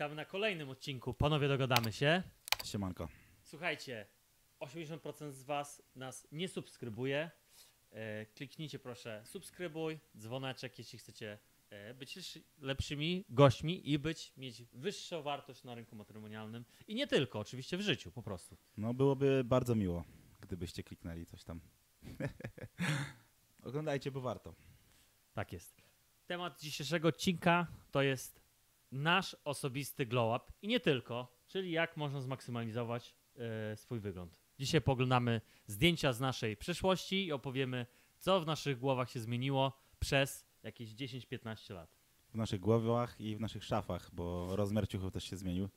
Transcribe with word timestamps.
Witamy 0.00 0.14
na 0.14 0.24
kolejnym 0.24 0.70
odcinku. 0.70 1.14
Panowie, 1.14 1.48
dogadamy 1.48 1.92
się. 1.92 2.22
Siemanko. 2.64 3.08
Słuchajcie, 3.42 4.06
80% 4.60 5.30
z 5.30 5.42
Was 5.42 5.82
nas 5.96 6.28
nie 6.32 6.48
subskrybuje. 6.48 7.30
E, 7.90 8.26
kliknijcie 8.26 8.78
proszę 8.78 9.22
subskrybuj, 9.24 9.98
dzwoneczek, 10.18 10.78
jeśli 10.78 10.98
chcecie 10.98 11.38
e, 11.70 11.94
być 11.94 12.16
lepszy- 12.16 12.42
lepszymi 12.58 13.24
gośćmi 13.28 13.90
i 13.90 13.98
być, 13.98 14.32
mieć 14.36 14.62
wyższą 14.72 15.22
wartość 15.22 15.64
na 15.64 15.74
rynku 15.74 15.96
matrymonialnym. 15.96 16.64
I 16.88 16.94
nie 16.94 17.06
tylko, 17.06 17.38
oczywiście 17.38 17.76
w 17.76 17.80
życiu 17.80 18.12
po 18.12 18.22
prostu. 18.22 18.56
No 18.76 18.94
byłoby 18.94 19.42
bardzo 19.44 19.74
miło, 19.74 20.04
gdybyście 20.40 20.82
kliknęli 20.82 21.26
coś 21.26 21.44
tam. 21.44 21.60
Oglądajcie, 23.62 24.10
bo 24.10 24.20
warto. 24.20 24.54
Tak 25.34 25.52
jest. 25.52 25.82
Temat 26.26 26.60
dzisiejszego 26.60 27.08
odcinka 27.08 27.66
to 27.90 28.02
jest 28.02 28.39
nasz 28.92 29.36
osobisty 29.44 30.06
glow 30.06 30.42
up 30.42 30.52
i 30.62 30.68
nie 30.68 30.80
tylko, 30.80 31.36
czyli 31.46 31.70
jak 31.70 31.96
można 31.96 32.20
zmaksymalizować 32.20 33.14
e, 33.36 33.76
swój 33.76 34.00
wygląd. 34.00 34.40
Dzisiaj 34.58 34.80
poglądamy 34.80 35.40
zdjęcia 35.66 36.12
z 36.12 36.20
naszej 36.20 36.56
przeszłości 36.56 37.26
i 37.26 37.32
opowiemy, 37.32 37.86
co 38.18 38.40
w 38.40 38.46
naszych 38.46 38.78
głowach 38.78 39.10
się 39.10 39.20
zmieniło 39.20 39.72
przez 39.98 40.46
jakieś 40.62 40.94
10-15 40.94 41.74
lat. 41.74 42.00
W 42.28 42.34
naszych 42.34 42.60
głowach 42.60 43.20
i 43.20 43.36
w 43.36 43.40
naszych 43.40 43.64
szafach, 43.64 44.10
bo 44.12 44.56
rozmiar 44.56 44.88
ciuchów 44.88 45.12
też 45.12 45.24
się 45.24 45.36
zmienił. 45.36 45.68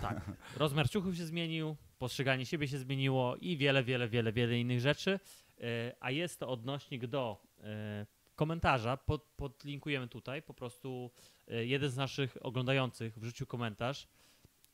Tak. 0.00 0.30
Rozmiar 0.56 0.90
ciuchów 0.90 1.16
się 1.16 1.26
zmienił, 1.26 1.76
postrzeganie 1.98 2.46
siebie 2.46 2.68
się 2.68 2.78
zmieniło 2.78 3.36
i 3.36 3.56
wiele, 3.56 3.84
wiele, 3.84 4.08
wiele, 4.08 4.32
wiele 4.32 4.58
innych 4.58 4.80
rzeczy. 4.80 5.20
E, 5.60 5.96
A 6.00 6.10
jest 6.10 6.40
to 6.40 6.48
odnośnik 6.48 7.06
do 7.06 7.42
e, 7.60 8.06
komentarza. 8.34 8.96
Pod, 8.96 9.22
podlinkujemy 9.36 10.08
tutaj 10.08 10.42
po 10.42 10.54
prostu 10.54 11.10
jeden 11.48 11.90
z 11.90 11.96
naszych 11.96 12.36
oglądających 12.40 13.18
wrzucił 13.18 13.46
komentarz, 13.46 14.08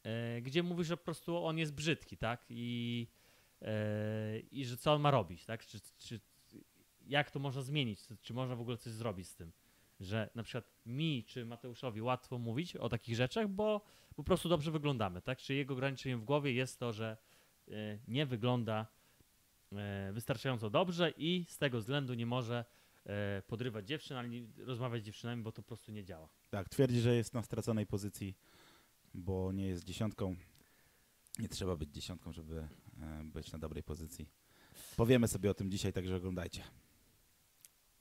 e, 0.02 0.40
gdzie 0.40 0.62
mówi, 0.62 0.84
że 0.84 0.96
po 0.96 1.04
prostu 1.04 1.44
on 1.44 1.58
jest 1.58 1.74
brzydki, 1.74 2.16
tak? 2.16 2.44
I, 2.48 3.06
e, 3.62 4.38
i 4.38 4.64
że 4.64 4.76
co 4.76 4.92
on 4.92 5.00
ma 5.00 5.10
robić, 5.10 5.44
tak? 5.44 5.66
Czy, 5.66 5.80
czy, 5.98 6.20
jak 7.06 7.30
to 7.30 7.38
można 7.38 7.62
zmienić? 7.62 8.00
Czy 8.22 8.34
można 8.34 8.56
w 8.56 8.60
ogóle 8.60 8.76
coś 8.76 8.92
zrobić 8.92 9.28
z 9.28 9.34
tym? 9.34 9.52
Że 10.00 10.30
na 10.34 10.42
przykład 10.42 10.64
mi 10.86 11.24
czy 11.24 11.44
Mateuszowi 11.44 12.02
łatwo 12.02 12.38
mówić 12.38 12.76
o 12.76 12.88
takich 12.88 13.16
rzeczach, 13.16 13.48
bo 13.48 13.80
po 14.16 14.24
prostu 14.24 14.48
dobrze 14.48 14.70
wyglądamy, 14.70 15.22
tak? 15.22 15.38
Czy 15.38 15.54
jego 15.54 15.74
ograniczeniem 15.74 16.20
w 16.20 16.24
głowie 16.24 16.52
jest 16.52 16.78
to, 16.78 16.92
że 16.92 17.16
e, 17.68 17.72
nie 18.08 18.26
wygląda 18.26 18.86
e, 19.72 20.12
wystarczająco 20.12 20.70
dobrze 20.70 21.12
i 21.16 21.44
z 21.48 21.58
tego 21.58 21.78
względu 21.78 22.14
nie 22.14 22.26
może 22.26 22.58
e, 22.58 22.81
podrywać 23.46 23.88
dziewczyn, 23.88 24.16
ani 24.16 24.48
rozmawiać 24.56 25.02
z 25.02 25.06
dziewczynami, 25.06 25.42
bo 25.42 25.52
to 25.52 25.62
po 25.62 25.68
prostu 25.68 25.92
nie 25.92 26.04
działa. 26.04 26.28
Tak, 26.50 26.68
twierdzi, 26.68 27.00
że 27.00 27.16
jest 27.16 27.34
na 27.34 27.42
straconej 27.42 27.86
pozycji, 27.86 28.36
bo 29.14 29.52
nie 29.52 29.66
jest 29.66 29.84
dziesiątką. 29.84 30.36
Nie 31.38 31.48
trzeba 31.48 31.76
być 31.76 31.90
dziesiątką, 31.90 32.32
żeby 32.32 32.68
e, 33.00 33.24
być 33.24 33.52
na 33.52 33.58
dobrej 33.58 33.82
pozycji. 33.82 34.28
Powiemy 34.96 35.28
sobie 35.28 35.50
o 35.50 35.54
tym 35.54 35.70
dzisiaj, 35.70 35.92
także 35.92 36.16
oglądajcie. 36.16 36.62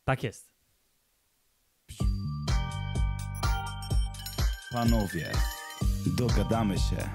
Tak 0.03 0.23
jest. 0.23 0.51
Panowie, 4.71 5.31
dogadamy 6.17 6.77
się. 6.77 7.09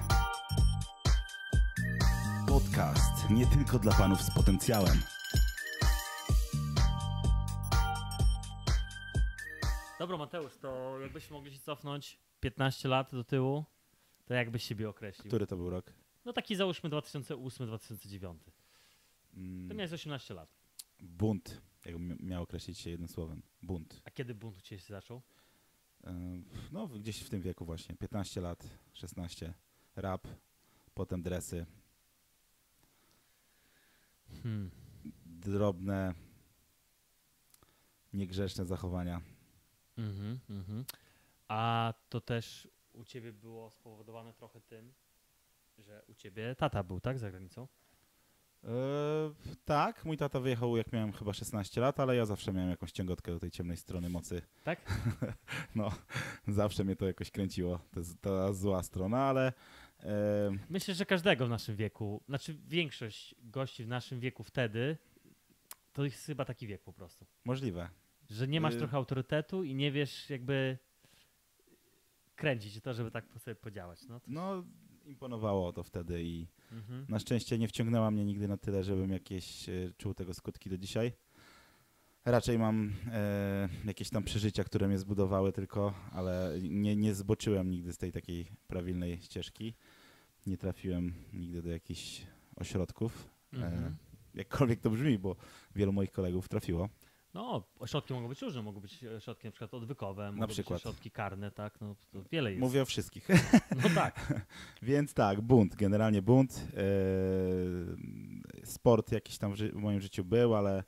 Podcast 2.47 3.29
nie 3.29 3.47
tylko 3.47 3.79
dla 3.79 3.93
panów 3.93 4.21
z 4.21 4.33
potencjałem. 4.33 5.16
Dobra, 9.99 10.17
Mateusz, 10.17 10.57
to 10.57 10.99
jakbyśmy 10.99 11.33
mogli 11.35 11.53
się 11.53 11.59
cofnąć 11.59 12.19
15 12.39 12.89
lat 12.89 13.11
do 13.11 13.23
tyłu, 13.23 13.65
to 14.25 14.33
jakbyś 14.33 14.63
siebie 14.63 14.89
określił? 14.89 15.27
Który 15.27 15.47
to 15.47 15.57
był 15.57 15.69
rok? 15.69 15.93
No 16.25 16.33
taki 16.33 16.55
załóżmy 16.55 16.89
2008-2009. 16.89 18.35
Mm, 19.33 19.69
To 19.69 19.75
miałeś 19.75 19.93
18 19.93 20.33
lat. 20.33 20.49
Bunt. 20.99 21.61
Jakbym 21.85 22.17
miał 22.19 22.43
określić 22.43 22.79
się 22.79 22.89
jednym 22.89 23.09
słowem. 23.09 23.41
Bunt. 23.61 24.01
A 24.05 24.11
kiedy 24.11 24.35
bunt 24.35 24.57
u 24.57 24.61
Ciebie 24.61 24.79
się 24.81 24.93
zaczął? 24.93 25.21
No, 26.71 26.87
gdzieś 26.87 27.19
w 27.21 27.29
tym 27.29 27.41
wieku 27.41 27.65
właśnie. 27.65 27.95
15 27.95 28.41
lat, 28.41 28.69
16. 28.93 29.53
Rap, 29.95 30.27
potem 30.93 31.21
dresy. 31.21 31.65
Hmm. 34.43 34.71
Drobne, 35.25 36.13
niegrzeczne 38.13 38.65
zachowania. 38.65 39.21
Mhm, 39.97 40.39
mhm. 40.49 40.85
A 41.47 41.93
to 42.09 42.21
też 42.21 42.67
u 42.93 43.03
ciebie 43.03 43.33
było 43.33 43.71
spowodowane 43.71 44.33
trochę 44.33 44.61
tym, 44.61 44.93
że 45.77 46.03
u 46.07 46.13
ciebie 46.13 46.55
tata 46.55 46.83
był, 46.83 46.99
tak, 46.99 47.19
za 47.19 47.31
granicą? 47.31 47.67
E, 48.63 48.69
tak, 49.65 50.05
mój 50.05 50.17
tata 50.17 50.39
wyjechał 50.39 50.77
jak 50.77 50.93
miałem 50.93 51.13
chyba 51.13 51.33
16 51.33 51.81
lat, 51.81 51.99
ale 51.99 52.15
ja 52.15 52.25
zawsze 52.25 52.53
miałem 52.53 52.69
jakąś 52.69 52.91
ciągotkę 52.91 53.31
do 53.31 53.39
tej 53.39 53.51
ciemnej 53.51 53.77
strony 53.77 54.09
mocy. 54.09 54.41
Tak? 54.63 54.79
No, 55.75 55.91
zawsze 56.47 56.83
mnie 56.83 56.95
to 56.95 57.07
jakoś 57.07 57.31
kręciło, 57.31 57.79
to 57.91 57.99
jest 57.99 58.21
ta 58.21 58.53
zła 58.53 58.83
strona, 58.83 59.19
ale 59.23 59.53
e, 60.03 60.57
Myślę, 60.69 60.93
że 60.93 61.05
każdego 61.05 61.45
w 61.45 61.49
naszym 61.49 61.75
wieku, 61.75 62.23
znaczy 62.27 62.57
większość 62.67 63.35
gości 63.43 63.83
w 63.83 63.87
naszym 63.87 64.19
wieku 64.19 64.43
wtedy, 64.43 64.97
to 65.93 66.03
jest 66.03 66.25
chyba 66.25 66.45
taki 66.45 66.67
wiek 66.67 66.81
po 66.83 66.93
prostu. 66.93 67.25
możliwe. 67.45 67.89
Że 68.29 68.47
nie 68.47 68.61
masz 68.61 68.73
Y- 68.75 68.77
trochę 68.77 68.97
autorytetu 68.97 69.63
i 69.63 69.75
nie 69.75 69.91
wiesz 69.91 70.29
jakby 70.29 70.77
kręcić 72.35 72.81
to, 72.81 72.93
żeby 72.93 73.11
tak 73.11 73.25
sobie 73.39 73.55
podziałać. 73.55 73.99
No, 74.09 74.21
No, 74.27 74.63
imponowało 75.05 75.73
to 75.73 75.83
wtedy 75.83 76.23
i 76.23 76.47
mhm. 76.71 77.05
Na 77.09 77.19
szczęście 77.19 77.57
nie 77.57 77.67
wciągnęła 77.67 78.11
mnie 78.11 78.25
nigdy 78.25 78.47
na 78.47 78.57
tyle, 78.57 78.83
żebym 78.83 79.11
jakieś 79.11 79.69
e, 79.69 79.73
czuł 79.97 80.13
tego 80.13 80.33
skutki 80.33 80.69
do 80.69 80.77
dzisiaj. 80.77 81.11
Raczej 82.25 82.59
mam 82.59 82.93
e, 83.11 83.69
jakieś 83.85 84.09
tam 84.09 84.23
przeżycia, 84.23 84.63
które 84.63 84.87
mnie 84.87 84.97
zbudowały 84.97 85.51
tylko, 85.51 85.93
ale 86.11 86.57
nie, 86.61 86.95
nie 86.95 87.13
zboczyłem 87.15 87.69
nigdy 87.69 87.93
z 87.93 87.97
tej 87.97 88.11
takiej 88.11 88.45
prawilnej 88.67 89.21
ścieżki. 89.21 89.73
Nie 90.45 90.57
trafiłem 90.57 91.13
nigdy 91.33 91.61
do 91.61 91.69
jakichś 91.69 92.21
ośrodków. 92.55 93.29
Mhm. 93.53 93.83
E, 93.85 93.95
jakkolwiek 94.33 94.79
to 94.81 94.89
brzmi, 94.89 95.19
bo 95.19 95.35
wielu 95.75 95.93
moich 95.93 96.11
kolegów 96.11 96.49
trafiło. 96.49 96.89
No, 97.33 97.63
ośrodki 97.79 98.13
mogą 98.13 98.27
być 98.27 98.41
różne, 98.41 98.61
mogą 98.61 98.79
być 98.79 99.03
ośrodki 99.05 99.47
na 99.47 99.51
przykład 99.51 99.73
odwykowe, 99.73 100.31
mogą 100.31 100.47
przykład. 100.47 100.77
być 100.79 100.85
ośrodki 100.85 101.11
karne, 101.11 101.51
tak, 101.51 101.81
no 101.81 101.95
wiele 102.31 102.51
jest. 102.51 102.61
Mówię 102.61 102.81
o 102.81 102.85
wszystkich. 102.85 103.27
No 103.83 103.89
tak. 103.95 104.33
Więc 104.81 105.13
tak, 105.13 105.41
bunt, 105.41 105.75
generalnie 105.75 106.21
bunt. 106.21 106.67
E, 106.73 108.65
sport 108.65 109.11
jakiś 109.11 109.37
tam 109.37 109.53
w, 109.53 109.55
ży- 109.55 109.71
w 109.71 109.75
moim 109.75 110.01
życiu 110.01 110.23
był, 110.25 110.55
ale 110.55 110.83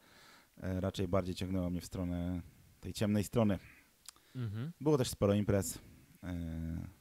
e, 0.57 0.81
raczej 0.81 1.07
bardziej 1.07 1.35
ciągnęło 1.35 1.69
mnie 1.69 1.81
w 1.81 1.85
stronę 1.85 2.41
tej 2.79 2.93
ciemnej 2.93 3.23
strony. 3.23 3.59
Mhm. 4.35 4.71
Było 4.81 4.97
też 4.97 5.09
sporo 5.09 5.33
imprez 5.33 5.75
e, 5.75 5.79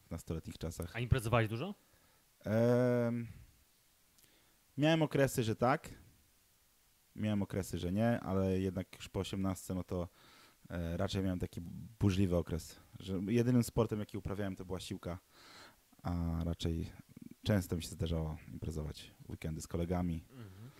w 0.06 0.10
nastoletnich 0.10 0.58
czasach. 0.58 0.90
A 0.96 1.00
imprezowałeś 1.00 1.48
dużo? 1.48 1.74
E, 2.46 3.12
miałem 4.78 5.02
okresy, 5.02 5.42
że 5.42 5.56
tak. 5.56 5.88
Miałem 7.18 7.42
okresy, 7.42 7.78
że 7.78 7.92
nie, 7.92 8.20
ale 8.20 8.60
jednak 8.60 8.96
już 8.96 9.08
po 9.08 9.20
18 9.20 9.74
no 9.74 9.84
to 9.84 10.08
e, 10.70 10.96
raczej 10.96 11.22
miałem 11.22 11.38
taki 11.38 11.60
burzliwy 12.00 12.36
okres. 12.36 12.80
Że 13.00 13.20
jedynym 13.28 13.62
sportem, 13.62 13.98
jaki 14.00 14.18
uprawiałem, 14.18 14.56
to 14.56 14.64
była 14.64 14.80
siłka, 14.80 15.18
a 16.02 16.44
raczej 16.44 16.90
często 17.42 17.76
mi 17.76 17.82
się 17.82 17.88
zdarzało 17.88 18.36
imprezować 18.52 19.10
weekendy 19.28 19.60
z 19.60 19.66
kolegami. 19.66 20.24
Mhm. 20.30 20.70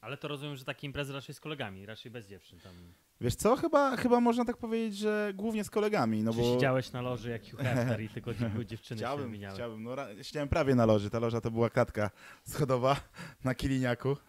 Ale 0.00 0.16
to 0.16 0.28
rozumiem, 0.28 0.56
że 0.56 0.64
takie 0.64 0.86
imprezy 0.86 1.12
raczej 1.12 1.34
z 1.34 1.40
kolegami, 1.40 1.86
raczej 1.86 2.10
bez 2.12 2.26
dziewczyn 2.28 2.60
tam. 2.60 2.72
Wiesz 3.20 3.34
co, 3.34 3.56
chyba, 3.56 3.96
chyba 3.96 4.20
można 4.20 4.44
tak 4.44 4.56
powiedzieć, 4.56 4.98
że 4.98 5.32
głównie 5.34 5.64
z 5.64 5.70
kolegami, 5.70 6.22
no 6.22 6.32
Czy 6.32 6.38
bo... 6.38 6.44
siedziałeś 6.54 6.92
na 6.92 7.02
loży 7.02 7.30
jak 7.30 7.50
Hugh 7.50 7.60
Hefner 7.60 8.00
i 8.02 8.08
tylko 8.08 8.34
dziewczyny 8.64 8.98
się 8.98 9.04
Chciałbym, 9.04 9.26
wymieniały? 9.26 9.54
chciałbym. 9.54 9.82
No, 9.82 9.94
ra- 9.94 10.08
siedziałem 10.22 10.48
prawie 10.48 10.74
na 10.74 10.86
loży. 10.86 11.10
Ta 11.10 11.18
loża 11.18 11.40
to 11.40 11.50
była 11.50 11.70
klatka 11.70 12.10
schodowa 12.44 12.96
na 13.44 13.54
Kiliniaku. 13.54 14.16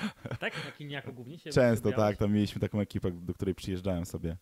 Tak? 0.40 0.64
Na 0.64 0.72
Kilniaku 0.72 1.12
głównie 1.12 1.38
się 1.38 1.50
Często 1.50 1.92
tak, 1.92 2.16
tam 2.16 2.32
mieliśmy 2.32 2.60
taką 2.60 2.80
ekipę, 2.80 3.10
do 3.10 3.34
której 3.34 3.54
przyjeżdżałem 3.54 4.06
sobie 4.06 4.36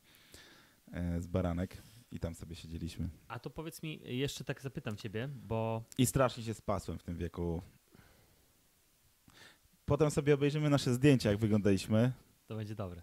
e, 0.92 1.20
z 1.20 1.26
baranek 1.26 1.82
i 2.10 2.20
tam 2.20 2.34
sobie 2.34 2.56
siedzieliśmy. 2.56 3.08
A 3.28 3.38
to 3.38 3.50
powiedz 3.50 3.82
mi, 3.82 4.00
jeszcze 4.04 4.44
tak 4.44 4.60
zapytam 4.60 4.96
ciebie, 4.96 5.28
bo 5.28 5.82
I 5.98 6.06
strasznie 6.06 6.42
się 6.42 6.54
spasłem 6.54 6.98
w 6.98 7.02
tym 7.02 7.16
wieku. 7.16 7.62
Potem 9.86 10.10
sobie 10.10 10.34
obejrzymy 10.34 10.70
nasze 10.70 10.94
zdjęcia, 10.94 11.30
jak 11.30 11.38
wyglądaliśmy. 11.38 12.12
to 12.46 12.56
będzie 12.56 12.74
dobre. 12.74 13.02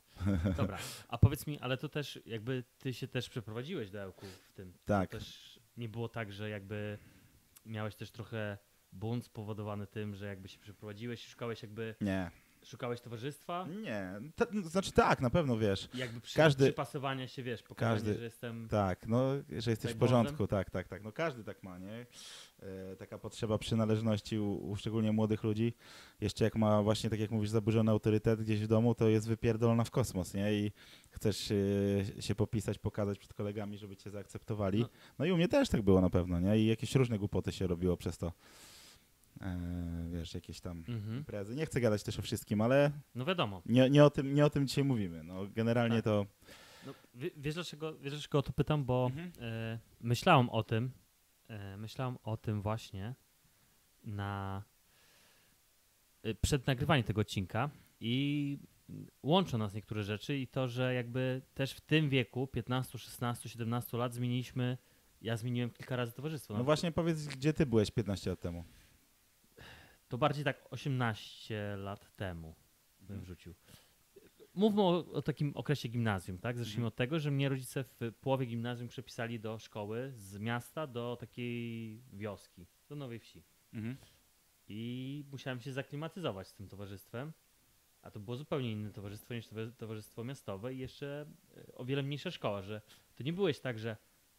Dobra, 0.57 0.77
a 1.07 1.17
powiedz 1.17 1.47
mi, 1.47 1.59
ale 1.59 1.77
to 1.77 1.89
też 1.89 2.19
jakby 2.25 2.63
ty 2.79 2.93
się 2.93 3.07
też 3.07 3.29
przeprowadziłeś 3.29 3.89
do 3.89 4.01
Ełku 4.01 4.25
w 4.49 4.53
tym. 4.53 4.73
Tak. 4.85 5.11
To 5.11 5.17
też 5.17 5.59
nie 5.77 5.89
było 5.89 6.09
tak, 6.09 6.33
że 6.33 6.49
jakby 6.49 6.97
miałeś 7.65 7.95
też 7.95 8.11
trochę 8.11 8.57
bunt 8.91 9.25
spowodowany 9.25 9.87
tym, 9.87 10.15
że 10.15 10.25
jakby 10.25 10.47
się 10.47 10.59
przeprowadziłeś, 10.59 11.27
szukałeś 11.27 11.61
jakby 11.61 11.95
Nie, 12.01 12.31
Szukałeś 12.65 13.01
towarzystwa? 13.01 13.67
Nie, 13.83 14.11
to, 14.35 14.45
znaczy 14.69 14.91
tak, 14.91 15.21
na 15.21 15.29
pewno 15.29 15.57
wiesz. 15.57 15.89
Jakby 15.93 16.21
przy, 16.21 16.37
Każdy- 16.37 16.65
przypasowania 16.65 17.27
się, 17.27 17.43
wiesz, 17.43 17.63
pokazanie, 17.63 17.95
każdy- 17.95 18.13
że 18.17 18.23
jestem... 18.23 18.67
Tak, 18.69 19.07
no, 19.07 19.31
że 19.49 19.71
jesteś 19.71 19.77
w 19.77 19.97
Playboyem? 19.97 20.23
porządku, 20.23 20.47
tak, 20.47 20.69
tak, 20.69 20.87
tak. 20.87 21.03
No 21.03 21.11
każdy 21.11 21.43
tak 21.43 21.63
ma, 21.63 21.77
nie? 21.79 22.05
E, 22.59 22.95
taka 22.95 23.17
potrzeba 23.17 23.57
przynależności 23.57 24.39
u, 24.39 24.69
u 24.69 24.75
szczególnie 24.75 25.11
młodych 25.11 25.43
ludzi. 25.43 25.73
Jeszcze 26.21 26.43
jak 26.43 26.55
ma 26.55 26.83
właśnie, 26.83 27.09
tak 27.09 27.19
jak 27.19 27.31
mówisz, 27.31 27.49
zaburzony 27.49 27.91
autorytet 27.91 28.41
gdzieś 28.41 28.59
w 28.61 28.67
domu, 28.67 28.95
to 28.95 29.09
jest 29.09 29.27
wypierdolona 29.27 29.83
w 29.83 29.91
kosmos, 29.91 30.33
nie? 30.33 30.53
I 30.53 30.71
chcesz 31.09 31.51
e, 32.17 32.21
się 32.21 32.35
popisać, 32.35 32.77
pokazać 32.77 33.19
przed 33.19 33.33
kolegami, 33.33 33.77
żeby 33.77 33.95
cię 33.97 34.09
zaakceptowali. 34.09 34.79
No. 34.79 34.89
No 35.19 35.25
i 35.25 35.31
u 35.31 35.37
mnie 35.37 35.47
też 35.47 35.69
tak 35.69 35.81
było 35.81 36.01
na 36.01 36.09
pewno, 36.09 36.39
nie? 36.39 36.57
I 36.59 36.65
jakieś 36.65 36.95
różne 36.95 37.19
głupoty 37.19 37.51
się 37.51 37.67
robiło 37.67 37.97
przez 37.97 38.17
to. 38.17 38.31
E, 39.41 40.07
wiesz, 40.11 40.33
jakieś 40.33 40.59
tam 40.59 40.77
Mhm. 40.87 41.17
imprezy. 41.17 41.55
Nie 41.55 41.65
chcę 41.65 41.81
gadać 41.81 42.03
też 42.03 42.19
o 42.19 42.21
wszystkim, 42.21 42.61
ale 42.61 42.91
No 43.15 43.25
wiadomo. 43.25 43.61
nie, 43.65 43.89
nie, 43.89 44.05
o, 44.05 44.09
tym, 44.09 44.33
nie 44.33 44.45
o 44.45 44.49
tym 44.49 44.67
dzisiaj 44.67 44.83
mówimy. 44.83 45.23
No, 45.23 45.47
generalnie 45.55 45.95
Tak. 45.95 46.03
to... 46.05 46.25
No, 46.85 46.93
wie- 47.13 47.31
wiesz, 47.37 47.53
dlaczego, 47.55 47.93
wiesz 47.97 48.13
dlaczego 48.13 48.39
o 48.39 48.41
to 48.41 48.53
pytam? 48.53 48.85
Bo 48.85 49.11
Mhm. 49.15 49.31
myślałem 50.01 50.49
o 50.49 50.63
tym, 50.63 50.91
myślałem 51.77 52.17
o 52.23 52.37
tym 52.37 52.61
właśnie 52.61 53.15
na 54.03 54.63
e, 56.23 56.33
przed 56.35 56.67
nagrywaniem 56.67 57.03
tego 57.03 57.21
odcinka 57.21 57.69
i 57.99 58.57
łączą 59.23 59.57
nas 59.57 59.73
niektóre 59.73 60.03
rzeczy 60.03 60.37
i 60.37 60.47
to, 60.47 60.67
że 60.67 60.93
jakby 60.93 61.41
też 61.53 61.71
w 61.73 61.81
tym 61.81 62.09
wieku, 62.09 62.47
15, 62.47 62.97
16, 62.97 63.49
17 63.49 63.97
lat 63.97 64.13
zmieniliśmy, 64.13 64.77
ja 65.21 65.37
zmieniłem 65.37 65.69
kilka 65.69 65.95
razy 65.95 66.11
towarzystwo. 66.11 66.57
No 66.57 66.63
właśnie 66.63 66.91
powiedz, 66.91 67.25
gdzie 67.27 67.53
ty 67.53 67.65
byłeś 67.65 67.91
15 67.91 68.29
lat 68.29 68.39
temu? 68.39 68.63
To 70.11 70.17
bardziej 70.17 70.43
tak 70.43 70.67
18 70.71 71.75
lat 71.77 72.15
temu 72.15 72.55
bym 73.01 73.21
wrzucił. 73.21 73.53
Mówmy 74.53 74.81
o, 74.81 75.05
o 75.13 75.21
takim 75.21 75.51
okresie 75.55 75.89
gimnazjum, 75.89 76.37
tak? 76.37 76.57
Zacznijmy 76.57 76.77
Mhm. 76.79 76.87
od 76.87 76.95
tego, 76.95 77.19
że 77.19 77.31
mnie 77.31 77.49
rodzice 77.49 77.83
w 77.83 77.99
połowie 78.21 78.45
gimnazjum 78.45 78.87
przepisali 78.87 79.39
do 79.39 79.59
szkoły 79.59 80.11
z 80.15 80.37
miasta 80.39 80.87
do 80.87 81.17
takiej 81.19 82.01
wioski, 82.13 82.65
do 82.89 82.95
nowej 82.95 83.19
wsi. 83.19 83.43
I 84.67 85.23
musiałem 85.31 85.59
się 85.59 85.73
zaklimatyzować 85.73 86.47
z 86.47 86.53
tym 86.53 86.67
towarzystwem. 86.67 87.31
A 88.01 88.11
to 88.11 88.19
było 88.19 88.37
zupełnie 88.37 88.71
inne 88.71 88.91
towarzystwo 88.91 89.33
niż 89.33 89.47
towa- 89.47 89.71
towarzystwo 89.77 90.23
miastowe 90.23 90.73
i 90.73 90.77
jeszcze 90.77 91.25
e, 91.57 91.75
o 91.75 91.85
wiele 91.85 92.03
mniejsza 92.03 92.31
szkoła, 92.31 92.61
że 92.61 92.81
to 93.15 93.23
nie 93.23 93.33
byłeś 93.33 93.59
tak, 93.59 93.79
że 93.79 93.97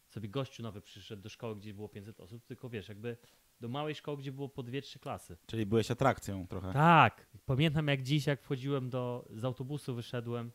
sobie 0.08 0.28
gościu 0.28 0.62
nowy 0.62 0.80
przyszedł 0.80 1.22
do 1.22 1.28
szkoły, 1.28 1.56
gdzie 1.56 1.74
było 1.74 1.88
500 1.88 2.20
osób, 2.20 2.44
tylko 2.44 2.68
wiesz, 2.68 2.88
jakby 2.88 3.16
do 3.62 3.68
małej 3.68 3.94
szkoły, 3.94 4.16
gdzie 4.18 4.32
było 4.32 4.48
po 4.48 4.62
dwie, 4.62 4.82
trzy 4.82 4.98
klasy. 4.98 5.36
Czyli 5.46 5.66
byłeś 5.66 5.90
atrakcją 5.90 6.46
trochę. 6.46 6.72
Tak, 6.72 7.26
pamiętam 7.46 7.88
jak 7.88 8.02
dziś, 8.02 8.26
jak 8.26 8.42
wchodziłem 8.42 8.90
do, 8.90 9.28
z 9.30 9.44
autobusu, 9.44 9.94
wyszedłem, 9.94 10.50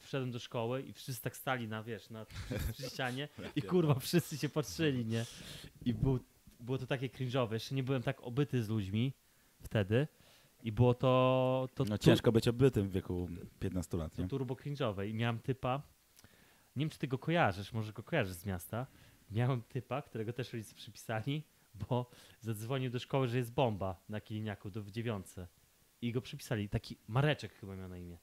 wszedłem 0.00 0.30
do 0.30 0.38
szkoły 0.38 0.82
i 0.82 0.92
wszyscy 0.92 1.22
tak 1.22 1.36
stali 1.36 1.68
na, 1.68 1.82
wiesz, 1.82 2.10
na 2.10 2.26
ścianie 2.88 3.28
i 3.56 3.62
kurwa 3.62 3.94
wszyscy 3.94 4.38
się 4.38 4.48
patrzyli, 4.48 5.06
nie? 5.06 5.24
I 5.84 5.94
był, 5.94 6.18
było 6.60 6.78
to 6.78 6.86
takie 6.86 7.08
cringe'owe, 7.08 7.52
jeszcze 7.52 7.74
nie 7.74 7.82
byłem 7.82 8.02
tak 8.02 8.20
obyty 8.20 8.62
z 8.62 8.68
ludźmi 8.68 9.12
wtedy 9.60 10.08
i 10.62 10.72
było 10.72 10.94
to, 10.94 11.68
to, 11.74 11.84
No 11.84 11.98
ciężko 11.98 12.32
być 12.32 12.48
obytym 12.48 12.88
w 12.88 12.92
wieku 12.92 13.28
15 13.60 13.96
lat, 13.96 14.14
to 14.16 14.22
nie? 14.22 14.28
turbo 14.28 14.54
cringe'owe 14.54 15.08
i 15.08 15.14
miałem 15.14 15.38
typa, 15.38 15.82
nie 16.76 16.80
wiem 16.80 16.90
czy 16.90 16.98
ty 16.98 17.08
go 17.08 17.18
kojarzysz, 17.18 17.72
może 17.72 17.92
go 17.92 18.02
kojarzysz 18.02 18.34
z 18.34 18.46
miasta, 18.46 18.86
miałem 19.30 19.62
typa, 19.62 20.02
którego 20.02 20.32
też 20.32 20.52
rodzice 20.52 20.74
przypisali, 20.74 21.44
bo 21.74 22.10
zadzwonił 22.40 22.90
do 22.90 22.98
szkoły, 22.98 23.28
że 23.28 23.36
jest 23.38 23.52
bomba 23.52 24.04
na 24.08 24.20
Kiliniaku 24.20 24.70
do 24.70 24.82
w 24.82 24.90
dziewiątce 24.90 25.48
i 26.02 26.12
go 26.12 26.20
przypisali, 26.22 26.68
taki 26.68 26.96
Mareczek 27.08 27.54
chyba 27.54 27.76
miał 27.76 27.88
na 27.88 27.98
imię. 27.98 28.18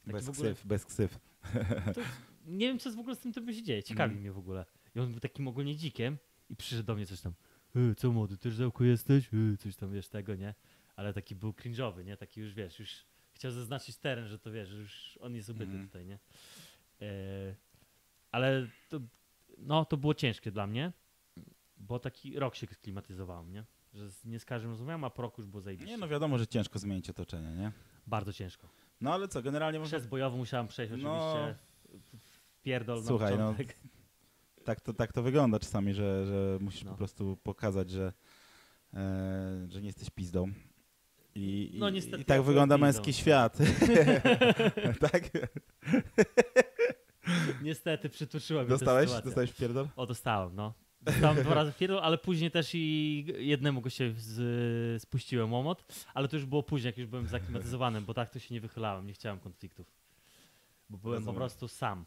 Taki 0.00 0.12
Bez 0.12 0.28
ogóle- 0.28 0.52
ksyw, 0.54 0.66
bez 0.66 0.84
ksyw. 0.84 1.18
Nie 2.46 2.66
wiem 2.66 2.78
co 2.78 2.92
w 2.92 2.98
ogóle 2.98 3.14
z 3.16 3.18
tym 3.18 3.32
typem 3.32 3.54
się 3.54 3.62
dzieje, 3.62 3.82
ciekawi 3.82 4.02
Mhm. 4.14 4.20
mnie 4.20 4.32
w 4.32 4.38
ogóle. 4.38 4.64
I 4.94 5.00
on 5.00 5.10
był 5.10 5.20
takim 5.20 5.48
ogólnie 5.48 5.76
dzikiem 5.76 6.18
i 6.50 6.56
przyszedł 6.56 6.82
do 6.82 6.94
mnie 6.94 7.06
coś 7.06 7.20
tam, 7.20 7.32
e, 7.76 7.94
co 7.94 8.12
młody, 8.12 8.36
też 8.38 8.54
działku 8.54 8.84
jesteś? 8.84 9.28
E, 9.52 9.56
coś 9.56 9.76
tam, 9.76 9.92
wiesz, 9.92 10.08
tego, 10.08 10.34
nie? 10.34 10.54
Ale 10.96 11.12
taki 11.12 11.34
był 11.34 11.50
cringe'owy, 11.50 12.04
nie? 12.04 12.16
Taki 12.16 12.40
już, 12.40 12.54
wiesz, 12.54 12.78
już 12.80 13.04
chciał 13.32 13.50
zaznaczyć 13.52 13.96
teren, 13.96 14.28
że 14.28 14.38
to, 14.38 14.52
wiesz, 14.52 14.68
że 14.68 14.78
już 14.80 15.18
on 15.22 15.34
jest 15.34 15.48
ubyty 15.48 15.64
Mhm. 15.70 15.86
tutaj, 15.86 16.06
nie? 16.06 16.18
E, 17.02 17.08
ale 18.32 18.68
to, 18.88 19.00
no, 19.58 19.84
to 19.84 19.96
było 19.96 20.14
ciężkie 20.14 20.50
dla 20.50 20.66
mnie, 20.66 20.92
bo 21.76 21.98
taki 21.98 22.38
rok 22.38 22.54
się 22.54 22.66
klimatyzowałem, 22.66 23.52
nie? 23.52 23.64
Że 23.94 24.10
z, 24.10 24.24
nie 24.24 24.38
z 24.38 24.44
każdym 24.44 24.70
rozmawiałem, 24.70 25.04
a 25.04 25.10
po 25.10 25.22
roku 25.22 25.40
już 25.42 25.50
było 25.50 25.60
zajebiście. 25.60 25.92
Nie 25.92 25.98
no 25.98 26.08
wiadomo, 26.08 26.38
że 26.38 26.46
ciężko 26.46 26.78
zmienić 26.78 27.10
otoczenie, 27.10 27.48
nie? 27.50 27.72
Bardzo 28.06 28.32
ciężko. 28.32 28.68
No 29.00 29.14
ale 29.14 29.28
co, 29.28 29.42
generalnie 29.42 29.78
można... 29.78 29.98
Przez 29.98 30.08
bojowo 30.08 30.36
musiałem 30.36 30.68
przejść 30.68 30.92
No. 30.96 31.46
oczywiście 31.94 32.38
pierdol 32.62 33.00
na 33.00 33.06
Słuchaj, 33.06 33.38
no. 33.38 33.54
Tak 34.64 34.80
to, 34.80 34.92
tak 34.92 35.12
to 35.12 35.22
wygląda 35.22 35.58
czasami, 35.58 35.94
że, 35.94 36.26
że 36.26 36.58
musisz 36.60 36.84
No. 36.84 36.90
po 36.90 36.96
prostu 36.96 37.36
pokazać, 37.42 37.90
że, 37.90 38.12
e, 38.94 39.66
że 39.68 39.80
nie 39.80 39.86
jesteś 39.86 40.10
pizdą. 40.10 40.52
I, 41.34 41.70
i, 41.74 41.78
No, 41.78 41.90
niestety 41.90 42.22
I 42.22 42.24
tak 42.24 42.42
wygląda 42.42 42.78
byłem 42.78 42.88
męski 42.88 43.04
pizdą. 43.06 43.20
świat. 43.22 43.58
tak? 45.12 45.22
Niestety 47.62 48.08
przytuszyła 48.08 48.60
mnie 48.62 48.68
Dostałeś? 48.68 49.10
Dostałeś 49.24 49.52
pierdol? 49.52 49.88
O, 49.96 50.06
dostałem, 50.06 50.54
no. 50.54 50.74
Dostałem 51.06 51.36
dwa 51.36 51.54
razy 51.54 51.72
w 51.72 51.76
pierdol, 51.76 51.98
ale 52.02 52.18
później 52.18 52.50
też 52.50 52.70
i 52.74 53.26
jednemu 53.38 53.80
go 53.80 53.90
się 53.90 54.12
z, 54.16 55.02
spuściłem 55.02 55.52
łomot, 55.52 55.84
ale 56.14 56.28
to 56.28 56.36
już 56.36 56.46
było 56.46 56.62
później, 56.62 56.88
jak 56.88 56.98
już 56.98 57.06
byłem 57.06 57.26
zaklimatyzowany, 57.28 58.00
bo 58.00 58.14
tak 58.14 58.30
to 58.30 58.38
się 58.38 58.54
nie 58.54 58.60
wychylałem, 58.60 59.06
nie 59.06 59.12
chciałem 59.12 59.38
konfliktów. 59.40 59.86
Bo 60.90 60.98
byłem 60.98 61.14
Rozumiem. 61.14 61.34
po 61.34 61.40
prostu 61.40 61.68
sam. 61.68 62.04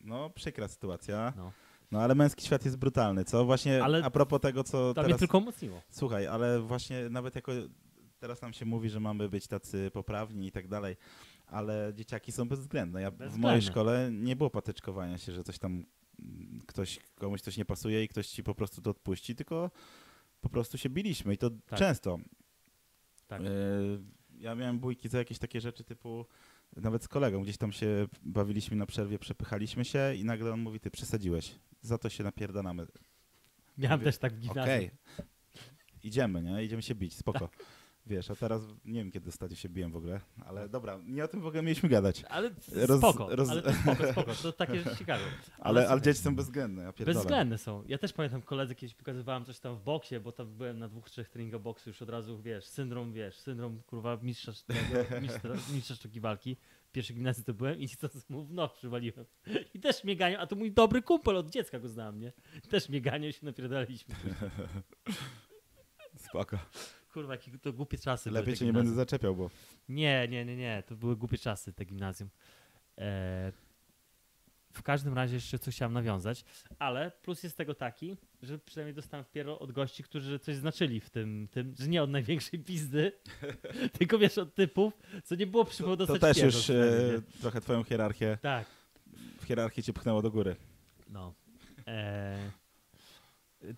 No, 0.00 0.30
przykra 0.30 0.68
sytuacja. 0.68 1.32
No. 1.36 1.52
No 1.90 2.00
ale 2.00 2.14
męski 2.14 2.46
świat 2.46 2.64
jest 2.64 2.76
brutalny, 2.78 3.24
co? 3.24 3.44
Właśnie 3.44 3.84
Ale 3.84 4.04
a 4.04 4.10
propos 4.10 4.40
tego, 4.40 4.64
co 4.64 4.94
To 4.94 5.00
mnie 5.00 5.04
teraz... 5.08 5.18
tylko 5.18 5.38
umocniło. 5.38 5.82
Słuchaj, 5.90 6.26
ale 6.26 6.60
właśnie 6.60 7.08
nawet 7.10 7.34
jako 7.34 7.52
teraz 8.18 8.42
nam 8.42 8.52
się 8.52 8.64
mówi, 8.64 8.90
że 8.90 9.00
mamy 9.00 9.28
być 9.28 9.46
tacy 9.46 9.90
poprawni 9.92 10.46
i 10.46 10.52
tak 10.52 10.68
dalej, 10.68 10.96
ale 11.46 11.92
dzieciaki 11.94 12.32
są 12.32 12.48
bezwzględne. 12.48 13.02
Ja 13.02 13.10
w 13.10 13.14
Bezwzględne. 13.14 13.48
mojej 13.48 13.62
szkole 13.62 14.10
nie 14.12 14.36
było 14.36 14.50
patyczkowania 14.50 15.18
się, 15.18 15.32
że 15.32 15.44
coś 15.44 15.58
tam 15.58 15.84
ktoś, 16.66 17.00
komuś 17.14 17.40
coś 17.40 17.56
nie 17.56 17.64
pasuje 17.64 18.04
i 18.04 18.08
ktoś 18.08 18.28
ci 18.28 18.42
po 18.42 18.54
prostu 18.54 18.82
to 18.82 18.90
odpuści, 18.90 19.34
tylko 19.34 19.70
po 20.40 20.48
prostu 20.48 20.78
się 20.78 20.88
biliśmy 20.90 21.34
i 21.34 21.38
to 21.38 21.50
Tak. 21.50 21.78
często. 21.78 22.18
Tak. 23.26 23.42
E, 23.42 23.44
ja 24.38 24.54
miałem 24.54 24.78
bójki 24.78 25.08
za 25.08 25.18
jakieś 25.18 25.38
takie 25.38 25.60
rzeczy 25.60 25.84
typu 25.84 26.26
nawet 26.76 27.04
z 27.04 27.08
kolegą, 27.08 27.42
gdzieś 27.42 27.56
tam 27.56 27.72
się 27.72 28.08
bawiliśmy 28.22 28.76
na 28.76 28.86
przerwie, 28.86 29.18
przepychaliśmy 29.18 29.84
się 29.84 30.14
i 30.14 30.24
nagle 30.24 30.52
on 30.52 30.60
mówi, 30.60 30.80
ty 30.80 30.90
przesadziłeś, 30.90 31.54
za 31.80 31.98
to 31.98 32.08
się 32.08 32.24
napierdalamy. 32.24 32.86
Miałem 33.78 33.98
mówię, 34.00 34.04
też 34.04 34.18
tak 34.18 34.32
w 34.34 34.38
gimnazjum. 34.38 34.64
Okej. 34.64 34.90
Idziemy, 36.02 36.42
nie? 36.42 36.64
Idziemy 36.64 36.82
się 36.82 36.94
bić, 36.94 37.14
spoko. 37.14 37.48
Tak. 37.48 37.66
Wiesz, 38.06 38.30
a 38.30 38.34
teraz 38.34 38.62
nie 38.84 39.00
wiem, 39.00 39.10
kiedy 39.10 39.28
ostatnio 39.28 39.56
się 39.56 39.68
biłem 39.68 39.92
w 39.92 39.96
ogóle, 39.96 40.20
ale 40.46 40.68
dobra, 40.68 40.98
nie 41.04 41.24
o 41.24 41.28
tym 41.28 41.40
w 41.40 41.46
ogóle 41.46 41.62
mieliśmy 41.62 41.88
gadać. 41.88 42.24
Ale 42.24 42.50
Roz- 42.72 42.98
spoko, 42.98 43.36
roz- 43.36 43.50
ale 43.50 43.62
to 43.62 43.72
spoko, 43.72 44.12
spoko, 44.12 44.34
to 44.34 44.52
takie 44.52 44.76
rzeczy 44.78 44.96
ciekawe. 44.96 45.24
Ale, 45.58 45.80
ale 45.80 45.80
słuchaj, 45.80 46.02
dzieci 46.02 46.20
są 46.20 46.36
bezwzględne, 46.36 46.82
ja 46.82 46.92
pierdolę. 46.92 47.14
Bezwzględne 47.14 47.58
są. 47.58 47.84
Ja 47.88 47.98
też 47.98 48.12
pamiętam 48.12 48.42
koledzy 48.42 48.74
kiedyś 48.74 48.94
pokazywałem 48.94 49.44
coś 49.44 49.60
tam 49.60 49.76
w 49.76 49.82
boksie, 49.82 50.20
bo 50.20 50.32
tam 50.32 50.54
byłem 50.56 50.78
na 50.78 50.88
dwóch, 50.88 51.10
trzech 51.10 51.28
treningach 51.28 51.60
boksu 51.60 51.90
już 51.90 52.02
od 52.02 52.08
razu, 52.10 52.42
wiesz, 52.42 52.64
syndrom, 52.64 53.12
wiesz, 53.12 53.36
syndrom 53.36 53.82
kurwa 53.86 54.16
mistrza, 54.22 54.52
mistrza, 55.22 55.48
mistrza 55.74 55.94
sztuki 55.94 56.20
walki. 56.20 56.56
W 56.88 56.92
pierwszej 56.92 57.16
gimnazji 57.16 57.44
to 57.44 57.54
byłem 57.54 57.80
i 57.80 57.88
to 57.88 58.08
mu 58.28 58.44
w 58.44 58.52
nos 58.52 58.72
przywaliłem. 58.72 59.24
I 59.74 59.80
też 59.80 60.04
mnie 60.04 60.16
ganiał, 60.16 60.40
a 60.40 60.46
to 60.46 60.56
mój 60.56 60.72
dobry 60.72 61.02
kumpel, 61.02 61.36
od 61.36 61.50
dziecka 61.50 61.78
go 61.78 61.88
znałem, 61.88 62.20
nie? 62.20 62.32
Też 62.68 62.88
i 62.88 63.32
się 63.32 63.46
napierdaliśmy. 63.46 64.14
Spoko. 66.28 66.58
Kurwa, 67.12 67.32
jakie 67.32 67.58
to 67.58 67.72
głupie 67.72 67.98
czasy 67.98 68.30
Lepiej 68.30 68.56
cię 68.56 68.64
nie 68.64 68.72
będę 68.72 68.94
zaczepiał, 68.94 69.36
bo 69.36 69.50
Nie, 69.88 70.28
nie, 70.28 70.44
nie, 70.44 70.56
nie. 70.56 70.82
To 70.86 70.96
były 70.96 71.16
głupie 71.16 71.38
czasy, 71.38 71.72
te 71.72 71.84
gimnazjum. 71.84 72.30
E, 72.98 73.52
w 74.72 74.82
każdym 74.82 75.14
razie 75.14 75.34
jeszcze 75.34 75.58
coś 75.58 75.74
chciałem 75.74 75.92
nawiązać, 75.92 76.44
ale 76.78 77.10
plus 77.10 77.42
jest 77.42 77.56
tego 77.56 77.74
taki, 77.74 78.16
że 78.42 78.58
przynajmniej 78.58 78.94
dostałem 78.94 79.24
wpiero 79.24 79.58
od 79.58 79.72
gości, 79.72 80.02
którzy 80.02 80.38
coś 80.38 80.56
znaczyli 80.56 81.00
w 81.00 81.10
tym, 81.10 81.48
tym 81.50 81.74
że 81.78 81.88
nie 81.88 82.02
od 82.02 82.10
największej 82.10 82.58
pizdy, 82.60 83.12
tylko 83.98 84.18
wiesz, 84.18 84.38
od 84.38 84.54
typów, 84.54 84.98
co 85.24 85.34
nie 85.34 85.46
było 85.46 85.64
to 85.64 85.96
dostać 85.96 86.20
też 86.20 86.36
wpierdol 86.36 86.60
już 86.60 86.70
e, 86.70 87.40
trochę 87.40 87.60
twoją 87.60 87.84
hierarchię, 87.84 88.38
Tak, 88.42 88.66
w 89.40 89.44
hierarchii 89.44 89.82
cię 89.82 89.92
pchnęło 89.92 90.22
do 90.22 90.30
góry. 90.30 90.56
no. 91.08 91.34
E, 91.86 92.50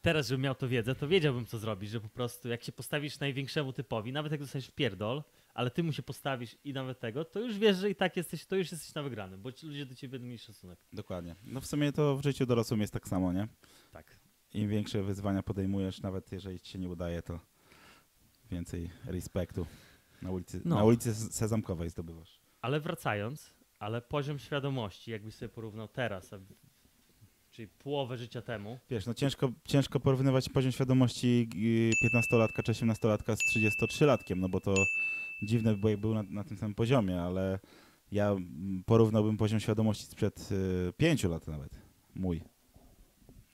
teraz, 0.03 0.29
żebym 0.29 0.43
miał 0.43 0.55
to 0.55 0.69
wiedzę, 0.69 0.95
to 0.95 1.09
wiedziałbym, 1.09 1.47
co 1.47 1.59
zrobić, 1.59 1.91
że 1.91 2.01
po 2.01 2.09
prostu 2.09 2.49
jak 2.49 2.63
się 2.65 2.73
postawisz 2.73 3.19
największemu 3.21 3.73
typowi, 3.73 4.13
nawet 4.13 4.33
jak 4.33 4.41
dostaniesz 4.41 4.71
pierdol, 4.71 5.23
ale 5.55 5.71
ty 5.71 5.83
mu 5.83 5.93
się 5.93 6.03
postawisz 6.03 6.57
i 6.65 6.73
nawet 6.73 7.01
tego, 7.01 7.25
to 7.25 7.41
już 7.41 7.59
wiesz, 7.59 7.77
że 7.77 7.91
i 7.91 7.95
tak 7.95 8.17
jesteś, 8.17 8.47
to 8.47 8.57
już 8.57 8.73
jesteś 8.73 8.95
na 8.95 9.03
wygranym, 9.03 9.43
bo 9.43 9.53
ci 9.53 9.67
ludzie 9.67 9.87
do 9.87 9.95
ciebie 9.95 10.11
będą 10.13 10.27
mieli 10.27 10.39
szacunek. 10.39 10.79
Dokładnie. 10.93 11.37
No 11.45 11.61
w 11.61 11.67
sumie 11.67 11.93
to 11.93 12.17
w 12.17 12.23
życiu 12.23 12.47
dorosłym 12.47 12.81
jest 12.81 12.93
tak 12.93 13.09
samo, 13.09 13.33
nie? 13.33 13.49
Tak. 13.93 14.19
Im 14.55 14.69
większe 14.69 15.03
wyzwania 15.03 15.43
podejmujesz, 15.43 16.01
nawet 16.01 16.33
jeżeli 16.33 16.61
ci 16.61 16.73
się 16.73 16.79
nie 16.79 16.89
udaje, 16.89 17.23
to 17.23 17.41
więcej 18.51 18.91
respektu 19.07 19.67
Na 20.23 20.31
ulicy, 20.31 20.61
No. 20.65 20.75
na 20.77 20.85
ulicy 20.85 21.15
Se- 21.15 21.33
Sezamkowej 21.33 21.91
zdobywasz. 21.91 22.41
Ale 22.63 22.81
wracając, 22.81 23.55
ale 23.79 24.03
poziom 24.03 24.39
świadomości, 24.39 25.11
jakbyś 25.11 25.35
sobie 25.35 25.49
porównał 25.49 25.89
teraz, 25.89 26.33
a, 26.33 26.39
czyli 27.55 27.69
połowę 27.69 28.19
życia 28.19 28.43
temu, 28.43 28.79
Wiesz, 28.91 29.07
no 29.07 29.15
ciężko, 29.15 29.53
ciężko 29.65 30.01
porównywać 30.01 30.49
poziom 30.49 30.73
świadomości 30.73 31.49
y, 32.05 32.09
15-latka 32.09 32.63
czy 32.63 32.73
18-latka 32.73 33.37
z 33.37 33.57
33-latkiem, 33.57 34.37
no 34.37 34.49
bo 34.49 34.61
to 34.61 34.75
dziwne, 35.43 35.77
bo 35.77 35.89
jak 35.89 36.01
był 36.01 36.15
na, 36.15 36.23
na 36.23 36.45
tym 36.45 36.59
samym 36.59 36.75
poziomie, 36.75 37.23
ale 37.23 37.59
ja 38.13 38.37
porównałbym 38.87 39.37
poziom 39.37 39.61
świadomości 39.61 40.05
sprzed 40.05 40.49
y, 40.53 40.93
5 40.97 41.25
lat 41.25 41.47
nawet, 41.47 41.81
mój. 42.15 42.41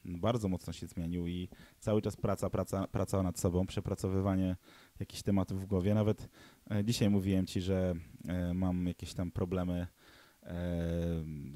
Bardzo 0.04 0.48
mocno 0.48 0.72
się 0.72 0.86
zmienił 0.86 1.26
i 1.26 1.48
cały 1.78 2.02
czas 2.02 2.16
praca, 2.16 2.50
praca, 2.50 2.86
praca 2.86 3.22
nad 3.22 3.38
sobą, 3.38 3.66
przepracowywanie 3.66 4.56
jakichś 5.00 5.22
tematów 5.22 5.62
w 5.62 5.66
głowie. 5.66 5.94
Nawet 5.94 6.28
e, 6.70 6.84
dzisiaj 6.84 7.10
mówiłem 7.10 7.46
ci, 7.46 7.60
że 7.60 7.94
e, 8.28 8.54
mam 8.54 8.86
jakieś 8.86 9.14
tam 9.14 9.30
problemy 9.30 9.86
e, 10.42 10.46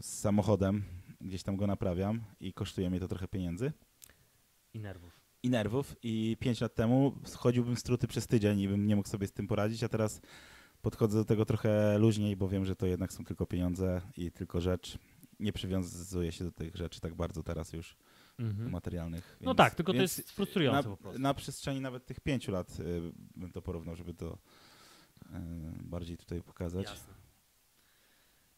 z 0.01 0.19
samochodem, 0.21 0.85
gdzieś 1.25 1.43
tam 1.43 1.57
go 1.57 1.67
naprawiam 1.67 2.25
i 2.41 2.53
kosztuje 2.53 2.91
mnie 2.91 3.01
to 3.01 3.09
trochę 3.09 3.29
pieniędzy 3.29 3.73
i 4.75 4.81
nerwów. 4.81 5.21
i 5.43 5.51
nerwów 5.51 5.97
i 6.03 6.37
5 6.41 6.61
lat 6.61 6.75
temu 6.75 7.13
schodziłbym 7.25 7.77
z 7.77 7.83
truty 7.83 8.07
przez 8.09 8.27
tydzień 8.27 8.61
i 8.61 8.69
bym 8.69 8.87
nie 8.87 8.97
mógł 8.97 9.09
sobie 9.09 9.27
z 9.27 9.33
tym 9.33 9.47
poradzić, 9.47 9.83
a 9.85 9.89
teraz 9.89 10.21
podchodzę 10.83 11.19
do 11.19 11.25
tego 11.25 11.45
trochę 11.45 11.99
luźniej, 11.99 12.37
bo 12.37 12.49
wiem, 12.49 12.65
że 12.65 12.77
to 12.77 12.87
jednak 12.87 13.13
są 13.13 13.25
tylko 13.25 13.47
pieniądze 13.47 14.01
i 14.17 14.33
tylko 14.33 14.61
rzecz. 14.61 14.99
Nie 15.41 15.53
przywiązuję 15.53 16.33
się 16.33 16.45
do 16.45 16.53
tych 16.53 16.77
rzeczy 16.77 17.01
tak 17.01 17.15
bardzo 17.15 17.43
teraz 17.43 17.73
już 17.73 17.97
Mhm. 18.39 18.71
materialnych. 18.71 19.37
No 19.41 19.47
więc- 19.47 19.57
tak, 19.57 19.75
tylko 19.75 19.93
to 19.93 20.01
jest 20.03 20.31
frustrujące 20.33 20.89
na, 20.89 20.97
po 20.97 21.03
prostu. 21.03 21.21
na 21.21 21.35
przestrzeni 21.35 21.81
nawet 21.81 22.07
tych 22.07 22.21
pięciu 22.21 22.53
lat 22.53 22.81
y, 22.81 23.13
bym 23.37 23.53
to 23.53 23.63
porównał, 23.63 23.97
żeby 23.97 24.15
to 24.15 24.39
y, 25.23 25.29
bardziej 25.83 26.17
tutaj 26.17 26.43
pokazać. 26.43 26.85
Jasne. 26.87 27.15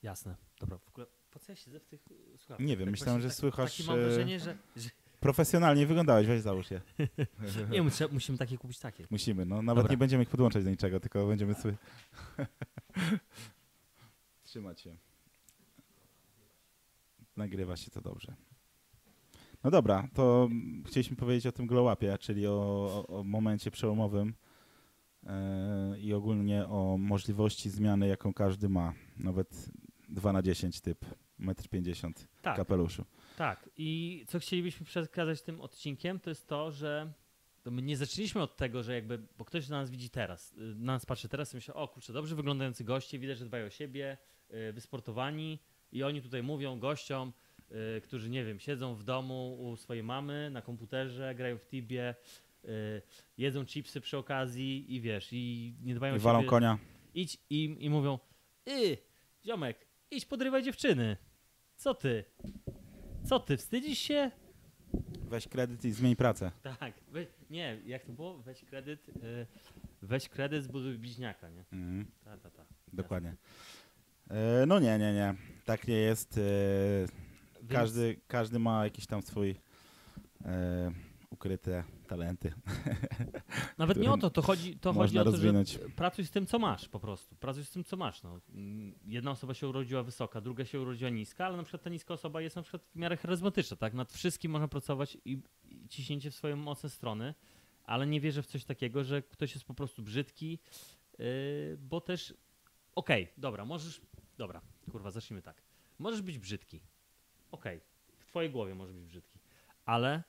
Jasne. 0.02 0.36
Dobra, 0.60 0.78
w 0.78 0.88
ogóle 0.88 1.06
po 1.36 1.40
co 1.40 1.52
ja 1.52 1.56
siedzę 1.56 1.80
w 1.80 1.84
tych 1.84 2.10
y, 2.10 2.38
słuchawkach? 2.38 2.66
Nie 2.66 2.76
wiem, 2.76 2.86
Tak 2.86 2.90
myślałem, 2.90 3.22
że 3.22 3.28
tak, 3.28 3.36
słychać, 3.36 3.76
Takie 3.76 3.90
mam 3.90 3.98
e, 3.98 4.02
wrażenie, 4.02 4.40
że... 4.40 4.56
że 4.76 4.90
Profesjonalnie 5.20 5.86
wyglądałeś, 5.86 6.26
weź 6.26 6.42
załóż 6.42 6.70
je. 6.70 6.80
nie, 7.70 7.82
musimy, 7.82 8.08
musimy 8.12 8.38
takie 8.38 8.58
kupić 8.58 8.78
takie. 8.78 9.06
Musimy, 9.10 9.46
no 9.46 9.62
nawet 9.62 9.82
Dobra. 9.82 9.92
nie 9.92 9.96
będziemy 9.96 10.22
ich 10.22 10.28
podłączać 10.28 10.64
do 10.64 10.70
niczego, 10.70 11.00
tylko 11.00 11.26
będziemy 11.26 11.54
sobie 11.54 11.76
trzymać 14.44 14.80
się. 14.80 14.96
Nagrywa 17.36 17.76
się 17.76 17.90
to 17.90 18.00
dobrze. 18.00 18.34
No 19.64 19.70
dobra, 19.70 20.08
to 20.14 20.48
chcieliśmy 20.86 21.16
powiedzieć 21.16 21.46
o 21.46 21.52
tym 21.52 21.66
glow-upie, 21.66 22.18
czyli 22.18 22.46
o, 22.46 22.52
o, 22.52 23.06
o 23.06 23.24
momencie 23.24 23.70
przełomowym 23.70 24.34
e, 25.26 25.98
i 25.98 26.12
ogólnie 26.12 26.66
o 26.66 26.96
możliwości 26.98 27.70
zmiany, 27.70 28.08
jaką 28.08 28.34
każdy 28.34 28.68
ma. 28.68 28.92
Nawet 29.16 29.70
2 30.08 30.32
na 30.32 30.42
10 30.42 30.80
typ, 30.80 31.04
1,50 31.40 32.06
m 32.06 32.12
Tak, 32.42 32.56
kapeluszu. 32.56 33.04
tak. 33.36 33.70
I 33.76 34.24
co 34.28 34.38
chcielibyśmy 34.38 34.86
przekazać 34.86 35.42
tym 35.42 35.60
odcinkiem, 35.60 36.20
to 36.20 36.30
jest 36.30 36.48
to, 36.48 36.70
że 36.72 37.12
to 37.62 37.70
my 37.70 37.82
nie 37.82 37.96
zaczęliśmy 37.96 38.42
od 38.42 38.56
tego, 38.56 38.82
że 38.82 38.94
jakby, 38.94 39.18
bo 39.38 39.44
ktoś 39.44 39.68
na 39.68 39.76
nas 39.80 39.90
widzi 39.90 40.10
teraz, 40.10 40.52
y, 40.52 40.56
na 40.60 40.92
nas 40.92 41.06
patrzy 41.06 41.28
teraz 41.28 41.52
i 41.52 41.56
myśli, 41.56 41.74
o 41.74 41.88
kurczę, 41.88 42.12
dobrze 42.12 42.36
wyglądający 42.36 42.84
goście, 42.84 43.18
widać, 43.18 43.38
że 43.38 43.44
dbają 43.46 43.66
o 43.66 43.70
siebie, 43.70 44.18
y, 44.68 44.72
wysportowani 44.72 45.58
i 45.92 46.02
oni 46.02 46.22
tutaj 46.22 46.42
mówią 46.42 46.78
gościom, 46.78 47.32
y, 47.96 48.00
którzy, 48.00 48.30
nie 48.30 48.44
wiem, 48.44 48.60
siedzą 48.60 48.94
w 48.94 49.04
domu 49.04 49.56
u 49.70 49.76
swojej 49.76 50.02
mamy 50.02 50.50
na 50.50 50.62
komputerze, 50.62 51.34
grają 51.34 51.58
w 51.58 51.66
Tibie, 51.66 52.14
jedzą 53.38 53.66
chipsy 53.66 54.00
przy 54.00 54.18
okazji 54.18 54.94
i 54.94 55.00
wiesz, 55.00 55.28
i 55.32 55.74
nie 55.82 55.94
dbają 55.94 56.14
I 56.14 56.16
o 56.16 56.20
walą 56.20 56.38
siebie. 56.38 56.50
konia. 56.50 56.78
Idź 57.14 57.38
i, 57.50 57.76
i 57.80 57.90
mówią, 57.90 58.18
y, 58.68 58.98
ziomek, 59.46 59.86
idź 60.10 60.24
podrywaj 60.26 60.62
dziewczyny. 60.62 61.16
Co 61.76 61.94
ty? 61.94 62.24
Co 63.24 63.40
ty, 63.40 63.56
wstydzisz 63.56 63.98
się? 63.98 64.30
Weź 65.28 65.48
kredyt 65.48 65.84
i 65.84 65.92
zmień 65.92 66.16
pracę. 66.16 66.50
Tak, 66.62 66.94
we, 67.12 67.26
nie, 67.50 67.80
jak 67.86 68.04
to 68.04 68.12
było? 68.12 68.38
Weź 68.38 68.64
kredyt, 68.64 69.08
y, 69.08 69.46
weź 70.02 70.28
kredyt, 70.28 70.64
zbuduj 70.64 70.98
bliźniaka, 70.98 71.48
nie? 71.50 71.64
Mhm. 71.72 72.06
Ta, 72.24 72.36
ta, 72.36 72.50
ta. 72.50 72.64
Dokładnie. 72.92 73.36
E, 74.30 74.66
no 74.66 74.78
nie, 74.80 74.98
nie, 74.98 75.12
nie. 75.12 75.34
Tak 75.64 75.88
nie 75.88 75.96
jest. 75.96 76.38
E, 76.38 77.72
każdy, 77.74 78.20
każdy 78.28 78.58
ma 78.58 78.84
jakiś 78.84 79.06
tam 79.06 79.22
swój 79.22 79.56
e, 80.44 80.92
ukryte 81.30 81.84
talenty. 82.06 82.52
Nawet 83.78 83.96
nie 83.98 84.12
o 84.12 84.18
to, 84.18 84.30
to 84.30 84.42
chodzi, 84.42 84.78
to 84.78 84.92
chodzi 84.92 85.18
o 85.18 85.24
to, 85.24 85.30
rozwinąć. 85.30 85.70
że 85.70 85.78
pracuj 85.78 86.24
z 86.24 86.30
tym, 86.30 86.46
co 86.46 86.58
masz 86.58 86.88
po 86.88 87.00
prostu. 87.00 87.36
Pracuj 87.36 87.64
z 87.64 87.70
tym, 87.70 87.84
co 87.84 87.96
masz. 87.96 88.22
No. 88.22 88.40
Jedna 89.06 89.30
osoba 89.30 89.54
się 89.54 89.68
urodziła 89.68 90.02
wysoka, 90.02 90.40
druga 90.40 90.64
się 90.64 90.80
urodziła 90.80 91.10
niska, 91.10 91.46
ale 91.46 91.56
na 91.56 91.62
przykład 91.62 91.82
ta 91.82 91.90
niska 91.90 92.14
osoba 92.14 92.40
jest 92.40 92.56
na 92.56 92.62
przykład 92.62 92.82
w 92.82 92.96
miarę 92.96 93.16
charyzmatyczna, 93.16 93.76
tak? 93.76 93.94
Nad 93.94 94.12
wszystkim 94.12 94.50
można 94.50 94.68
pracować 94.68 95.18
i, 95.24 95.42
i 95.64 95.88
ciśnięcie 95.88 96.30
w 96.30 96.34
swoje 96.34 96.56
mocne 96.56 96.90
strony, 96.90 97.34
ale 97.84 98.06
nie 98.06 98.20
wierzę 98.20 98.42
w 98.42 98.46
coś 98.46 98.64
takiego, 98.64 99.04
że 99.04 99.22
ktoś 99.22 99.54
jest 99.54 99.64
po 99.64 99.74
prostu 99.74 100.02
brzydki, 100.02 100.58
yy, 101.18 101.26
bo 101.78 102.00
też, 102.00 102.34
okej, 102.94 103.28
dobra, 103.36 103.64
możesz, 103.64 104.00
dobra, 104.38 104.60
kurwa, 104.90 105.10
zacznijmy 105.10 105.42
tak. 105.42 105.62
Możesz 105.98 106.22
być 106.22 106.38
brzydki, 106.38 106.80
okej, 107.50 107.80
w 108.18 108.26
twojej 108.26 108.50
głowie 108.50 108.74
możesz 108.74 108.94
być 108.94 109.04
brzydki, 109.04 109.38
ale 109.84 110.22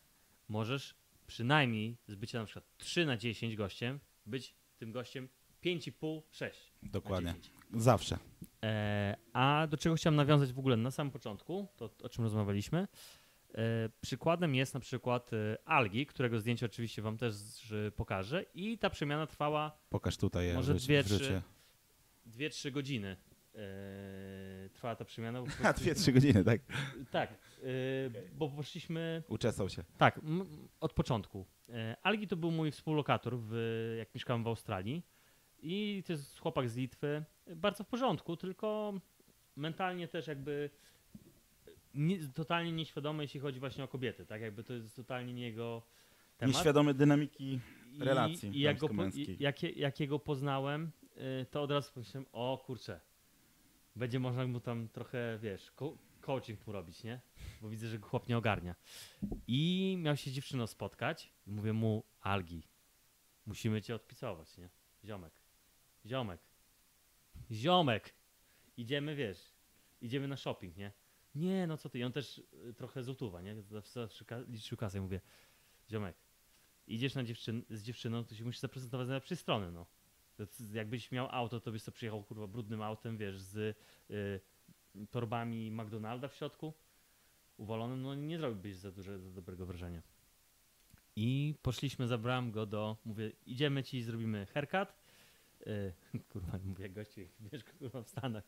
możesz 0.50 0.96
przynajmniej 1.27 1.98
z 2.08 2.16
bycia 2.16 2.39
na 2.39 2.46
przykład 2.46 2.66
3 2.77 3.06
na 3.06 3.18
10 3.18 3.56
gościem, 3.56 4.00
być 4.25 4.54
tym 4.77 4.92
gościem 4.92 5.30
5,5, 5.66 6.22
6 6.32 6.74
Dokładnie. 6.84 7.32
na 7.32 7.38
10. 7.39 7.58
Zawsze. 7.74 8.18
E, 8.63 9.18
a 9.34 9.68
do 9.70 9.77
czego 9.77 9.96
chciałem 9.96 10.16
nawiązać 10.16 10.54
w 10.54 10.60
ogóle 10.60 10.77
na 10.77 10.92
samym 10.92 11.12
początku, 11.12 11.68
to 11.77 11.89
o 12.04 12.10
czym 12.10 12.24
rozmawialiśmy. 12.24 12.88
E, 13.56 13.89
przykładem 14.01 14.56
jest 14.56 14.74
na 14.74 14.80
przykład 14.80 15.32
e, 15.34 15.58
algi, 15.66 16.06
którego 16.06 16.39
zdjęcie 16.39 16.66
oczywiście 16.66 17.01
wam 17.01 17.18
też 17.18 17.36
pokażę 17.96 18.46
i 18.54 18.77
ta 18.77 18.89
przemiana 18.89 19.27
trwała 19.27 19.77
Pokaż 19.89 20.18
tutaj. 20.18 20.54
Może 20.54 20.74
życiu- 20.74 20.86
dwie, 20.86 21.04
trzy- 21.04 21.13
życie. 21.18 21.42
2-3 22.27 22.72
godziny. 22.72 23.18
E, 23.58 24.70
trwała 24.70 24.96
ta 24.96 25.06
przemiana. 25.06 25.40
bo 25.42 25.46
prostu- 25.62 25.82
dwie, 25.82 25.96
trzy 25.96 26.12
godziny, 26.12 26.44
tak? 26.44 26.62
Tak, 27.12 27.30
e, 27.32 27.66
bo 28.34 28.50
poszliśmy 28.50 29.24
Uczesał 29.28 29.70
się. 29.70 29.84
Tak, 29.98 30.20
od 30.80 30.94
początku. 30.94 31.46
E, 31.70 31.98
Algi 32.04 32.28
to 32.28 32.36
był 32.36 32.52
mój 32.52 32.72
współlokator, 32.72 33.38
w, 33.38 33.54
jak 33.98 34.16
mieszkałem 34.16 34.44
w 34.44 34.48
Australii. 34.48 35.04
I 35.60 36.04
to 36.08 36.14
jest 36.14 36.40
chłopak 36.40 36.70
z 36.70 36.76
Litwy. 36.76 37.24
Bardzo 37.56 37.84
w 37.84 37.88
porządku, 37.88 38.38
tylko 38.38 38.94
mentalnie 39.56 40.08
też 40.08 40.28
jakby 40.28 40.70
nie, 41.94 42.20
totalnie 42.28 42.72
nieświadomy, 42.72 43.24
jeśli 43.24 43.40
chodzi 43.40 43.60
właśnie 43.60 43.84
o 43.84 43.88
kobiety. 43.88 44.26
Tak, 44.26 44.42
jakby 44.42 44.64
to 44.64 44.74
jest 44.74 44.96
totalnie 44.96 45.34
nie 45.34 45.44
jego 45.44 45.82
temat. 46.38 46.56
Nieświadomy 46.56 46.94
dynamiki. 46.94 47.54
I- 47.54 47.60
relacji 48.00 48.50
I 48.50 48.60
jak, 48.60 48.78
go, 48.78 48.88
i 49.14 49.38
jak, 49.40 49.64
jak 49.64 50.00
jego 50.00 50.20
poznałem, 50.20 50.92
to 51.52 51.62
od 51.62 51.72
razu 51.72 51.92
pomyślałem, 51.94 52.26
o 52.32 52.64
kurczę, 52.66 53.00
będzie 53.98 54.20
można 54.20 54.48
mu 54.48 54.60
tam 54.60 54.89
trochę, 54.89 55.39
wiesz, 55.42 55.72
ko- 55.72 55.98
coaching 56.22 56.68
mu 56.68 56.74
robić, 56.74 57.04
nie? 57.04 57.22
Bo 57.62 57.70
widzę, 57.70 57.88
że 57.88 58.00
go 58.00 58.08
chłop 58.08 58.27
nie 58.30 58.38
ogarnia. 58.38 58.75
I 59.48 59.96
miał 60.00 60.18
się 60.18 60.32
dziewczyną 60.32 60.68
spotkać. 60.68 61.34
Mówię 61.46 61.74
mu, 61.74 62.04
Algi, 62.22 62.63
musimy 63.46 63.82
cię 63.82 63.96
odpisować, 63.96 64.58
nie? 64.58 64.70
Ziomek, 65.06 65.34
ziomek, 66.06 66.42
ziomek. 67.51 68.13
Idziemy, 68.77 69.16
wiesz, 69.16 69.54
idziemy 70.01 70.27
na 70.27 70.38
shopping, 70.38 70.77
nie? 70.77 70.92
Nie, 71.36 71.68
no 71.68 71.77
co 71.77 71.89
ty, 71.89 72.00
I 72.00 72.04
on 72.04 72.12
też 72.12 72.42
y, 72.70 72.74
trochę 72.74 73.04
złotówa, 73.04 73.42
nie? 73.42 73.62
Zawsze, 73.62 74.08
liczył 74.48 74.77
kasę 74.77 75.01
mówię, 75.01 75.22
ziomek, 75.89 76.16
idziesz 76.88 77.16
na 77.16 77.24
dziewczyn 77.24 77.63
z 77.70 77.84
dziewczyną, 77.84 78.25
to 78.25 78.36
się 78.36 78.44
musisz 78.44 78.62
zaprezentować 78.62 79.08
z 79.08 79.10
najlepszej 79.10 79.38
strony, 79.38 79.72
no. 79.72 79.86
To 80.38 80.46
jakbyś 80.74 81.12
miał 81.12 81.27
auto, 81.32 81.60
to 81.60 81.72
byś 81.72 81.82
sobie 81.82 81.96
przyjechał, 81.96 82.24
kurwa, 82.24 82.48
brudnym 82.48 82.82
autem, 82.82 83.17
wiesz, 83.17 83.41
z 83.41 83.77
y, 84.12 84.39
torbami 85.12 85.72
McDonalda 85.72 86.27
w 86.27 86.36
środku, 86.36 86.74
uwalonym, 87.58 88.01
no 88.01 88.15
nie 88.15 88.38
zrobiłbyś 88.38 88.75
za, 88.75 88.91
duże, 88.91 89.20
za 89.20 89.32
dobrego 89.32 89.65
wrażenia. 89.65 90.01
I 91.15 91.56
poszliśmy, 91.62 92.08
zabrałem 92.08 92.51
go 92.51 92.65
do, 92.65 92.98
mówię, 93.06 93.32
idziemy 93.46 93.84
ci, 93.84 94.03
zrobimy 94.03 94.46
haircut. 94.46 94.89
Y, 95.67 95.94
kurwa, 96.32 96.60
mówię, 96.65 96.89
gościu, 96.89 97.22
wiesz, 97.39 97.63
kurwa, 97.63 98.03
w 98.03 98.10
Stanach. 98.10 98.44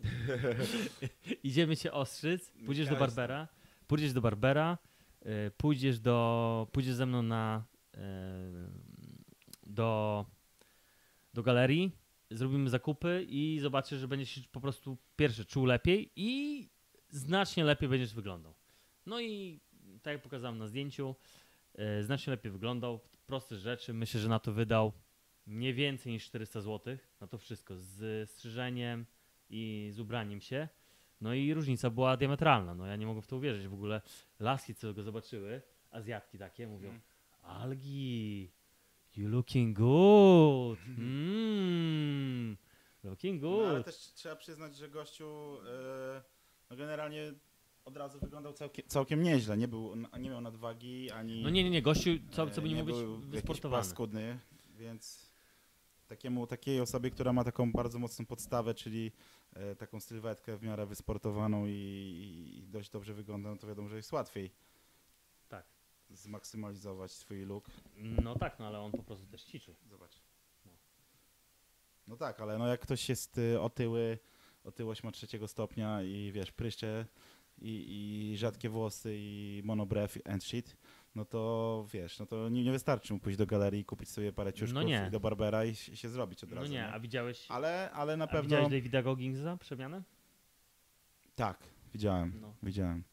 idziemy 1.43 1.77
cię 1.77 1.91
ostrzyc, 1.91 2.51
pójdziesz 2.65 2.89
do 2.89 2.95
Barbera, 2.95 3.47
pójdziesz 3.87 4.13
do 4.13 4.21
Barbera, 4.21 4.77
y, 5.25 5.51
pójdziesz 5.57 5.99
do, 5.99 6.67
pójdziesz 6.71 6.93
ze 6.93 7.05
mną 7.05 7.23
na 7.23 7.63
y, 7.95 7.99
do, 9.65 10.25
do 11.39 11.43
galerii, 11.43 11.91
zrobimy 12.31 12.69
zakupy 12.69 13.25
i 13.29 13.59
zobaczysz, 13.59 13.99
że 13.99 14.07
będziesz 14.07 14.29
się 14.29 14.41
po 14.51 14.61
prostu 14.61 14.97
pierwszy 15.15 15.45
czuł 15.45 15.65
lepiej 15.65 16.11
i 16.15 16.69
znacznie 17.09 17.63
lepiej 17.63 17.89
będziesz 17.89 18.13
wyglądał. 18.13 18.53
No 19.05 19.21
i 19.21 19.59
tak 20.01 20.13
jak 20.13 20.21
pokazałem 20.21 20.57
na 20.57 20.67
zdjęciu, 20.67 21.15
y, 21.99 22.03
znacznie 22.03 22.31
lepiej 22.31 22.51
wyglądał, 22.51 22.99
proste 23.25 23.55
rzeczy, 23.55 23.93
myślę, 23.93 24.19
że 24.19 24.29
na 24.29 24.39
to 24.39 24.53
wydał 24.53 24.93
nie 25.47 25.73
więcej 25.73 26.11
niż 26.11 26.25
400 26.25 26.61
zł 26.61 26.97
na 27.21 27.27
to 27.27 27.37
wszystko, 27.37 27.75
z 27.75 28.29
strzyżeniem 28.29 29.05
i 29.49 29.89
z 29.91 29.99
ubraniem 29.99 30.41
się. 30.41 30.67
No 31.21 31.33
i 31.33 31.53
różnica 31.53 31.89
była 31.89 32.17
diametralna. 32.17 32.75
No 32.75 32.85
ja 32.85 32.95
nie 32.95 33.05
mogę 33.05 33.21
w 33.21 33.27
to 33.27 33.37
uwierzyć. 33.37 33.67
W 33.67 33.73
ogóle 33.73 34.01
laski, 34.39 34.75
co 34.75 34.93
go 34.93 35.03
zobaczyły, 35.03 35.61
Azjatki 35.91 36.37
takie, 36.37 36.67
mówią 36.67 36.89
Mm. 36.89 37.01
Algi, 37.43 38.51
you 39.19 39.29
looking 39.29 39.77
good. 39.77 40.79
Mm, 40.97 42.57
looking 43.03 43.41
No, 43.41 43.49
ale 43.67 43.75
good. 43.75 43.85
też 43.85 43.95
trzeba 43.95 44.35
przyznać, 44.35 44.75
że 44.75 44.89
gościu 44.89 45.57
e, 45.67 46.21
no 46.69 46.75
generalnie 46.77 47.33
od 47.85 47.97
razu 47.97 48.19
wyglądał 48.19 48.53
całkiem, 48.53 48.85
całkiem 48.87 49.23
nieźle. 49.23 49.57
Nie, 49.57 49.67
był, 49.67 49.95
nie 50.19 50.29
miał 50.29 50.41
nadwagi 50.41 51.11
ani. 51.11 51.43
No 51.43 51.49
nie, 51.49 51.63
nie, 51.63 51.69
nie, 51.69 51.81
gościu, 51.81 52.09
co, 52.31 52.43
e, 52.47 52.51
co 52.51 52.61
by 52.61 52.69
nie, 52.69 52.75
mógł 52.75 52.85
być 52.85 52.95
był 52.95 53.13
jakiś 53.15 53.29
wysportowany. 53.29 53.83
paskudny, 53.83 54.39
więc 54.77 55.29
takiemu, 56.07 56.47
takiej 56.47 56.81
osobie, 56.81 57.11
która 57.11 57.33
ma 57.33 57.43
taką 57.43 57.71
bardzo 57.71 57.99
mocną 57.99 58.25
podstawę, 58.25 58.73
czyli 58.73 59.11
e, 59.53 59.75
taką 59.75 59.99
sylwetkę 59.99 60.57
w 60.57 60.63
miarę 60.63 60.85
wysportowaną 60.85 61.65
i, 61.67 61.71
i 62.57 62.67
dość 62.67 62.89
dobrze 62.89 63.13
wygląda, 63.13 63.49
no 63.49 63.57
to 63.57 63.67
wiadomo, 63.67 63.89
że 63.89 63.95
jest 63.95 64.11
łatwiej. 64.11 64.51
Zmaksymalizować 66.09 67.11
swój 67.11 67.45
look. 67.45 67.67
No 67.97 68.35
tak, 68.35 68.59
no 68.59 68.67
ale 68.67 68.79
on 68.79 68.91
po 68.91 69.03
prostu 69.03 69.25
też 69.25 69.43
ćwiczył. 69.43 69.75
Zobacz. 69.85 70.21
No 72.07 72.17
tak, 72.17 72.39
ale 72.39 72.57
no 72.57 72.67
jak 72.67 72.79
ktoś 72.79 73.09
jest 73.09 73.37
y, 73.37 73.61
otyły, 73.61 74.19
otyłość 74.63 75.03
ma 75.03 75.11
trzeciego 75.11 75.47
stopnia 75.47 76.03
i 76.03 76.31
wiesz, 76.31 76.51
pryszcze 76.51 77.05
i, 77.61 77.85
i 78.33 78.37
rzadkie 78.37 78.69
włosy 78.69 79.15
i 79.17 79.61
monobrew 79.65 80.17
and 80.25 80.43
shit, 80.43 80.77
no 81.15 81.25
to 81.25 81.85
wiesz, 81.93 82.19
no 82.19 82.25
to 82.25 82.49
nie, 82.49 82.63
nie 82.63 82.71
wystarczy 82.71 83.13
mu 83.13 83.19
pójść 83.19 83.37
do 83.37 83.45
galerii, 83.45 83.85
kupić 83.85 84.09
sobie 84.09 84.33
parę 84.33 84.53
ciuszków 84.53 84.73
No 84.75 84.83
nie. 84.83 85.05
i 85.07 85.11
do 85.11 85.19
Barbera 85.19 85.65
i 85.65 85.75
się 85.75 86.09
zrobić 86.09 86.43
od 86.43 86.49
No 86.49 86.55
razu. 86.55 86.71
nie, 86.71 86.87
a 86.87 86.99
widziałeś, 86.99 87.45
Ale, 87.51 87.91
ale 87.91 88.17
na 88.17 88.27
pewno... 88.27 88.43
widziałeś 88.43 88.69
Davida 88.69 89.01
Gogginsa 89.03 89.57
przemianę? 89.57 90.03
Tak, 91.35 91.63
widziałem, 91.93 92.37
No. 92.41 92.53
widziałem. 92.63 93.03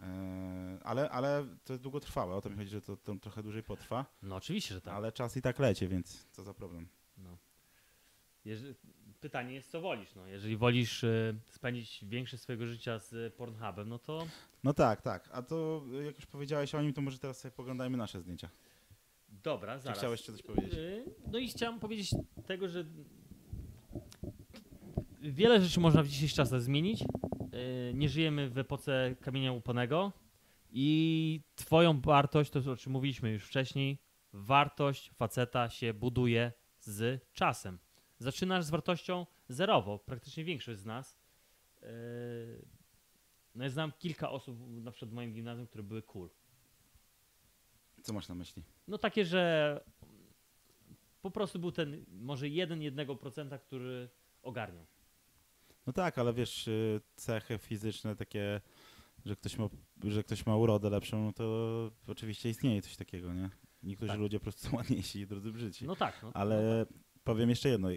E, 0.00 0.78
ale, 0.84 1.10
ale 1.10 1.46
to 1.64 1.72
jest 1.72 1.82
długotrwałe, 1.82 2.34
o 2.34 2.40
to 2.40 2.50
mi 2.50 2.56
chodzi, 2.56 2.70
że 2.70 2.82
to, 2.82 2.96
to 2.96 3.14
trochę 3.14 3.42
dłużej 3.42 3.62
potrwa, 3.62 4.06
No 4.22 4.36
oczywiście, 4.36 4.74
że 4.74 4.80
tak. 4.80 4.94
ale 4.94 5.12
czas 5.12 5.36
i 5.36 5.42
tak 5.42 5.58
leci, 5.58 5.88
więc 5.88 6.26
co 6.32 6.42
za 6.44 6.54
problem. 6.54 6.88
No. 7.18 7.36
Pytanie 9.20 9.54
jest, 9.54 9.70
co 9.70 9.80
wolisz. 9.80 10.14
No. 10.14 10.26
Jeżeli 10.26 10.56
wolisz 10.56 11.04
y, 11.04 11.34
spędzić 11.46 12.04
większość 12.08 12.42
swojego 12.42 12.66
życia 12.66 12.98
z 12.98 13.34
Pornhubem, 13.34 13.88
no 13.88 13.98
to 13.98 14.26
No 14.64 14.74
tak, 14.74 15.02
tak, 15.02 15.28
a 15.32 15.42
to 15.42 15.82
jak 16.04 16.16
już 16.16 16.26
powiedziałeś 16.26 16.74
o 16.74 16.82
nim, 16.82 16.92
to 16.92 17.00
może 17.00 17.18
teraz 17.18 17.40
sobie 17.40 17.52
poglądajmy 17.52 17.96
nasze 17.96 18.20
zdjęcia. 18.20 18.50
dobra, 19.28 19.76
Czy 19.76 19.82
zaraz. 19.82 19.98
chciałeś 19.98 20.20
jeszcze 20.20 20.32
coś 20.32 20.42
powiedzieć? 20.42 20.74
Y, 20.74 21.04
No 21.32 21.38
i 21.38 21.48
chciałem 21.48 21.80
powiedzieć 21.80 22.10
tego, 22.46 22.68
że 22.68 22.84
wiele 25.22 25.60
rzeczy 25.62 25.80
można 25.80 26.02
w 26.02 26.08
dzisiejszych 26.08 26.36
czasach 26.36 26.60
zmienić. 26.62 27.04
Y, 27.56 27.92
Nie 27.94 28.08
żyjemy 28.08 28.50
w 28.50 28.58
epoce 28.58 29.16
kamienia 29.20 29.52
łupanego 29.52 30.12
i 30.70 31.40
twoją 31.54 32.00
wartość, 32.00 32.50
to 32.50 32.72
o 32.72 32.76
czym 32.76 32.92
mówiliśmy 32.92 33.30
już 33.32 33.44
wcześniej, 33.44 34.02
wartość 34.32 35.10
faceta 35.10 35.70
się 35.70 35.94
buduje 35.94 36.52
z 36.80 37.24
czasem. 37.32 37.78
Zaczynasz 38.18 38.64
z 38.64 38.70
wartością 38.70 39.26
zerową, 39.48 39.98
praktycznie 39.98 40.44
większość 40.44 40.80
z 40.80 40.84
nas. 40.84 41.18
Yy, 41.82 41.88
No 43.54 43.64
ja 43.64 43.70
znam 43.70 43.92
kilka 43.98 44.30
osób, 44.30 44.58
na 44.68 44.90
przykład 44.90 45.10
w 45.10 45.14
moim 45.14 45.32
gimnazjum, 45.32 45.66
które 45.66 45.84
były 45.84 46.02
cool. 46.02 46.30
Co 48.02 48.12
masz 48.12 48.28
na 48.28 48.34
myśli? 48.34 48.62
No 48.88 48.98
takie, 48.98 49.24
że 49.24 49.80
po 51.22 51.30
prostu 51.30 51.58
był 51.58 51.72
ten 51.72 52.04
może 52.08 52.48
jeden, 52.48 52.82
jednego 52.82 53.16
procenta, 53.16 53.58
który 53.58 54.08
ogarniał. 54.42 54.86
No 55.86 55.92
tak, 55.92 56.18
ale 56.18 56.32
wiesz, 56.32 56.68
y, 56.68 57.00
cechy 57.16 57.58
fizyczne 57.58 58.16
takie, 58.16 58.60
że 59.24 59.36
ktoś 59.36 59.58
ma, 59.58 59.68
że 60.04 60.22
ktoś 60.22 60.46
ma 60.46 60.56
urodę 60.56 60.90
lepszą, 60.90 61.24
no 61.24 61.32
to 61.32 61.90
oczywiście 62.06 62.50
istnieje 62.50 62.82
coś 62.82 62.96
takiego, 62.96 63.34
nie? 63.34 63.50
Niektórzy 63.82 64.08
Tak. 64.12 64.20
ludzie 64.20 64.38
po 64.38 64.42
prostu 64.42 64.68
są 64.68 64.76
ładniejsi 64.76 65.20
i 65.20 65.26
drudzy 65.26 65.52
brzydsi. 65.52 65.86
No 65.86 65.96
tak. 65.96 66.22
No, 66.22 66.30
ale 66.34 66.62
no 66.62 66.86
tak. 66.86 66.98
powiem 67.24 67.50
jeszcze 67.50 67.68
jedno, 67.68 67.88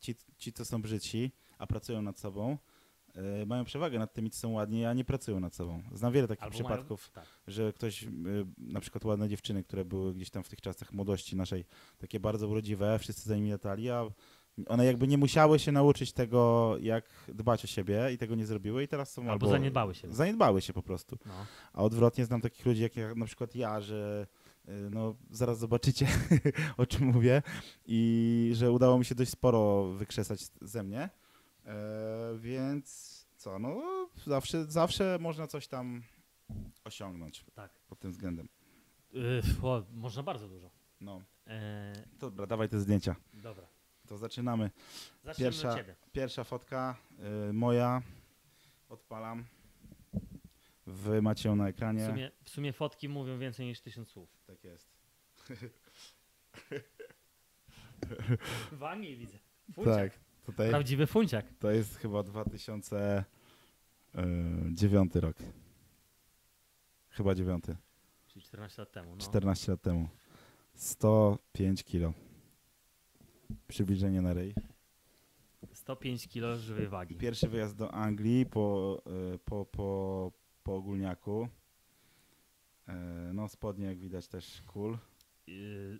ci, 0.00 0.14
ci 0.36 0.52
co 0.52 0.64
są 0.64 0.82
brzydsi, 0.82 1.32
a 1.58 1.66
pracują 1.66 2.02
nad 2.02 2.18
sobą, 2.18 2.58
y, 3.42 3.46
mają 3.46 3.64
przewagę 3.64 3.98
nad 3.98 4.12
tymi, 4.12 4.30
co 4.30 4.40
są 4.40 4.50
ładni, 4.52 4.84
a 4.84 4.92
nie 4.92 5.04
pracują 5.04 5.40
nad 5.40 5.54
sobą. 5.54 5.82
Znam 5.92 6.12
wiele 6.12 6.28
takich 6.28 6.44
Albo 6.44 6.54
przypadków. 6.54 7.10
Mają, 7.16 7.26
tak. 7.26 7.40
że 7.46 7.72
ktoś, 7.72 8.02
y, 8.02 8.08
na 8.58 8.80
przykład 8.80 9.04
ładne 9.04 9.28
dziewczyny, 9.28 9.64
które 9.64 9.84
były 9.84 10.14
gdzieś 10.14 10.30
tam 10.30 10.42
w 10.44 10.48
tych 10.48 10.60
czasach 10.60 10.92
młodości 10.92 11.36
naszej, 11.36 11.64
takie 11.98 12.20
bardzo 12.20 12.48
urodziwe, 12.48 12.98
wszyscy 12.98 13.28
za 13.28 13.36
nimi 13.36 13.50
latali, 13.50 13.90
a 13.90 14.06
one 14.68 14.84
jakby 14.86 15.06
nie 15.08 15.18
musiały 15.18 15.58
się 15.58 15.72
nauczyć 15.72 16.12
tego, 16.12 16.74
jak 16.80 17.04
dbać 17.28 17.64
o 17.64 17.66
siebie 17.66 18.12
i 18.12 18.18
tego 18.18 18.34
nie 18.34 18.46
zrobiły 18.46 18.82
i 18.82 18.88
teraz 18.88 19.12
są 19.12 19.30
Albo 19.30 19.48
zaniedbały 19.48 19.94
się. 19.94 20.12
Zaniedbały 20.12 20.60
się 20.60 20.72
po 20.72 20.82
prostu. 20.82 21.18
No. 21.26 21.32
A 21.72 21.82
odwrotnie 21.82 22.24
znam 22.24 22.40
takich 22.40 22.66
ludzi, 22.66 22.82
jak 22.82 22.96
ja, 22.96 23.14
na 23.14 23.26
przykład 23.26 23.54
ja, 23.54 23.80
że 23.80 24.26
y, 24.68 24.72
no, 24.90 25.14
zaraz 25.30 25.58
zobaczycie, 25.58 26.06
o 26.76 26.86
czym 26.86 27.06
mówię 27.06 27.42
i 27.86 28.50
że 28.54 28.72
udało 28.72 28.98
mi 28.98 29.04
się 29.04 29.14
dość 29.14 29.30
sporo 29.30 29.84
wykrzesać 29.84 30.40
ze 30.60 30.82
mnie, 30.82 31.10
e, 31.66 32.38
więc 32.38 33.20
co, 33.36 33.58
no 33.58 33.82
zawsze, 34.26 34.64
zawsze 34.64 35.18
można 35.20 35.46
coś 35.46 35.68
tam 35.68 36.02
osiągnąć 36.84 37.44
Tak. 37.54 37.70
pod 37.88 37.98
tym 38.00 38.10
względem. 38.10 38.48
Yy, 39.12 39.42
o, 39.62 39.82
można 39.92 40.22
bardzo 40.22 40.48
dużo. 40.48 40.70
No, 41.00 41.22
E, 41.50 41.92
dobra, 42.18 42.46
dawaj 42.46 42.68
te 42.68 42.80
zdjęcia. 42.80 43.16
dobra. 43.34 43.66
To 44.10 44.18
zaczynamy. 44.18 44.70
Zacznijmy 45.24 45.52
Pierwsza-. 45.52 45.76
Pierwsza 46.12 46.44
fotka 46.44 46.96
y, 47.48 47.52
moja. 47.52 48.02
Odpalam. 48.88 49.44
Wy 50.86 51.22
macie 51.22 51.48
ją 51.48 51.56
na 51.56 51.64
W 51.64 51.68
ekranie. 51.68 52.06
sumie, 52.06 52.30
w 52.44 52.50
sumie 52.50 52.72
fotki 52.72 53.08
mówią 53.08 53.38
więcej 53.38 53.66
niż 53.66 53.80
tysiąc 53.80 54.08
słów. 54.08 54.30
Tak 54.46 54.64
jest. 54.64 54.88
Wani 58.72 59.16
widzę. 59.16 59.38
Funciak. 59.74 60.12
Tak. 60.12 60.20
Tutaj 60.46 60.70
Prawdziwy 60.70 61.06
funciak. 61.06 61.46
to 61.58 61.70
jest 61.70 61.96
chyba 61.96 62.22
2009 62.22 65.14
rok. 65.14 65.36
Chyba 67.10 67.34
9. 67.34 67.64
Czyli 68.26 68.44
14 68.44 68.82
lat 68.82 68.92
temu. 68.92 69.10
No. 69.10 69.16
14 69.16 69.72
lat 69.72 69.82
temu. 69.82 70.08
105 70.74 71.84
kilo. 71.84 72.12
Przybliżenie 73.68 74.22
na 74.22 74.32
ryj. 74.32 74.54
105 75.72 76.28
kg 76.28 76.60
żywej 76.60 76.88
wagi. 76.88 77.16
Pierwszy 77.16 77.48
wyjazd 77.48 77.76
do 77.76 77.94
Anglii 77.94 78.46
po, 78.46 79.02
y, 79.34 79.38
po, 79.38 79.64
po, 79.64 80.32
po 80.62 80.74
ogólniaku. 80.74 81.48
E, 82.88 82.94
No 83.34 83.48
spodnie 83.48 83.86
jak 83.86 83.98
widać 83.98 84.28
też 84.28 84.62
cool. 84.66 84.98
Yy, 85.46 85.98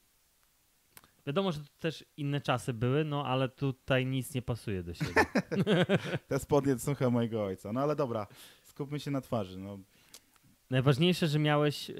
wiadomo, 1.27 1.53
że 1.53 1.59
to 1.61 1.67
też 1.79 2.05
inne 2.17 2.41
czasy 2.41 2.73
były, 2.75 3.05
no 3.05 3.27
ale 3.27 3.49
tutaj 3.49 4.07
nic 4.07 4.35
nie 4.35 4.43
pasuje 4.43 4.83
do 4.83 4.95
siebie. 4.95 5.25
Te 6.29 6.39
spodnie 6.39 6.75
to 6.75 6.81
są 6.81 6.95
chyba 6.95 7.11
mojego 7.11 7.45
ojca. 7.45 7.73
No 7.73 7.81
ale 7.81 7.97
dobra, 7.97 8.27
skupmy 8.65 9.01
się 9.01 9.11
na 9.11 9.21
twarzy. 9.21 9.59
No, 9.59 9.79
Najważniejsze, 10.70 11.28
że 11.28 11.38
miałeś 11.38 11.88
yy, 11.88 11.96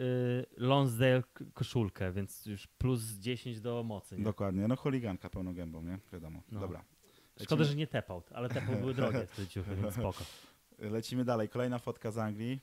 Lonsdale 0.57 1.23
koszulkę, 1.55 2.13
więc 2.13 2.47
już 2.47 2.67
plus 2.67 3.03
10 3.03 3.61
do 3.61 3.83
mocy. 3.83 4.17
Nie? 4.19 4.25
dokładnie. 4.25 4.69
No 4.69 4.77
chuliganka 4.77 5.31
pełną 5.31 5.55
gębą, 5.55 5.83
nie? 5.83 5.99
Wiadomo. 6.13 6.43
No. 6.53 6.61
Dobra. 6.61 6.85
Szkoda, 7.43 7.61
Lecimy, 7.61 7.65
że 7.65 7.75
nie 7.75 7.87
tepał, 7.87 8.23
ale 8.33 8.49
tepał 8.49 8.77
były 8.77 8.95
drogie 8.95 9.27
te 9.27 9.47
ciuchy, 9.47 9.77
więc 9.77 9.95
spoko. 10.01 10.25
lecimy 10.79 11.25
dalej. 11.25 11.49
Kolejna 11.49 11.79
fotka 11.79 12.11
z 12.11 12.19
Anglii. 12.19 12.61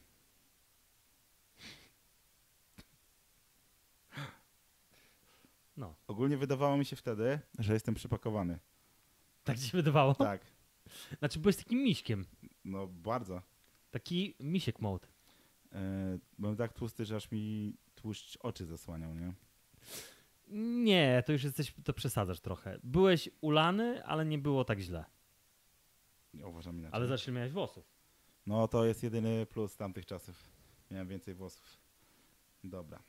No, 5.77 5.95
Ogólnie 6.07 6.37
wydawało 6.37 6.77
mi 6.77 6.85
się 6.85 6.95
wtedy, 6.95 7.39
że 7.59 7.73
jestem 7.73 7.95
przypakowany. 7.95 8.59
tak 9.43 9.57
ci 9.59 9.67
się 9.67 9.77
wydawało? 9.77 10.15
Tak. 10.15 10.41
Znaczy 11.19 11.39
byłeś 11.39 11.55
takim 11.55 11.83
miśkiem. 11.83 12.25
No 12.65 12.87
bardzo. 12.87 13.41
Taki 13.91 14.35
misiek 14.39 14.79
mode. 14.81 15.07
E, 15.73 16.19
byłem 16.39 16.55
tak 16.55 16.73
tłusty, 16.73 17.05
że 17.05 17.15
aż 17.15 17.31
mi 17.31 17.73
tłuszcz 17.95 18.37
oczy 18.41 18.65
zasłaniał, 18.65 19.13
nie? 19.15 19.33
Nie, 20.83 21.23
to 21.25 21.31
już 21.31 21.43
jesteś, 21.43 21.73
to 21.83 21.93
przesadzasz 21.93 22.39
trochę. 22.39 22.79
Byłeś 22.83 23.29
ulany, 23.41 24.05
ale 24.05 24.25
nie 24.25 24.37
było 24.37 24.65
tak 24.65 24.79
źle. 24.79 25.05
Nie 26.33 26.47
uważam 26.47 26.79
inaczej. 26.79 26.95
Ale 26.95 27.07
zawsze 27.07 27.31
miałeś 27.31 27.51
włosów. 27.51 27.85
No 28.45 28.67
to 28.67 28.85
jest 28.85 29.03
jedyny 29.03 29.45
plus 29.45 29.77
tamtych 29.77 30.05
czasów. 30.05 30.43
Miałem 30.91 31.07
więcej 31.07 31.33
włosów. 31.33 31.77
Dobra. 32.63 32.99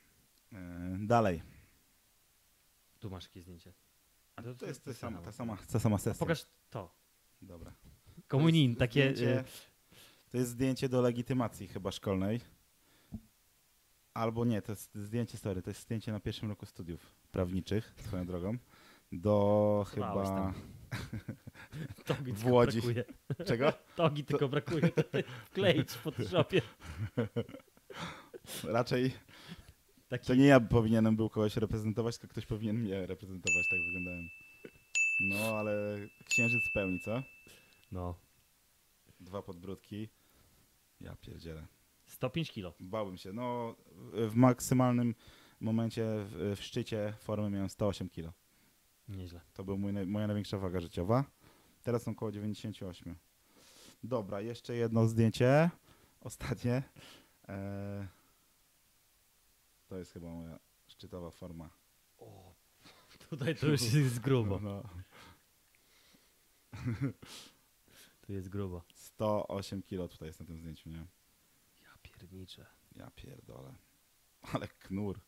E, 0.53 0.97
dalej. 0.99 1.41
Tu 2.99 3.09
masz 3.09 3.23
jakieś 3.23 3.43
zdjęcie. 3.43 3.73
A 4.35 4.43
to, 4.43 4.55
To 4.55 4.65
jest 4.65 4.85
ta 4.85 4.91
to 4.91 4.97
sama, 4.97 5.21
ta 5.21 5.31
sama, 5.31 5.57
ta 5.71 5.79
sama 5.79 5.97
sesja. 5.97 6.19
Pokaż 6.19 6.45
to. 6.69 6.95
Dobra. 7.41 7.73
Komunin, 8.27 8.75
To 8.75 8.83
jest 8.83 8.93
takie... 8.93 9.15
Zdjęcie, 9.15 9.39
y, 9.39 9.43
to 10.29 10.37
jest 10.37 10.49
zdjęcie 10.49 10.89
do 10.89 11.01
legitymacji 11.01 11.67
chyba 11.67 11.91
szkolnej. 11.91 12.39
Albo 14.13 14.45
nie, 14.45 14.61
to 14.61 14.71
jest 14.71 14.95
zdjęcie, 14.95 15.37
sorry, 15.37 15.61
to 15.61 15.69
jest 15.69 15.81
zdjęcie 15.81 16.11
na 16.11 16.19
pierwszym 16.19 16.49
roku 16.49 16.65
studiów 16.65 17.15
prawniczych, 17.31 17.93
swoją 17.97 18.25
drogą. 18.25 18.57
do 19.11 19.85
chyba... 19.89 20.53
Togi 22.05 22.33
W 22.33 22.35
tylko 22.35 22.49
Łodzi. 22.55 22.81
Brakuje. 22.81 23.03
Czego? 23.47 23.73
Togi 23.95 24.25
tylko 24.25 24.49
brakuje. 24.49 24.89
To 24.89 25.03
ty 25.03 25.23
wkleić 25.45 25.91
w 25.91 25.97
Photoshopie. 25.97 26.61
Raczej 28.63 29.13
Taki... 30.09 30.27
to 30.27 30.35
nie 30.35 30.45
ja 30.45 30.59
powinienem 30.59 31.15
był 31.15 31.29
kogoś 31.29 31.57
reprezentować, 31.57 32.17
tylko 32.17 32.31
ktoś 32.31 32.45
powinien 32.45 32.77
mnie 32.77 33.05
reprezentować, 33.05 33.63
tak 33.69 33.79
wyglądałem. 33.79 34.29
No, 35.19 35.57
ale 35.59 35.97
księżyc 36.25 36.63
pełni, 36.73 36.99
co? 36.99 37.23
No. 37.91 38.15
Dwa 39.19 39.41
podbródki. 39.41 40.09
Ja 41.01 41.15
pierdzielę. 41.15 41.67
105 42.05 42.51
kilo. 42.51 42.73
Bałbym 42.79 43.17
się. 43.17 43.33
No, 43.33 43.75
w 44.13 44.35
maksymalnym 44.35 45.15
momencie, 45.59 46.05
w, 46.05 46.53
w 46.57 46.63
szczycie 46.63 47.13
formy 47.19 47.49
miałem 47.49 47.69
108 47.69 48.09
kg. 48.09 48.33
Nieźle. 49.07 49.41
To 49.53 49.63
była 49.63 49.77
moja 50.05 50.27
największa 50.27 50.57
waga 50.57 50.79
życiowa. 50.79 51.23
Teraz 51.83 52.03
są 52.03 52.11
około 52.11 52.31
98. 52.31 53.15
Dobra, 54.03 54.41
jeszcze 54.41 54.75
jedno 54.75 55.07
zdjęcie. 55.07 55.69
Ostatnie. 56.21 56.83
Eee, 57.47 58.07
to 59.87 59.97
jest 59.97 60.13
chyba 60.13 60.29
moja 60.29 60.59
szczytowa 60.87 61.31
forma. 61.31 61.69
O, 62.17 62.53
tutaj 63.29 63.55
to 63.55 63.67
już 63.67 63.93
jest 63.93 64.19
grubo. 64.19 64.59
No, 64.59 64.83
Tu 68.29 68.33
jest 68.33 68.49
grubo. 68.49 68.81
108 68.93 69.81
kg 69.83 70.07
tutaj 70.07 70.27
jest 70.27 70.39
na 70.39 70.45
tym 70.45 70.59
zdjęciu, 70.59 70.89
nie? 70.89 71.05
Ja 71.81 71.89
pierniczę. 72.01 72.65
Ja 72.95 73.11
pierdolę. 73.15 73.73
Ale 74.53 74.67
knur. 74.67 75.19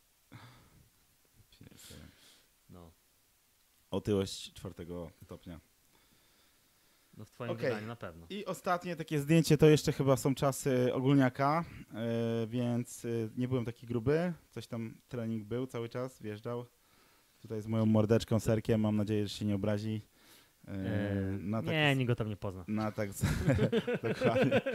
Pierdolę. 1.59 2.07
No. 2.69 2.91
Otyłość 3.91 4.53
czwartego 4.53 5.11
stopnia. 5.23 5.59
No 7.17 7.25
w 7.25 7.31
twoim 7.31 7.51
Okej. 7.51 7.69
wydaniu 7.69 7.87
na 7.87 7.95
pewno. 7.95 8.27
I 8.29 8.45
ostatnie 8.45 8.95
takie 8.95 9.19
zdjęcie 9.19 9.57
to 9.57 9.65
jeszcze 9.65 9.91
chyba 9.91 10.17
są 10.17 10.35
czasy 10.35 10.93
ogólniaka, 10.93 11.65
e, 11.93 12.47
więc 12.47 13.05
e, 13.05 13.09
nie 13.37 13.47
byłem 13.47 13.65
taki 13.65 13.87
gruby. 13.87 14.33
Coś 14.49 14.67
tam 14.67 14.97
trening 15.07 15.45
był 15.45 15.67
cały 15.67 15.89
czas, 15.89 16.21
wjeżdżał. 16.21 16.65
Tutaj 17.41 17.61
z 17.61 17.67
moją 17.67 17.85
mordeczką, 17.85 18.39
serkiem, 18.39 18.81
mam 18.81 18.95
nadzieję, 18.95 19.27
że 19.27 19.35
się 19.35 19.45
nie 19.45 19.55
obrazi. 19.55 20.10
Eee, 20.67 20.75
na 21.39 21.61
tak, 21.61 21.71
nie, 21.71 21.95
nikt 21.95 22.07
go 22.07 22.15
tam 22.15 22.29
nie 22.29 22.37
pozna. 22.37 22.65
Na 22.67 22.91
tak. 22.91 23.09
Dokładnie. 24.09 24.61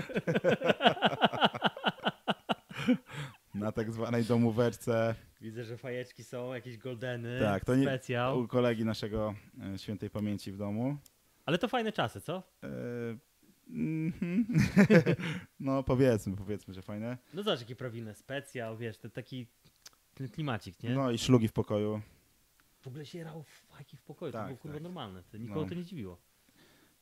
na 3.55 3.72
tak 3.72 3.92
zwanej 3.92 4.25
domóweczce 4.25 5.14
Widzę, 5.40 5.64
że 5.64 5.77
fajeczki 5.77 6.25
są, 6.25 6.55
jakieś 6.55 6.79
goldeny, 6.79 7.40
Tak, 7.40 7.64
to 7.64 7.75
nie- 7.77 7.83
specjał. 7.83 8.40
u 8.40 8.49
kolegi 8.49 8.85
naszego 8.85 9.35
e, 9.75 9.79
świętej 9.79 10.11
pamięci 10.11 10.53
w 10.53 10.57
domu. 10.57 10.96
Ale 11.46 11.59
to 11.59 11.68
fajne 11.68 11.92
czasy, 11.92 12.20
co? 12.20 12.42
E, 12.64 12.68
mhm. 13.70 14.46
no 15.61 15.83
powiedzmy, 15.83 16.37
powiedzmy, 16.37 16.75
że 16.75 16.83
fajne. 16.83 17.18
No 17.35 17.42
zobacz, 17.42 17.61
jaki 17.61 17.77
prawilny 17.77 18.14
specjał, 18.14 18.77
wiesz, 18.77 18.99
to 18.99 19.11
taki 19.11 19.46
ten 20.14 20.29
klimacik, 20.29 20.83
nie? 20.83 20.90
No 20.90 21.11
i 21.11 21.18
szlugi 21.18 21.49
w 21.49 21.53
pokoju. 21.53 22.01
W 22.87 22.88
ogóle 22.88 23.07
się 23.07 23.25
rało 23.25 23.42
fajki 23.68 23.96
w 23.96 24.03
pokoju, 24.03 24.33
to 24.33 24.38
Tak, 24.38 24.46
było 24.46 24.59
kurwa 24.59 24.75
tak. 24.77 24.83
normalne. 24.83 25.22
To 25.22 25.37
nikogo 25.37 25.61
No. 25.62 25.68
to 25.68 25.75
nie 25.75 25.85
dziwiło. 25.85 26.18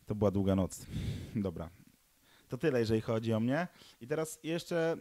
To 0.06 0.14
była 0.14 0.30
długa 0.30 0.54
noc. 0.56 0.86
Dobra. 1.36 1.70
To 2.48 2.58
tyle, 2.58 2.80
jeżeli 2.80 3.00
chodzi 3.00 3.32
o 3.32 3.40
mnie. 3.40 3.68
I 4.00 4.06
teraz 4.06 4.38
jeszcze, 4.42 4.96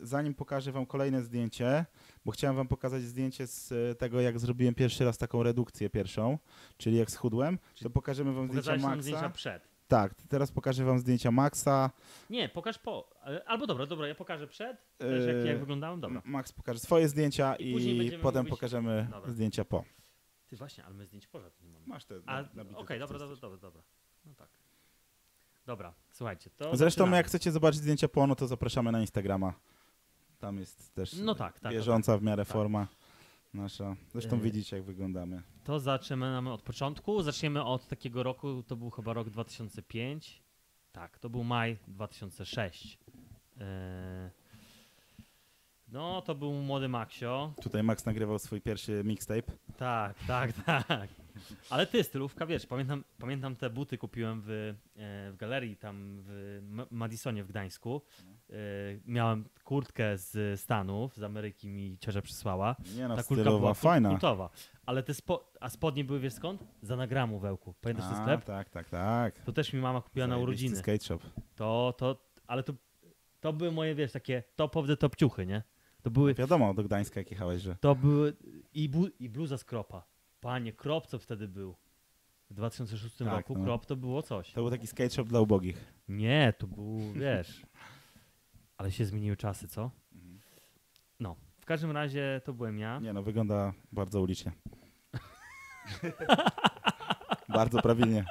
yy, 0.00 0.06
zanim 0.06 0.34
pokażę 0.34 0.72
wam 0.72 0.86
kolejne 0.86 1.22
zdjęcie, 1.22 1.86
bo 2.24 2.32
chciałem 2.32 2.56
wam 2.56 2.68
pokazać 2.68 3.02
zdjęcie 3.02 3.46
z 3.46 3.72
y, 3.72 3.94
tego, 3.94 4.20
jak 4.20 4.38
zrobiłem 4.38 4.74
pierwszy 4.74 5.04
raz 5.04 5.18
taką 5.18 5.42
redukcję 5.42 5.90
pierwszą, 5.90 6.38
czyli 6.76 6.96
jak 6.96 7.10
schudłem, 7.10 7.58
to 7.82 7.90
pokażemy 7.90 8.32
wam 8.32 8.48
zdjęcia 8.48 8.76
Maxa. 8.76 9.02
zdjęcia 9.02 9.30
przed. 9.30 9.67
Tak, 9.88 10.14
teraz 10.28 10.52
pokażę 10.52 10.84
wam 10.84 10.98
zdjęcia 10.98 11.30
Maxa. 11.30 11.90
Nie, 12.30 12.48
pokaż 12.48 12.78
po. 12.78 13.10
ale- 13.22 13.44
Albo 13.44 13.66
dobra, 13.66 13.86
dobra, 13.86 14.08
ja 14.08 14.14
pokażę 14.14 14.46
przed, 14.46 14.96
też 14.98 15.26
jak, 15.26 15.36
Yy, 15.36 15.46
jak 15.46 15.58
wyglądałem, 15.60 16.00
dobra. 16.00 16.22
Max 16.24 16.52
pokaże 16.52 16.78
swoje 16.78 17.08
zdjęcia 17.08 17.56
I 17.56 17.70
i, 18.06 18.18
potem 18.18 18.42
mówić- 18.42 18.50
pokażemy 18.50 19.08
Dobra. 19.10 19.30
zdjęcia 19.32 19.64
po. 19.64 19.84
Ty 20.46 20.56
właśnie, 20.56 20.84
ale 20.84 20.94
my 20.94 21.06
zdjęć 21.06 21.26
poza 21.26 21.50
nie 21.60 21.68
mamy. 21.70 21.86
Masz 21.86 22.04
te 22.04 22.14
na- 22.26 22.40
Okej, 22.76 22.98
te 22.98 22.98
dobra, 22.98 23.18
dobra, 23.18 23.36
dobra, 23.36 23.58
dobra. 23.58 23.82
No 24.24 24.34
tak. 24.34 24.48
Dobra, 25.66 25.94
słuchajcie, 26.10 26.50
to 26.50 26.64
Zresztą 26.76 26.84
zaczynamy. 27.04 27.16
jak 27.16 27.26
chcecie 27.26 27.52
zobaczyć 27.52 27.80
zdjęcia 27.80 28.08
po, 28.08 28.26
no 28.26 28.34
to 28.34 28.46
zapraszamy 28.46 28.92
na 28.92 29.00
Instagrama. 29.00 29.52
Tam 30.38 30.58
jest 30.58 30.94
też 30.94 31.12
No 31.12 31.34
tak, 31.34 31.60
tak. 31.60 31.72
bieżąca 31.72 32.18
w 32.18 32.22
miarę 32.22 32.44
tak. 32.44 32.52
forma 32.52 32.86
nasza. 33.54 33.96
Zresztą 34.12 34.36
Yy. 34.36 34.42
widzicie 34.42 34.76
jak 34.76 34.84
wyglądamy. 34.84 35.42
To 35.64 35.80
zaczynamy 35.80 36.52
od 36.52 36.62
początku. 36.62 37.22
Zaczniemy 37.22 37.64
od 37.64 37.86
takiego 37.88 38.22
roku, 38.22 38.62
to 38.62 38.76
był 38.76 38.90
chyba 38.90 39.12
rok 39.12 39.30
2005. 39.30 40.42
Tak, 40.92 41.18
to 41.18 41.30
był 41.30 41.44
maj 41.44 41.78
2006. 41.88 42.98
Yy, 43.56 43.64
No, 45.92 46.22
to 46.22 46.34
był 46.34 46.52
młody 46.52 46.88
Maxio. 46.88 47.52
Tutaj 47.62 47.82
Max 47.82 48.06
nagrywał 48.06 48.38
swój 48.38 48.60
pierwszy 48.60 49.02
mixtape. 49.04 49.52
Tak, 49.76 50.14
tak, 50.26 50.52
tak. 50.66 51.10
Ale 51.70 51.86
ty, 51.86 52.04
stylówka, 52.04 52.46
wiesz, 52.46 52.66
pamiętam, 52.66 53.04
pamiętam 53.18 53.56
te 53.56 53.70
buty 53.70 53.98
kupiłem 53.98 54.40
w, 54.40 54.50
e, 54.50 54.74
w 55.32 55.36
galerii 55.38 55.76
tam 55.76 56.16
w 56.26 56.60
Madisonie 56.90 57.44
w 57.44 57.48
Gdańsku. 57.48 58.02
E, 58.50 58.54
Miałem 59.06 59.44
kurtkę 59.64 60.18
z 60.18 60.60
Stanów, 60.60 61.16
z 61.16 61.22
Ameryki 61.22 61.68
mi 61.68 61.98
ciocia 62.00 62.22
przysłała. 62.22 62.76
Nie 62.96 63.08
no, 63.08 63.16
Ta 63.16 63.22
kurtka 63.22 63.44
była 63.50 63.74
fajna. 63.74 64.08
kultowa. 64.10 64.50
Ale 64.86 65.02
te 65.02 65.14
spo, 65.14 65.52
a 65.60 65.68
spodnie 65.70 66.04
były, 66.04 66.20
wiesz 66.20 66.32
skąd? 66.34 66.64
Z 66.82 66.90
anagramu 66.90 67.38
wełku. 67.38 67.74
Pamiętasz 67.80 68.06
ten 68.06 68.16
A, 68.18 68.22
sklep? 68.22 68.44
Tak, 68.44 68.70
tak, 68.70 68.88
tak. 68.88 69.38
To 69.38 69.52
też 69.52 69.72
mi 69.72 69.80
mama 69.80 70.00
kupiła 70.00 70.26
na 70.26 70.34
Zajebisty 70.34 70.42
urodziny. 70.64 70.76
skate 70.76 71.04
shop. 71.04 71.18
To, 71.56 71.94
to, 71.98 72.16
ale 72.46 72.62
to, 72.62 72.72
to 73.40 73.52
były 73.52 73.72
moje, 73.72 73.94
wiesz, 73.94 74.12
takie 74.12 74.42
top 74.56 74.76
of 74.76 74.86
the 74.86 74.96
top 74.96 75.16
ciuchy, 75.16 75.46
nie? 75.46 75.62
To 76.02 76.10
były, 76.10 76.34
Wiadomo, 76.34 76.74
do 76.74 76.82
Gdańska 76.84 77.20
jak 77.20 77.30
jechałeś, 77.30 77.62
że... 77.62 77.76
to 77.80 77.94
były 77.94 78.36
i, 78.74 78.88
bu, 78.88 79.06
i 79.20 79.28
bluza 79.28 79.58
z 79.58 79.64
kropa. 79.64 80.02
Panie, 80.40 80.72
krop 80.72 81.06
co 81.06 81.18
wtedy 81.18 81.48
był? 81.48 81.76
W 82.50 82.54
2006 82.54 83.16
Tak, 83.16 83.28
roku 83.28 83.58
no. 83.58 83.64
krop 83.64 83.86
to 83.86 83.96
było 83.96 84.22
coś. 84.22 84.52
To 84.52 84.60
był 84.60 84.70
taki 84.70 84.86
skate 84.86 85.10
shop 85.10 85.24
dla 85.24 85.40
ubogich. 85.40 85.92
Nie, 86.08 86.52
to 86.58 86.66
był, 86.66 87.12
wiesz. 87.12 87.62
Ale 88.78 88.92
się 88.92 89.04
zmieniły 89.04 89.36
czasy, 89.36 89.68
co? 89.68 89.90
No, 91.20 91.36
w 91.60 91.64
każdym 91.64 91.90
razie 91.90 92.40
to 92.44 92.52
byłem 92.52 92.78
ja. 92.78 92.98
Nie 92.98 93.12
no, 93.12 93.22
wygląda 93.22 93.72
bardzo 93.92 94.20
ulicznie. 94.20 94.52
bardzo 97.48 97.82
prawilnie. 97.82 98.24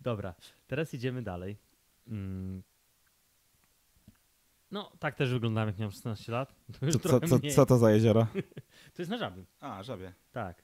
Dobra, 0.00 0.34
teraz 0.66 0.94
idziemy 0.94 1.22
dalej. 1.22 1.56
Mm. 2.08 2.62
No, 4.70 4.92
tak 4.98 5.14
też 5.14 5.30
wyglądałem, 5.32 5.68
jak 5.68 5.78
miałem 5.78 5.92
16 5.92 6.32
lat. 6.32 6.54
To 6.80 6.98
Co, 6.98 7.20
co, 7.20 7.38
co 7.54 7.66
to 7.66 7.78
za 7.78 7.90
jezioro? 7.90 8.26
To 8.94 9.02
jest 9.02 9.10
na 9.10 9.18
żabie. 9.18 9.44
A, 9.60 9.82
żabie. 9.82 10.12
Tak. 10.32 10.63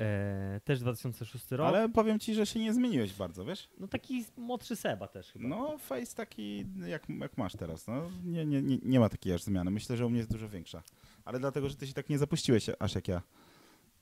E, 0.00 0.60
też 0.64 0.80
2006 0.80 1.50
rok. 1.50 1.66
Ale 1.68 1.88
powiem 1.88 2.18
ci, 2.18 2.34
że 2.34 2.46
się 2.46 2.60
nie 2.60 2.74
zmieniłeś 2.74 3.12
bardzo, 3.12 3.44
wiesz? 3.44 3.68
No 3.78 3.88
taki 3.88 4.24
młodszy 4.36 4.76
Seba 4.76 5.08
też 5.08 5.32
chyba. 5.32 5.48
No, 5.48 5.78
face 5.78 6.16
taki 6.16 6.66
jak, 6.86 7.08
jak 7.08 7.38
masz 7.38 7.52
teraz. 7.56 7.86
No, 7.86 8.10
nie, 8.24 8.46
nie, 8.46 8.62
nie, 8.62 8.78
nie 8.82 9.00
ma 9.00 9.08
takiej 9.08 9.32
aż 9.34 9.42
zmiany. 9.42 9.70
Myślę, 9.70 9.96
że 9.96 10.06
u 10.06 10.10
mnie 10.10 10.18
jest 10.18 10.32
dużo 10.32 10.48
większa. 10.48 10.82
Ale 11.24 11.40
dlatego, 11.40 11.68
że 11.68 11.76
ty 11.76 11.86
się 11.86 11.92
tak 11.92 12.08
nie 12.08 12.18
zapuściłeś 12.18 12.66
aż 12.78 12.94
jak 12.94 13.08
ja 13.08 13.22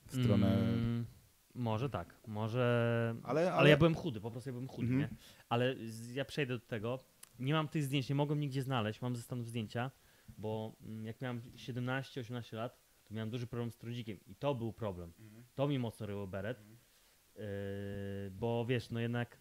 w 0.06 0.22
stronę... 0.22 0.58
Mm, 0.58 1.06
może 1.54 1.90
tak, 1.90 2.14
może... 2.26 3.14
Ale, 3.22 3.40
Ale, 3.40 3.52
ale, 3.52 3.70
ja 3.70 3.76
byłem 3.76 3.94
chudy, 3.94 4.20
po 4.20 4.30
prostu 4.30 4.48
ja 4.48 4.52
byłem 4.52 4.68
chudy, 4.68 4.88
Mhm. 4.88 5.00
nie? 5.00 5.08
Ale 5.48 5.74
z, 5.87 6.11
ja 6.14 6.24
przejdę 6.24 6.58
do 6.58 6.66
tego. 6.66 7.04
Nie 7.38 7.52
mam 7.52 7.68
tych 7.68 7.84
zdjęć, 7.84 8.08
nie 8.08 8.14
mogłem 8.14 8.40
nigdzie 8.40 8.62
znaleźć, 8.62 9.02
mam 9.02 9.16
ze 9.16 9.22
Stanów 9.22 9.46
zdjęcia, 9.48 9.90
bo 10.38 10.72
mm, 10.82 11.06
jak 11.06 11.20
miałem 11.20 11.42
17-18 11.56 12.56
lat, 12.56 12.78
to 13.08 13.14
miałem 13.14 13.30
duży 13.30 13.46
problem 13.46 13.70
z 13.72 13.76
trudzikiem 13.76 14.18
i 14.26 14.34
to 14.34 14.54
był 14.54 14.72
problem. 14.72 15.12
Mhm. 15.18 15.44
To 15.54 15.68
mi 15.68 15.78
mocno 15.78 16.06
ryło 16.06 16.26
beret, 16.26 16.58
yy, 17.36 17.42
bo 18.30 18.66
wiesz, 18.66 18.90
no 18.90 19.00
jednak, 19.00 19.38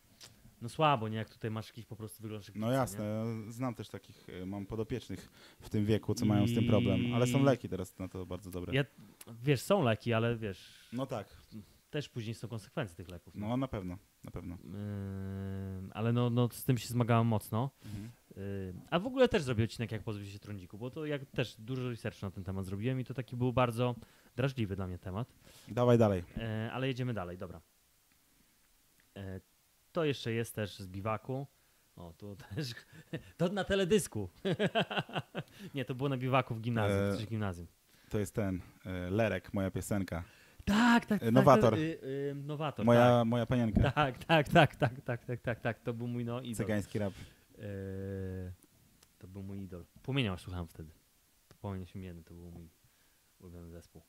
no 0.61 0.69
słabo, 0.69 1.07
nie? 1.07 1.17
Jak 1.17 1.29
tutaj 1.29 1.51
masz 1.51 1.67
jakiś 1.67 1.85
po 1.85 1.95
prostu 1.95 2.21
wyglądasz 2.23 2.47
jak 2.47 2.57
No 2.57 2.71
jasne, 2.71 3.03
ja 3.03 3.51
znam 3.51 3.75
też 3.75 3.89
takich, 3.89 4.29
y, 4.29 4.45
mam 4.45 4.65
podopiecznych 4.65 5.29
w 5.59 5.69
tym 5.69 5.85
wieku, 5.85 6.13
co 6.15 6.25
mają 6.25 6.47
z 6.47 6.53
tym 6.55 6.67
problem. 6.67 7.13
Ale 7.13 7.27
są 7.27 7.39
I- 7.39 7.43
leki 7.43 7.69
teraz 7.69 7.99
na 7.99 8.07
to 8.07 8.25
bardzo 8.25 8.51
dobre. 8.51 8.73
Ja- 8.73 8.85
Wiesz, 9.43 9.61
są 9.61 9.83
leki, 9.83 10.13
ale 10.13 10.35
wiesz, 10.37 10.73
No 10.93 11.05
tak, 11.05 11.27
też 11.89 12.09
później 12.09 12.35
są 12.35 12.47
konsekwencje 12.47 12.95
tych 12.95 13.09
leków. 13.09 13.35
no 13.35 13.57
na 13.57 13.67
pewno, 13.67 13.97
na 14.23 14.31
pewno. 14.31 14.57
Yy, 14.63 15.93
ale 15.93 16.13
no, 16.13 16.29
no 16.29 16.49
z 16.51 16.63
tym 16.63 16.77
się 16.77 16.87
zmagałem 16.87 17.27
mocno. 17.27 17.69
Mhm. 17.85 18.09
Yy, 18.37 18.73
a 18.89 18.99
w 18.99 19.07
ogóle 19.07 19.29
też 19.29 19.43
zrobię 19.43 19.63
odcinek 19.63 19.91
jak 19.91 20.03
pozbyć 20.03 20.31
się 20.31 20.39
trądziku, 20.39 20.77
bo 20.77 20.89
to 20.89 21.05
jak 21.05 21.25
też 21.25 21.55
dużo 21.59 21.89
research 21.89 22.21
na 22.21 22.31
ten 22.31 22.43
temat 22.43 22.65
zrobiłem 22.65 22.99
i 22.99 23.05
to 23.05 23.13
taki 23.13 23.35
był 23.35 23.53
bardzo 23.53 23.95
drażliwy 24.35 24.75
dla 24.75 24.87
mnie 24.87 24.97
temat. 24.97 25.33
Dawaj 25.67 25.97
dalej. 25.97 26.23
Yy, 26.37 26.71
ale 26.71 26.87
jedziemy 26.87 27.13
dalej, 27.13 27.37
dobra. 27.37 27.61
Yy, 29.15 29.21
to 29.91 30.05
jeszcze 30.05 30.31
jest 30.31 30.55
też 30.55 30.79
z 30.79 30.87
biwaku. 30.87 31.47
O, 31.95 32.13
to 32.17 32.35
też. 32.55 32.71
To 33.37 33.49
na 33.49 33.63
teledysku. 33.63 34.29
Nie, 35.75 35.85
to 35.85 35.95
było 35.95 36.09
na 36.09 36.17
biwaku 36.17 36.55
w 36.55 36.61
gimnazjum, 36.61 37.11
coś 37.11 37.25
w 37.25 37.29
gimnazjum. 37.29 37.67
To 38.09 38.19
jest 38.19 38.35
ten, 38.35 38.55
y, 38.55 39.11
Lerek, 39.11 39.53
moja 39.53 39.71
piosenka. 39.71 40.23
Tak, 40.65 41.05
tak, 41.05 41.19
tak. 41.19 41.31
Nowator. 41.31 41.73
Tak, 41.73 41.79
y, 41.79 41.99
y, 42.03 42.35
nowator, 42.35 42.85
Moja, 42.85 43.25
moja 43.25 43.45
panienka. 43.45 43.91
tak. 43.91 44.25
Tak, 44.25 44.49
tak, 44.49 44.75
tak, 44.75 44.75
tak, 44.75 45.01
tak, 45.01 45.25
tak, 45.25 45.41
tak, 45.41 45.59
tak. 45.59 45.79
To 45.79 45.93
był 45.93 46.07
mój 46.07 46.25
no 46.25 46.41
idol. 46.41 46.55
Cygański 46.55 46.99
rap. 46.99 47.13
Eee, 47.57 48.51
to 49.19 49.27
był 49.27 49.43
mój 49.43 49.61
idol. 49.63 49.85
Płomienia 50.03 50.37
słuchałem 50.37 50.67
wtedy. 50.67 50.91
Płomienie 51.61 51.85
Siemienny 51.87 52.23
to 52.23 52.33
był 52.33 52.51
mój 52.51 52.69
ulubiony 53.39 53.69
zespół. 53.71 54.01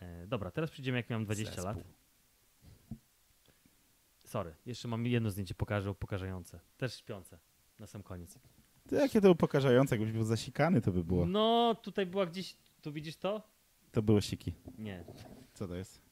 Eee, 0.00 0.28
dobra, 0.28 0.50
teraz 0.50 0.70
przyjdziemy 0.70 0.96
jak 0.98 1.10
miałem 1.10 1.24
20 1.24 1.54
Zespół. 1.54 1.64
lat. 1.66 1.78
Sorry, 4.24 4.54
jeszcze 4.66 4.88
mam 4.88 5.06
jedno 5.06 5.30
zdjęcie 5.30 5.54
pokażę, 5.54 5.94
pokażające. 5.94 6.60
Też 6.76 6.94
śpiące. 6.94 7.38
Na 7.78 7.86
sam 7.86 8.02
koniec. 8.02 8.38
To 8.88 8.96
jakie 8.96 9.20
to 9.20 9.30
upokarzające, 9.30 9.96
jakbyś 9.96 10.12
był 10.12 10.24
zasikany, 10.24 10.80
to 10.80 10.92
by 10.92 11.04
było. 11.04 11.26
No, 11.26 11.76
tutaj 11.82 12.06
była 12.06 12.26
gdzieś, 12.26 12.56
tu 12.82 12.92
widzisz 12.92 13.16
to? 13.16 13.42
To 13.92 14.02
było 14.02 14.20
siki. 14.20 14.54
Nie, 14.78 15.04
Co 15.54 15.68
to 15.68 15.74
jest? 15.74 16.02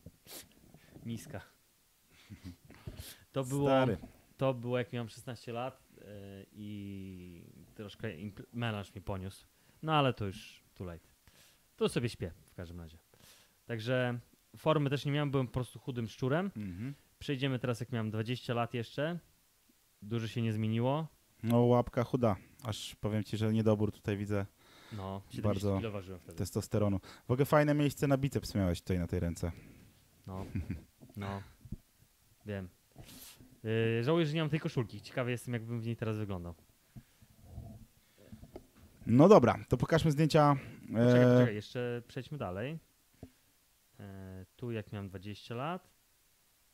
miska. 1.05 1.41
To 3.33 3.45
było, 3.45 3.69
Stary. 3.69 3.99
to 4.37 4.55
było 4.55 4.79
jak 4.79 4.93
miałem 4.93 5.09
16 5.09 5.53
lat 5.53 5.83
i 6.53 7.45
troszkę 7.75 8.09
melanż 8.53 8.95
mi 8.95 9.01
poniósł. 9.03 9.47
No 9.83 9.93
ale 9.95 10.15
to 10.15 10.27
już 10.27 10.63
too 10.75 10.87
late. 10.87 11.09
Tu 11.77 11.89
sobie 11.89 12.09
śpię 12.09 12.33
w 12.45 12.55
każdym 12.55 12.81
razie. 12.81 12.99
Także 13.67 14.19
formy 14.57 14.91
też 14.91 15.05
nie 15.05 15.13
miałem, 15.13 15.31
byłem 15.31 15.47
po 15.47 15.53
prostu 15.53 15.79
chudym 15.79 16.09
szczurem. 16.09 16.51
Mhm. 16.57 16.95
Przejdziemy 17.19 17.59
teraz 17.59 17.81
jak 17.81 17.93
miałem 17.93 18.11
20 18.11 18.55
lat 18.55 18.75
jeszcze. 18.75 19.19
Dużo 20.03 20.29
się 20.29 20.43
nie 20.43 20.53
zmieniło. 20.53 21.07
No 21.43 21.61
łapka 21.61 22.05
chuda. 22.05 22.37
Aż 22.65 22.95
powiem 22.95 23.25
ci, 23.25 23.37
że 23.37 23.53
niedobór 23.53 23.93
tutaj 23.93 24.17
widzę 24.17 24.47
No, 24.93 25.23
70 25.31 25.45
Bardzo 25.45 25.77
kilo 25.79 25.91
ważyłem 25.91 26.21
wtedy. 26.21 26.39
testosteronu. 26.39 27.01
W 27.29 27.31
ogóle 27.31 27.45
fajne 27.47 27.75
miejsce 27.75 28.07
na 28.07 28.17
biceps 28.19 28.55
miałeś 28.55 28.81
tutaj 28.81 28.99
na 28.99 29.07
tej 29.07 29.21
ręce. 29.21 29.53
No, 30.27 30.47
no, 31.17 31.43
wiem. 32.47 32.69
Yy, 33.65 34.05
żałuję, 34.05 34.27
że 34.27 34.35
nie 34.35 34.41
mam 34.41 34.51
tej 34.51 34.61
koszulki. 34.61 35.01
Ciekawy 35.01 35.31
jestem, 35.31 35.55
jakbym 35.55 35.81
w 35.81 35.87
niej 35.87 35.97
teraz 35.97 36.17
wyglądał. 36.17 36.55
No 39.07 39.29
dobra, 39.29 39.59
to 39.69 39.77
pokażmy 39.77 40.11
zdjęcia. 40.13 40.57
Poczekaj, 40.87 41.23
E, 41.23 41.33
poczekaj, 41.35 41.55
jeszcze 41.55 42.03
przejdźmy 42.09 42.39
dalej. 42.39 42.79
E, 44.01 44.47
tu 44.57 44.71
jak 44.73 44.93
miałem 44.93 45.09
20 45.09 45.55
lat. 45.55 45.91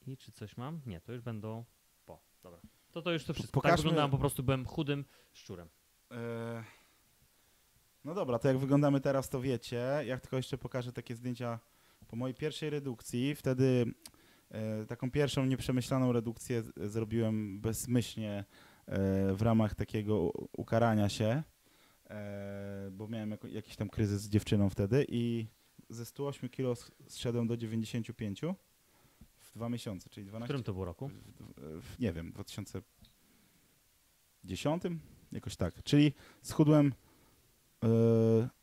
I 0.07 0.17
czy 0.17 0.33
coś 0.33 0.57
mam? 0.57 0.81
Nie, 0.87 1.01
to 1.01 1.13
już 1.13 1.23
będą 1.23 1.65
po. 2.07 2.21
Dobra. 2.43 2.61
To 2.93 3.03
to 3.03 3.13
już 3.13 3.25
to 3.25 3.35
wszystko. 3.35 3.61
Tak 3.61 3.71
pokażmy- 3.73 3.77
wyglądałem, 3.83 4.11
po 4.11 4.19
prostu 4.19 4.43
byłem 4.43 4.67
chudym 4.67 5.05
szczurem. 5.33 5.69
e, 6.11 6.65
no 8.05 8.15
dobra, 8.15 8.39
to 8.39 8.49
jak 8.49 8.59
wyglądamy 8.59 9.01
teraz, 9.01 9.29
to 9.29 9.41
wiecie. 9.41 9.87
Jak 10.07 10.21
tylko 10.21 10.37
jeszcze 10.37 10.59
pokażę 10.59 10.93
takie 10.93 11.15
zdjęcia 11.17 11.59
po 12.09 12.17
mojej 12.17 12.35
pierwszej 12.35 12.71
redukcji. 12.71 13.35
Wtedy 13.35 13.95
taką 14.89 15.11
pierwszą 15.11 15.47
nieprzemyślaną 15.47 16.13
redukcję 16.13 16.63
zrobiłem 16.77 17.61
bezmyślnie 17.61 18.45
e, 18.87 19.35
w 19.35 19.43
ramach 19.43 19.75
takiego 19.75 20.33
ukarania 20.53 21.09
się, 21.09 21.43
e, 22.11 22.91
bo 22.93 23.09
miałem 23.09 23.37
jakiś 23.49 23.77
tam 23.77 23.89
kryzys 23.89 24.23
z 24.23 24.29
dziewczyną 24.29 24.71
wtedy 24.71 25.07
i 25.09 25.47
ze 25.89 26.07
108 26.07 26.49
kg 26.49 26.91
zszedłem 27.07 27.47
do 27.47 27.57
95 27.57 28.41
w 29.39 29.55
dwa 29.55 29.69
miesiące, 29.69 30.11
czyli 30.11 30.27
W 30.27 30.29
12 30.29 30.45
którym 30.45 30.65
to 30.65 30.73
było 30.73 30.85
roku? 30.85 31.09
w, 31.09 31.13
w, 31.13 31.83
w, 31.83 31.99
nie 31.99 32.13
wiem, 32.13 32.33
2010? 32.33 34.83
Jakoś 35.33 35.57
tak. 35.57 35.83
Czyli 35.83 36.13
schudłem 36.43 36.87
e, 36.87 37.10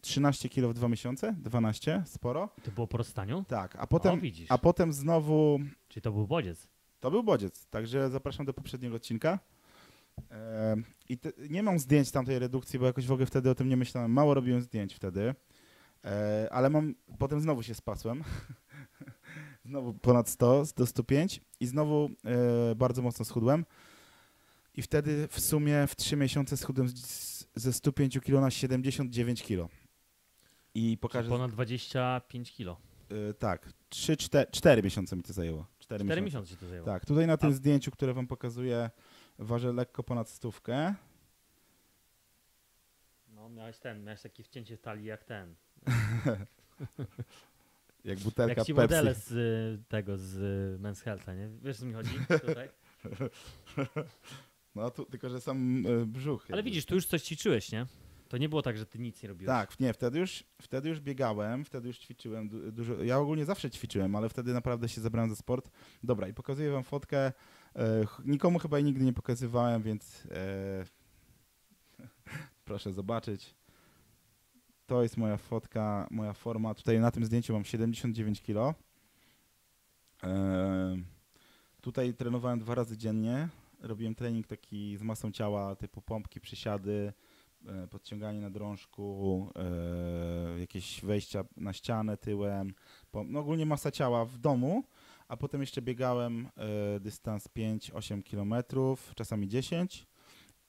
13 0.01 0.49
kg 0.49 0.69
w 0.69 0.73
dwa 0.73 0.87
miesiące, 0.87 1.35
12, 1.39 2.03
sporo. 2.05 2.49
To 2.63 2.71
było 2.71 2.87
po 2.87 2.97
rozstaniu? 2.97 3.45
Tak, 3.47 3.75
a 3.75 3.81
o, 3.81 3.87
potem, 3.87 4.19
widzisz. 4.19 4.51
a 4.51 4.57
potem 4.57 4.93
znowu, 4.93 5.59
Czyli 5.87 6.01
to 6.01 6.11
był 6.11 6.27
bodziec. 6.27 6.67
to 6.99 7.11
był 7.11 7.23
bodziec, 7.23 7.65
także 7.65 8.09
zapraszam 8.09 8.45
do 8.45 8.53
poprzedniego 8.53 8.95
odcinka. 8.95 9.39
E, 10.31 10.75
I 11.09 11.17
te, 11.17 11.31
nie 11.49 11.63
mam 11.63 11.79
zdjęć 11.79 12.11
tamtej 12.11 12.39
redukcji, 12.39 12.79
bo 12.79 12.85
jakoś 12.85 13.07
w 13.07 13.11
ogóle 13.11 13.25
wtedy 13.25 13.49
o 13.49 13.55
tym 13.55 13.69
nie 13.69 13.77
myślałem. 13.77 14.11
Mało 14.11 14.33
robiłem 14.33 14.61
zdjęć 14.61 14.93
wtedy, 14.93 15.35
e, 16.05 16.47
ale 16.51 16.69
mam, 16.69 16.95
potem 17.19 17.41
znowu 17.41 17.63
się 17.63 17.75
spasłem. 17.75 18.23
znowu 19.65 19.93
ponad 19.93 20.29
100, 20.29 20.63
do 20.77 20.85
105 20.85 21.41
i 21.59 21.67
znowu 21.67 22.09
e, 22.71 22.75
bardzo 22.75 23.01
mocno 23.01 23.25
schudłem. 23.25 23.65
I 24.75 24.81
wtedy 24.81 25.27
w 25.31 25.39
sumie 25.39 25.87
w 25.87 25.95
3 25.95 26.15
miesiące 26.17 26.57
schudłem 26.57 26.87
z, 26.89 27.36
ze 27.59 27.73
105 27.73 28.19
kg 28.19 28.41
na 28.41 28.51
79 28.51 29.43
kg. 29.43 29.69
I 30.73 30.97
pokażę. 30.97 31.29
ponad 31.29 31.51
25 31.51 32.51
kilo. 32.51 32.77
e, 33.29 33.33
tak, 33.33 33.69
3, 33.89 34.17
4, 34.17 34.51
4 34.51 34.83
miesiące 34.83 35.15
mi 35.15 35.23
to 35.23 35.33
zajęło. 35.33 35.65
4, 35.79 36.03
4 36.05 36.21
miesiące. 36.21 36.41
miesiące 36.41 36.65
to 36.65 36.67
zajęło. 36.69 36.85
Tak, 36.85 37.05
tutaj 37.05 37.27
na 37.27 37.37
tym 37.37 37.49
A- 37.49 37.53
zdjęciu, 37.53 37.91
które 37.91 38.13
wam 38.13 38.27
pokazuję, 38.27 38.89
ważę 39.39 39.73
lekko 39.73 40.03
ponad 40.03 40.29
stówkę. 40.29 40.95
No, 43.35 43.49
miałeś 43.49 43.79
ten, 43.79 44.03
miałeś 44.03 44.21
takie 44.21 44.43
wcięcie 44.43 44.77
talii 44.77 45.05
jak 45.05 45.23
ten. 45.23 45.55
Jak 48.03 48.19
butelka 48.19 48.53
jak 48.57 48.67
ci 48.67 48.73
Pepsi. 48.73 48.81
modele 48.95 49.15
z 49.15 49.31
y, 49.31 49.83
tego, 49.87 50.17
z 50.17 50.35
y, 50.37 50.79
Men's 50.83 51.03
Health'a, 51.05 51.35
nie? 51.37 51.49
Wiesz, 51.63 51.77
co 51.77 51.85
mi 51.85 51.93
chodzi 51.93 52.09
tutaj? 52.47 52.69
No 54.77 54.91
tu, 54.91 55.05
tylko, 55.05 55.29
że 55.29 55.41
sam 55.41 55.85
e, 55.87 56.05
brzuch. 56.05 56.45
Ale 56.49 56.57
jakby. 56.57 56.69
widzisz, 56.69 56.85
tu 56.85 56.95
już 56.95 57.05
coś 57.05 57.21
ćwiczyłeś, 57.23 57.71
nie? 57.71 57.85
To 58.29 58.37
nie 58.37 58.49
było 58.49 58.61
tak, 58.61 58.77
że 58.77 58.85
ty 58.85 58.99
nic 58.99 59.23
nie 59.23 59.29
robiłeś. 59.29 59.47
Tak, 59.47 59.79
nie, 59.79 59.93
wtedy 59.93 60.19
już, 60.19 60.43
wtedy 60.61 60.89
już 60.89 60.99
biegałem, 60.99 61.65
wtedy 61.65 61.87
już 61.87 61.97
ćwiczyłem 61.97 62.49
du- 62.49 62.71
dużo. 62.71 63.03
Ja 63.03 63.17
ogólnie 63.19 63.45
zawsze 63.45 63.69
ćwiczyłem, 63.69 64.15
ale 64.15 64.29
wtedy 64.29 64.53
naprawdę 64.53 64.89
się 64.89 65.01
zabrałem 65.01 65.29
za 65.29 65.35
sport. 65.35 65.69
Dobra, 66.03 66.27
i 66.27 66.33
pokazuję 66.33 66.71
wam 66.71 66.83
fotkę. 66.83 67.17
E, 67.75 68.05
nikomu 68.25 68.59
chyba 68.59 68.77
jej 68.77 68.85
nigdy 68.85 69.05
nie 69.05 69.13
pokazywałem, 69.13 69.81
więc 69.83 70.27
e, 70.31 70.85
proszę 72.65 72.93
zobaczyć. 72.93 73.55
To 74.85 75.03
jest 75.03 75.17
moja 75.17 75.37
fotka, 75.37 76.07
moja 76.11 76.33
forma. 76.33 76.73
Tutaj 76.73 76.99
na 76.99 77.11
tym 77.11 77.25
zdjęciu 77.25 77.53
mam 77.53 77.65
79 77.65 78.41
kg. 78.41 78.75
E, 80.23 80.97
tutaj 81.81 82.13
trenowałem 82.13 82.59
dwa 82.59 82.75
razy 82.75 82.97
dziennie. 82.97 83.49
Robiłem 83.79 84.15
trening 84.15 84.47
taki 84.47 84.97
z 84.97 85.01
masą 85.01 85.31
ciała, 85.31 85.75
typu 85.75 86.01
pompki, 86.01 86.41
przysiady, 86.41 87.13
e, 87.65 87.87
podciąganie 87.87 88.41
na 88.41 88.49
drążku, 88.49 89.49
e, 90.55 90.59
jakieś 90.59 91.01
wejścia 91.01 91.43
na 91.57 91.73
ścianę 91.73 92.17
tyłem, 92.17 92.73
no 93.25 93.39
ogólnie 93.39 93.65
masa 93.65 93.91
ciała 93.91 94.25
w 94.25 94.37
domu, 94.37 94.83
a 95.27 95.37
potem 95.37 95.61
jeszcze 95.61 95.81
biegałem 95.81 96.49
e, 96.57 96.99
dystans 96.99 97.47
5-8 97.47 98.23
km, 98.23 98.53
czasami 99.15 99.47
10 99.47 100.07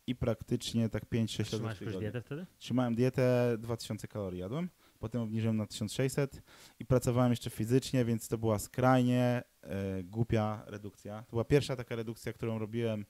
i 0.07 0.15
praktycznie 0.17 0.89
tak 0.89 1.05
5-6 1.05 1.63
razy 1.63 1.75
w 1.75 1.79
tygodniu. 1.79 2.01
dietę 2.01 2.23
wtedy? 2.23 2.47
Trzymałem 2.59 2.95
dietę, 2.95 3.57
2000 3.59 4.09
kalorii 4.09 4.41
jadłem, 4.41 4.69
potem 4.99 5.23
obniżyłem 5.23 5.57
na 5.57 5.67
1600 5.67 6.43
i 6.79 6.87
pracowałem 6.87 7.33
jeszcze 7.33 7.51
fizycznie, 7.51 8.05
więc 8.05 8.29
to 8.29 8.39
była 8.39 8.59
skrajnie 8.59 9.43
e, 9.63 10.03
głupia 10.03 10.63
redukcja. 10.67 11.23
To 11.23 11.31
była 11.31 11.45
pierwsza 11.45 11.77
taka 11.77 11.97
redukcja, 11.97 12.33
którą 12.33 12.59
robiłem 12.59 13.01
e, 13.01 13.05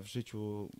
w 0.00 0.06
życiu. 0.06 0.70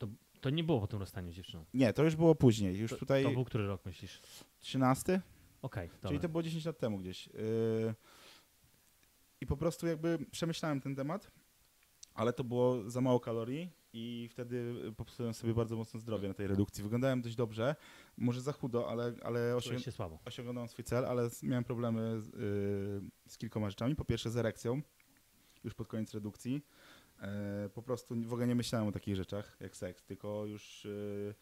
To 0.41 0.51
nie 0.51 0.65
było 0.65 0.81
po 0.81 0.87
tym 0.87 0.99
rozstaniu 0.99 1.33
z 1.33 1.35
dziewczyną. 1.35 1.65
Nie, 1.75 1.93
to 1.93 2.05
już 2.05 2.17
było 2.17 2.35
później, 2.35 2.79
już 2.79 2.91
To, 2.91 2.97
tutaj 2.97 3.23
to 3.23 3.31
był 3.31 3.45
który 3.45 3.67
rok 3.67 3.87
myślisz? 3.87 4.21
13, 4.61 5.21
Okej, 5.63 5.89
dobra. 5.89 6.09
czyli 6.09 6.21
to 6.21 6.29
było 6.29 6.43
10 6.43 6.65
lat 6.65 6.79
temu 6.79 6.99
gdzieś. 6.99 7.27
Yy, 7.27 7.95
I 9.41 9.47
po 9.47 9.57
prostu 9.57 9.87
jakby 9.87 10.19
przemyślałem 10.31 10.81
ten 10.81 10.97
temat, 10.97 11.31
ale 12.15 12.33
to 12.33 12.45
było 12.45 12.91
za 12.91 13.01
mało 13.01 13.21
kalorii 13.21 13.71
i 13.93 14.29
wtedy 14.31 14.75
popsułem 14.97 15.35
sobie 15.35 15.55
bardzo 15.55 15.77
mocno 15.77 16.01
zdrowie 16.01 16.29
na 16.29 16.35
tej 16.35 16.47
redukcji. 16.47 16.83
Wyglądałem 16.83 17.23
dość 17.23 17.37
dobrze, 17.37 17.77
może 18.17 18.41
za 18.41 18.53
chudo, 18.53 18.91
ale, 18.91 19.15
ale 19.23 19.57
osiąg 19.57 19.81
osiągnąłem 20.25 20.69
swój 20.69 20.85
cel, 20.85 21.07
ale 21.07 21.31
miałem 21.43 21.65
problemy 21.65 22.21
z, 22.21 22.27
yy, 22.27 23.11
z 23.27 23.39
kilkoma 23.39 23.71
rzeczami. 23.71 23.97
Po 23.97 24.05
pierwsze 24.05 24.31
z 24.31 24.37
erekcją, 24.37 24.83
już 25.65 25.75
pod 25.75 25.89
koniec 25.89 26.15
redukcji. 26.15 26.63
E, 27.23 27.69
po 27.75 27.83
prostu 27.83 28.15
w 28.23 28.33
ogóle 28.33 28.47
nie 28.47 28.55
myślałem 28.55 28.89
o 28.89 28.93
takich 28.93 29.17
rzeczach 29.17 29.57
jak 29.61 29.77
seks, 29.77 30.05
tylko 30.05 30.47
już 30.47 30.85
yy, 30.85 31.35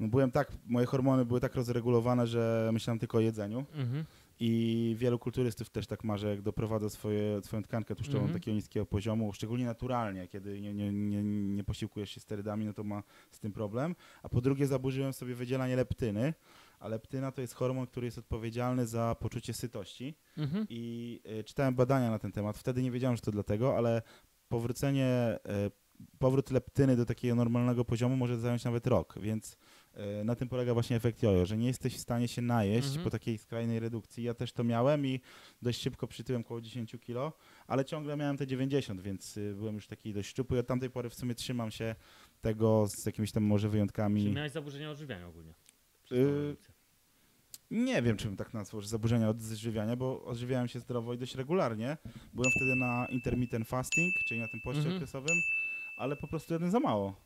no 0.00 0.08
byłem 0.08 0.30
tak, 0.30 0.52
moje 0.66 0.86
hormony 0.86 1.24
były 1.24 1.40
tak 1.40 1.54
rozregulowane, 1.54 2.26
że 2.26 2.70
myślałem 2.72 2.98
tylko 2.98 3.18
o 3.18 3.20
jedzeniu. 3.20 3.64
Mhm. 3.74 4.04
I 4.40 4.94
wielu 4.98 5.18
kulturystów 5.18 5.70
też 5.70 5.86
tak 5.86 6.04
ma, 6.04 6.16
że 6.16 6.30
jak 6.30 6.42
doprowadza 6.42 6.90
swoje, 6.90 7.42
swoją 7.42 7.62
tkankę 7.62 7.94
tłuszczową 7.94 8.18
Mhm. 8.18 8.32
do 8.32 8.38
takiego 8.38 8.54
niskiego 8.54 8.86
poziomu, 8.86 9.32
szczególnie 9.32 9.64
naturalnie, 9.64 10.28
kiedy 10.28 10.60
nie, 10.60 10.74
nie, 10.74 10.92
nie, 10.92 11.22
nie 11.22 11.64
posiłkujesz 11.64 12.10
się 12.10 12.20
sterydami, 12.20 12.66
no 12.66 12.72
to 12.72 12.84
ma 12.84 13.02
z 13.30 13.40
tym 13.40 13.52
problem. 13.52 13.94
A 14.22 14.28
po 14.28 14.40
drugie 14.40 14.66
zaburzyłem 14.66 15.12
sobie 15.12 15.34
wydzielanie 15.34 15.76
leptyny, 15.76 16.34
a 16.80 16.88
leptyna 16.88 17.32
to 17.32 17.40
jest 17.40 17.54
hormon, 17.54 17.86
który 17.86 18.06
jest 18.06 18.18
odpowiedzialny 18.18 18.86
za 18.86 19.16
poczucie 19.20 19.52
sytości. 19.52 20.14
Mhm. 20.38 20.66
I 20.68 21.20
y, 21.40 21.44
czytałem 21.44 21.74
badania 21.74 22.10
na 22.10 22.18
ten 22.18 22.32
temat. 22.32 22.58
Wtedy 22.58 22.82
nie 22.82 22.90
wiedziałem, 22.90 23.16
że 23.16 23.22
to 23.22 23.30
dlatego, 23.30 23.76
ale 23.76 24.02
powrócenie, 24.48 25.38
y, 25.66 25.70
powrót 26.18 26.50
leptyny 26.50 26.96
do 26.96 27.06
takiego 27.06 27.34
normalnego 27.34 27.84
poziomu 27.84 28.16
może 28.16 28.38
zająć 28.38 28.64
nawet 28.64 28.86
rok, 28.86 29.14
więc 29.20 29.56
Na 30.24 30.34
tym 30.34 30.48
polega 30.48 30.74
właśnie 30.74 30.96
efekt 30.96 31.22
jojo, 31.22 31.46
że 31.46 31.56
nie 31.56 31.66
jesteś 31.66 31.94
w 31.96 32.00
stanie 32.00 32.28
się 32.28 32.42
najeść 32.42 32.86
Mhm. 32.88 33.04
po 33.04 33.10
takiej 33.10 33.38
skrajnej 33.38 33.80
redukcji. 33.80 34.24
Ja 34.24 34.34
też 34.34 34.52
to 34.52 34.64
miałem 34.64 35.06
i 35.06 35.20
dość 35.62 35.80
szybko 35.80 36.06
przytyłem 36.06 36.42
około 36.42 36.60
10 36.60 36.96
kilo, 37.00 37.32
ale 37.66 37.84
ciągle 37.84 38.16
miałem 38.16 38.36
te 38.36 38.46
90, 38.46 39.00
więc 39.00 39.36
y, 39.36 39.54
byłem 39.54 39.74
już 39.74 39.86
taki 39.86 40.14
dość 40.14 40.28
szczupły. 40.28 40.58
Od 40.58 40.66
tamtej 40.66 40.90
pory 40.90 41.10
w 41.10 41.14
sumie 41.14 41.34
trzymam 41.34 41.70
się 41.70 41.94
tego 42.40 42.86
z 42.88 43.06
jakimiś 43.06 43.32
tam 43.32 43.42
może 43.42 43.68
Czy 43.68 43.72
wyjątkami. 43.72 44.32
miałeś 44.32 44.52
zaburzenia 44.52 44.90
odżywiania 44.90 45.28
ogólnie? 45.28 45.54
Y. 46.12 46.56
Nie 47.70 48.02
wiem, 48.02 48.16
czy 48.16 48.26
bym 48.26 48.36
tak 48.36 48.54
nazwał, 48.54 48.80
że 48.82 48.88
zaburzenia 48.88 49.28
odżywiania, 49.28 49.96
bo 49.96 50.24
odżywiałem 50.24 50.68
się 50.68 50.80
zdrowo 50.80 51.14
i 51.14 51.18
dość 51.18 51.34
regularnie. 51.34 51.96
Byłem 52.34 52.50
wtedy 52.56 52.74
na 52.76 53.06
intermittent 53.10 53.68
fasting, 53.68 54.14
czyli 54.28 54.40
na 54.40 54.48
tym 54.48 54.60
poście 54.64 54.78
Mhm. 54.80 54.96
okresowym, 54.96 55.36
ale 55.98 56.16
po 56.16 56.28
prostu 56.28 56.52
jadłem 56.52 56.70
za 56.70 56.80
mało. 56.80 57.25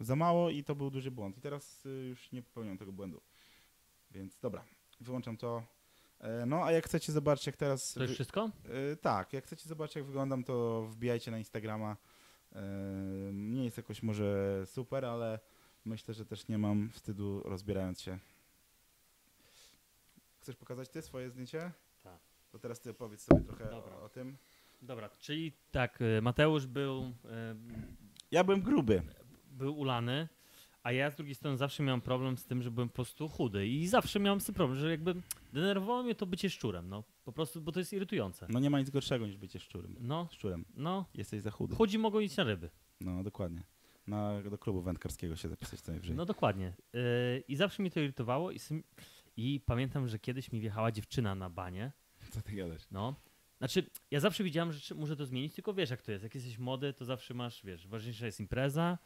Za 0.00 0.16
mało 0.16 0.50
i 0.50 0.64
to 0.64 0.74
był 0.74 0.90
duży 0.90 1.10
błąd. 1.10 1.38
I 1.38 1.40
teraz 1.40 1.86
y, 1.86 1.88
już 2.08 2.32
nie 2.32 2.42
popełniam 2.42 2.78
tego 2.78 2.92
błędu. 2.92 3.20
Więc 4.10 4.38
dobra, 4.38 4.64
wyłączam 5.00 5.36
to. 5.36 5.62
E, 6.20 6.46
No, 6.46 6.64
a 6.64 6.72
jak 6.72 6.84
chcecie 6.86 7.12
zobaczyć, 7.12 7.46
jak 7.46 7.56
teraz... 7.56 7.92
To 7.94 8.02
już 8.02 8.12
wszystko? 8.12 8.50
E, 8.92 8.96
tak, 8.96 9.32
jak 9.32 9.44
chcecie 9.44 9.68
zobaczyć, 9.68 9.96
jak 9.96 10.04
wyglądam, 10.04 10.44
to 10.44 10.82
wbijajcie 10.82 11.30
na 11.30 11.38
Instagrama. 11.38 11.96
E, 12.52 12.62
nie 13.32 13.64
jest 13.64 13.76
jakoś 13.76 14.02
może 14.02 14.62
super, 14.66 15.04
ale 15.04 15.38
myślę, 15.84 16.14
że 16.14 16.24
też 16.26 16.48
nie 16.48 16.58
mam 16.58 16.90
wstydu 16.90 17.42
rozbierając 17.44 18.00
się. 18.00 18.18
Chcesz 20.40 20.56
pokazać 20.56 20.88
ty 20.88 21.02
swoje 21.02 21.30
zdjęcie? 21.30 21.72
Tak. 22.02 22.18
To 22.52 22.58
teraz 22.58 22.80
ty 22.80 22.90
opowiedz 22.90 23.22
sobie 23.24 23.40
trochę 23.40 23.64
Dobra. 23.64 23.96
o, 23.96 24.02
o 24.02 24.08
tym. 24.08 24.36
Dobra, 24.82 25.10
czyli 25.18 25.52
tak, 25.70 26.00
y, 26.00 26.22
Mateusz 26.22 26.66
był, 26.66 27.02
y, 27.02 27.12
Ja 28.30 28.44
byłem 28.44 28.62
gruby. 28.62 29.02
Był 29.60 29.78
ulany, 29.78 30.28
a 30.82 30.92
ja 30.92 31.10
z 31.10 31.16
drugiej 31.16 31.34
strony 31.34 31.56
zawsze 31.56 31.82
miałem 31.82 32.00
problem 32.00 32.38
z 32.38 32.44
tym, 32.44 32.62
że 32.62 32.70
byłem 32.70 32.88
po 32.88 32.94
prostu 32.94 33.28
chudy 33.28 33.68
i 33.68 33.86
zawsze 33.86 34.20
miałem 34.20 34.40
z 34.40 34.44
tym 34.46 34.54
problem, 34.54 34.78
że 34.78 34.90
jakby 34.90 35.14
denerwowało 35.52 36.02
mnie 36.02 36.14
to 36.14 36.26
bycie 36.26 36.50
szczurem, 36.50 36.88
no 36.88 37.04
po 37.24 37.32
prostu, 37.32 37.60
bo 37.60 37.72
to 37.72 37.78
jest 37.78 37.92
irytujące. 37.92 38.46
No 38.50 38.60
nie 38.60 38.70
ma 38.70 38.78
nic 38.80 38.90
gorszego 38.90 39.26
niż 39.26 39.36
bycie 39.36 39.60
szczurem. 39.60 39.96
No, 40.00 40.28
Szczurem. 40.32 40.64
no, 40.76 41.04
Jesteś 41.14 41.42
za 41.42 41.50
chudy. 41.50 41.74
chudzi 41.74 41.98
mogą 41.98 42.20
iść 42.20 42.36
na 42.36 42.44
ryby. 42.44 42.70
No 43.00 43.22
dokładnie. 43.22 43.62
Na, 44.06 44.42
do 44.42 44.58
klubu 44.58 44.82
wędkarskiego 44.82 45.36
się 45.36 45.48
zapisać 45.48 45.80
co 45.80 45.92
najwyżej. 45.92 46.16
No 46.16 46.24
dokładnie. 46.26 46.72
Yy, 46.92 47.00
I 47.48 47.56
zawsze 47.56 47.82
mnie 47.82 47.90
to 47.90 48.00
irytowało 48.00 48.50
i, 48.50 48.58
i 49.36 49.60
pamiętam, 49.66 50.08
że 50.08 50.18
kiedyś 50.18 50.52
mi 50.52 50.60
wjechała 50.60 50.92
dziewczyna 50.92 51.34
na 51.34 51.50
banie, 51.50 51.92
Co 52.30 52.42
ty 52.42 52.52
gadasz? 52.52 52.82
no. 52.90 53.14
Znaczy, 53.58 53.86
ja 54.10 54.20
zawsze 54.20 54.44
wiedziałem, 54.44 54.72
że 54.72 54.94
muszę 54.94 55.16
to 55.16 55.26
zmienić, 55.26 55.54
tylko 55.54 55.74
wiesz 55.74 55.90
jak 55.90 56.02
to 56.02 56.12
jest. 56.12 56.24
Jak 56.24 56.34
jesteś 56.34 56.58
młody, 56.58 56.92
to 56.92 57.04
zawsze 57.04 57.34
masz, 57.34 57.64
wiesz, 57.64 57.86
ważniejsza 57.88 58.26
jest 58.26 58.40
impreza 58.40 58.98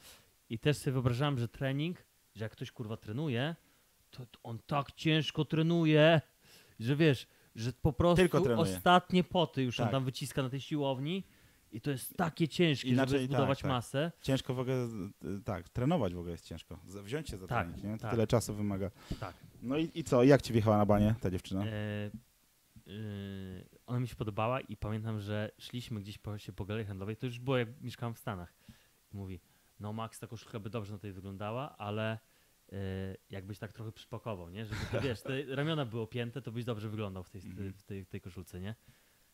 i 0.49 0.59
też 0.59 0.77
sobie 0.77 0.93
wyobrażałem, 0.93 1.39
że 1.39 1.49
trening, 1.49 2.05
że 2.35 2.45
jak 2.45 2.53
ktoś 2.53 2.71
kurwa 2.73 2.97
trenuje, 2.97 3.57
to, 4.11 4.27
on 4.43 4.59
tak 4.67 4.93
ciężko 4.93 5.45
trenuje, 5.45 6.21
że 6.81 6.97
wiesz, 6.97 7.27
że 7.55 7.73
po 7.73 7.93
prostu 7.93 8.23
ostatnie 8.57 9.25
poty 9.25 9.63
już 9.63 9.81
on 9.81 9.87
Tak. 9.87 9.93
tam 9.93 10.05
wyciska 10.05 10.43
na 10.43 10.51
tej 10.51 10.61
siłowni 10.61 11.25
i 11.73 11.81
to 11.81 11.91
jest 11.91 12.17
takie 12.17 12.49
ciężkie, 12.49 12.89
Inaczej, 12.89 13.09
żeby 13.19 13.29
tak, 13.29 13.29
zbudować 13.37 13.59
tak. 13.63 13.69
masę. 13.69 14.13
Ciężko 14.21 14.55
w 14.55 14.59
ogóle, 14.59 14.89
y, 15.25 15.43
tak, 15.45 15.69
trenować 15.69 16.15
w 16.15 16.19
ogóle 16.19 16.33
jest 16.33 16.45
ciężko. 16.45 16.79
Wziąć 16.85 17.29
się 17.29 17.37
za 17.37 17.47
Tak, 17.47 17.67
trening, 17.67 17.85
nie? 17.85 17.97
To 17.97 18.03
tak. 18.03 18.11
tyle 18.11 18.27
czasu 18.27 18.55
wymaga. 18.55 18.91
Tak. 19.21 19.35
No 19.63 19.79
i, 19.79 19.91
i 19.95 20.05
co? 20.05 20.25
Jak 20.25 20.43
ci 20.43 20.53
wjechała 20.53 20.79
na 20.79 20.87
banie 20.87 21.15
ta 21.21 21.31
dziewczyna? 21.31 21.65
E, 21.67 21.71
e, 21.71 22.11
ona 23.87 24.01
mi 24.01 24.09
się 24.09 24.17
podobała 24.17 24.61
i 24.61 24.77
pamiętam, 24.77 25.21
że 25.21 25.51
szliśmy 25.59 26.01
gdzieś 26.01 26.19
po, 26.19 26.39
się 26.39 26.53
po 26.53 26.65
galerii 26.65 26.87
handlowej, 26.87 27.17
to 27.17 27.27
już 27.27 27.39
było 27.39 27.59
jak 27.59 27.81
mieszkałem 27.81 28.15
w 28.15 28.19
Stanach. 28.19 28.55
I 29.13 29.17
mówi, 29.17 29.41
no 29.85 29.92
Max, 29.92 30.18
ta 30.18 30.27
koszulka 30.27 30.61
by 30.61 30.70
dobrze 30.70 30.92
na 30.92 30.99
tej 30.99 31.12
wyglądała, 31.12 31.77
ale 31.77 32.18
e, 32.73 32.77
jakbyś 33.31 33.59
tak 33.59 33.73
trochę 33.73 33.92
przypakował, 33.92 34.51
nie? 34.51 34.66
Żeby, 34.66 34.81
to, 34.92 35.01
wiesz, 35.01 35.23
te 35.23 35.42
ramiona 35.57 35.85
były 35.87 36.03
opięte, 36.03 36.42
to 36.42 36.53
byś 36.53 36.64
dobrze 36.64 36.88
wyglądał 36.88 37.23
w 37.25 37.31
tej, 37.31 37.40
Mhm. 37.42 37.73
w 37.73 37.83
tej, 37.83 38.05
w 38.05 38.09
tej 38.09 38.20
koszulce, 38.20 38.61
nie? 38.61 38.75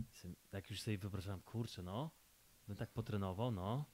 I 0.00 0.02
Tak 0.50 0.70
już 0.70 0.80
sobie 0.82 0.98
wyobrażałem, 0.98 1.40
kurczę, 1.42 1.82
no, 1.82 2.10
bym 2.68 2.76
tak 2.76 2.90
potrenował, 2.90 3.50
no. 3.50 3.84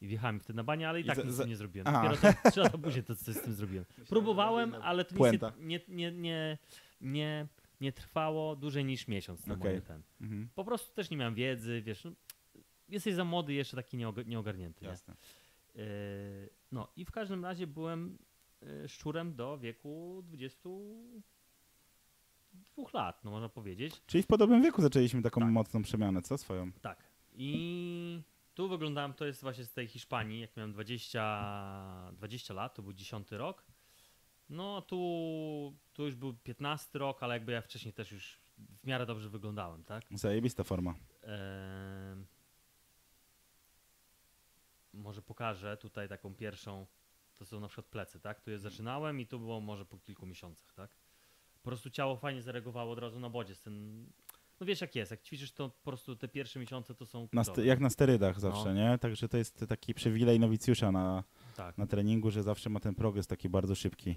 I 0.00 0.06
wjechałem 0.08 0.40
wtedy 0.40 0.56
na 0.56 0.64
banie, 0.64 0.88
ale 0.88 1.00
i 1.00 1.04
I 1.04 1.06
tak 1.06 1.16
za- 1.16 1.22
nic 1.24 1.32
z 1.34 1.46
nie 1.46 1.56
zrobiłem. 1.56 1.86
Aha. 1.86 2.02
Dopiero 2.02 2.20
tam, 2.42 2.52
trzy 2.52 2.60
lata 2.60 2.78
później 2.78 3.04
to 3.04 3.16
coś 3.16 3.34
z 3.34 3.40
tym 3.42 3.54
zrobiłem. 3.54 3.84
Próbowałem, 4.08 4.74
ale 4.82 5.04
to 5.04 5.14
nic 5.30 5.42
nie, 5.58 5.80
nie, 5.88 6.12
nie, 6.12 6.58
nie, 7.00 7.46
nie 7.80 7.92
trwało 7.92 8.56
dłużej 8.56 8.84
niż 8.84 9.08
miesiąc 9.08 9.46
na 9.46 9.56
moje 9.56 9.80
ten. 9.80 10.02
Mhm. 10.20 10.48
Po 10.54 10.64
prostu 10.64 10.94
też 10.94 11.10
nie 11.10 11.16
miałem 11.16 11.34
wiedzy, 11.34 11.82
wiesz, 11.82 12.04
no, 12.04 12.12
jesteś 12.88 13.14
za 13.14 13.24
młody 13.24 13.52
jeszcze 13.54 13.76
taki 13.76 13.98
nieog- 13.98 14.26
nieogarnięty. 14.26 14.84
Nie? 14.84 14.90
Jasne. 14.90 15.14
Yy, 15.14 15.41
no 16.72 16.88
i 16.96 17.04
w 17.04 17.10
każdym 17.10 17.44
razie 17.44 17.66
byłem 17.66 18.18
yy, 18.60 18.88
szczurem 18.88 19.34
do 19.34 19.58
wieku 19.58 20.22
22 20.26 22.88
lat, 22.94 23.24
no 23.24 23.30
można 23.30 23.48
powiedzieć. 23.48 24.02
Czyli 24.06 24.22
w 24.22 24.26
podobnym 24.26 24.62
wieku 24.62 24.82
zaczęliśmy 24.82 25.22
taką 25.22 25.40
Tak. 25.40 25.50
mocną 25.50 25.82
przemianę, 25.82 26.22
co 26.22 26.38
swoją? 26.38 26.72
Tak. 26.72 27.02
I 27.32 28.22
tu 28.54 28.68
wyglądałem, 28.68 29.14
to 29.14 29.24
jest 29.26 29.42
właśnie 29.42 29.64
z 29.64 29.72
tej 29.72 29.88
Hiszpanii, 29.88 30.40
jak 30.40 30.56
miałem 30.56 30.72
20, 30.72 32.10
20 32.12 32.54
lat, 32.54 32.74
to 32.74 32.82
był 32.82 32.92
10 32.92 33.32
rok. 33.32 33.64
No 34.48 34.82
tu, 34.82 35.76
tu 35.92 36.04
już 36.04 36.14
był 36.14 36.34
15 36.34 36.98
rok, 36.98 37.22
ale 37.22 37.34
jakby 37.34 37.52
ja 37.52 37.62
wcześniej 37.62 37.94
też 37.94 38.12
już 38.12 38.40
w 38.58 38.86
miarę 38.86 39.06
dobrze 39.06 39.28
wyglądałem, 39.28 39.84
tak? 39.84 40.04
Zajebista 40.10 40.64
forma. 40.64 40.94
Może 44.92 45.22
pokażę 45.22 45.76
tutaj 45.76 46.08
taką 46.08 46.34
pierwszą, 46.34 46.86
to 47.34 47.44
są 47.44 47.60
na 47.60 47.68
przykład 47.68 47.86
plecy, 47.86 48.20
tak? 48.20 48.40
Tu 48.40 48.50
je 48.50 48.58
zaczynałem 48.58 49.20
i 49.20 49.26
to 49.26 49.38
było 49.38 49.60
może 49.60 49.84
po 49.84 49.98
kilku 49.98 50.26
miesiącach, 50.26 50.72
tak? 50.74 50.90
Po 51.62 51.70
prostu 51.70 51.90
ciało 51.90 52.16
fajnie 52.16 52.42
zareagowało 52.42 52.92
od 52.92 52.98
razu 52.98 53.20
na 53.20 53.30
bodziec. 53.30 53.62
Ten, 53.62 54.06
no 54.60 54.66
wiesz 54.66 54.80
jak 54.80 54.94
jest, 54.94 55.10
jak 55.10 55.22
ćwiczysz 55.22 55.52
to 55.52 55.68
po 55.70 55.90
prostu 55.90 56.16
te 56.16 56.28
pierwsze 56.28 56.60
miesiące 56.60 56.94
to 56.94 57.06
są 57.06 57.28
Na 57.32 57.42
jak 57.64 57.80
na 57.80 57.90
sterydach 57.90 58.40
zawsze, 58.40 58.64
No. 58.64 58.72
nie? 58.74 58.98
Także 58.98 59.28
to 59.28 59.36
jest 59.36 59.64
taki 59.68 59.94
przywilej 59.94 60.40
nowicjusza 60.40 60.92
na, 60.92 61.24
Tak, 61.56 61.78
na 61.78 61.86
treningu, 61.86 62.30
że 62.30 62.42
zawsze 62.42 62.70
ma 62.70 62.80
ten 62.80 62.94
progres 62.94 63.26
taki 63.26 63.48
bardzo 63.48 63.74
szybki. 63.74 64.16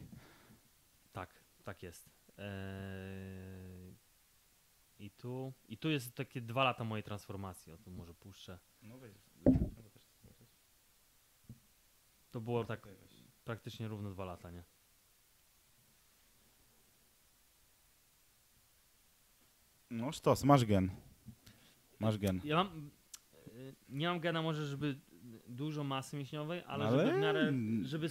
tak, 1.13 1.29
tak 1.63 1.83
jest. 1.83 2.09
Eee, 2.37 3.95
I 4.99 5.09
tu, 5.11 5.53
I 5.69 5.77
tu 5.77 5.89
jest 5.89 6.15
takie 6.15 6.41
dwa 6.41 6.63
lata 6.63 6.83
mojej 6.83 7.03
transformacji, 7.03 7.71
o 7.73 7.77
tym 7.77 7.93
może 7.95 8.13
puszczę. 8.13 8.59
To 12.35 12.41
było 12.41 12.63
tak 12.63 12.87
praktycznie 13.45 13.87
równo 13.87 14.11
dwa 14.11 14.25
lata, 14.25 14.51
nie? 14.51 14.63
No 19.89 20.11
sztos, 20.11 20.43
masz 20.43 20.65
gen. 20.65 20.89
Masz 21.99 22.17
gen. 22.17 22.41
Ja 22.43 22.55
mam, 22.55 22.91
y, 23.47 23.75
nie 23.89 24.07
mam 24.07 24.19
gena 24.19 24.41
może, 24.41 24.65
żeby 24.65 24.99
dużo 25.47 25.83
masy 25.83 26.17
mięśniowej, 26.17 26.63
ale, 26.67 26.85
Ale- 26.85 27.05
żeby 27.05 27.17
w 27.17 27.21
miarę, 27.21 27.53
żeby, 27.81 28.09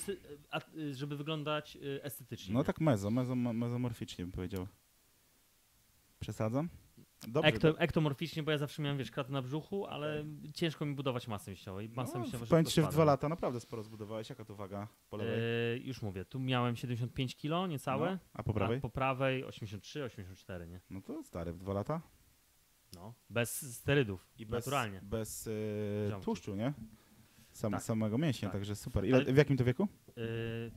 żeby 0.92 1.16
wyglądać 1.16 1.76
y, 1.76 2.02
estetycznie. 2.02 2.54
No 2.54 2.60
nie? 2.60 2.64
tak 2.64 2.80
mezo, 2.80 3.10
mezo, 3.10 3.34
mezomorficznie 3.36 4.24
bym 4.24 4.32
powiedział. 4.32 4.66
Przesadzam? 6.20 6.68
Dobrze. 7.28 7.48
Ekto, 7.48 7.78
ektomorficznie, 7.78 8.42
bo 8.42 8.50
ja 8.50 8.58
zawsze 8.58 8.82
miałem, 8.82 8.98
wiesz, 8.98 9.10
kratę 9.10 9.32
na 9.32 9.42
brzuchu, 9.42 9.86
ale 9.86 10.24
ciężko 10.54 10.86
mi 10.86 10.94
budować 10.94 11.28
masę 11.28 11.50
mięśniową 11.50 11.78
masa 11.94 12.18
no, 12.18 12.20
mięśniowa 12.24 12.64
ci, 12.64 12.70
że 12.74 12.82
w 12.82 12.88
dwa 12.90 13.04
lata 13.04 13.28
naprawdę 13.28 13.60
sporo 13.60 13.82
zbudowałeś. 13.82 14.30
Jaka 14.30 14.44
to 14.44 14.54
waga 14.54 14.88
po 15.10 15.16
lewej? 15.16 15.34
E, 15.74 15.78
już 15.78 16.02
mówię, 16.02 16.24
tu 16.24 16.40
miałem 16.40 16.76
75 16.76 17.36
kg, 17.36 17.68
niecałe, 17.70 18.10
No, 18.10 18.18
a 18.32 18.42
po 18.42 18.54
prawej? 18.54 18.78
a 18.78 18.80
po 18.80 18.90
prawej 18.90 19.44
83, 19.44 20.04
84, 20.04 20.66
nie? 20.66 20.80
No 20.90 21.00
to 21.00 21.22
stary, 21.24 21.52
w 21.52 21.58
dwa 21.58 21.72
lata. 21.72 22.00
No, 22.94 23.14
bez 23.30 23.74
sterydów, 23.76 24.28
I 24.38 24.46
bez, 24.46 24.66
naturalnie. 24.66 25.00
bez 25.02 25.48
Ziomki. 26.10 26.24
tłuszczu, 26.24 26.54
nie? 26.54 26.72
Sam, 27.52 27.72
Tak. 27.72 27.82
Samego 27.82 28.18
mięśnia, 28.18 28.48
Tak. 28.48 28.52
także 28.52 28.76
super. 28.76 29.04
Ile, 29.04 29.16
Ale- 29.16 29.32
w 29.32 29.36
jakim 29.36 29.56
to 29.56 29.64
wieku? 29.64 29.88
E, 30.16 30.20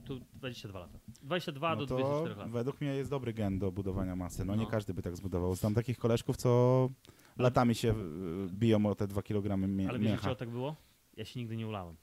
tu 0.04 0.20
22 0.34 0.78
lata. 0.80 0.98
22 1.22 1.70
no 1.70 1.76
do 1.76 1.86
to 1.86 1.94
24 1.96 2.34
lat. 2.36 2.50
według 2.50 2.80
mnie 2.80 2.90
jest 2.90 3.10
dobry 3.10 3.32
gen 3.32 3.58
do 3.58 3.72
budowania 3.72 4.16
masy. 4.16 4.44
No, 4.44 4.56
nie 4.56 4.64
No. 4.64 4.70
każdy 4.70 4.94
by 4.94 5.02
tak 5.02 5.16
zbudował. 5.16 5.54
Znam 5.54 5.74
takich 5.74 5.98
koleżków, 5.98 6.36
co 6.36 6.90
latami 7.38 7.74
się 7.74 7.94
biją 8.48 8.86
o 8.86 8.94
te 8.94 9.06
dwa 9.08 9.22
kilogramy 9.22 9.68
mie- 9.68 9.88
Ale 9.88 9.98
wiesz, 9.98 10.10
dlaczego 10.12 10.34
tak 10.34 10.50
było? 10.50 10.76
Ja 11.16 11.24
się 11.24 11.40
nigdy 11.40 11.56
nie 11.56 11.66
ulałem. 11.68 11.96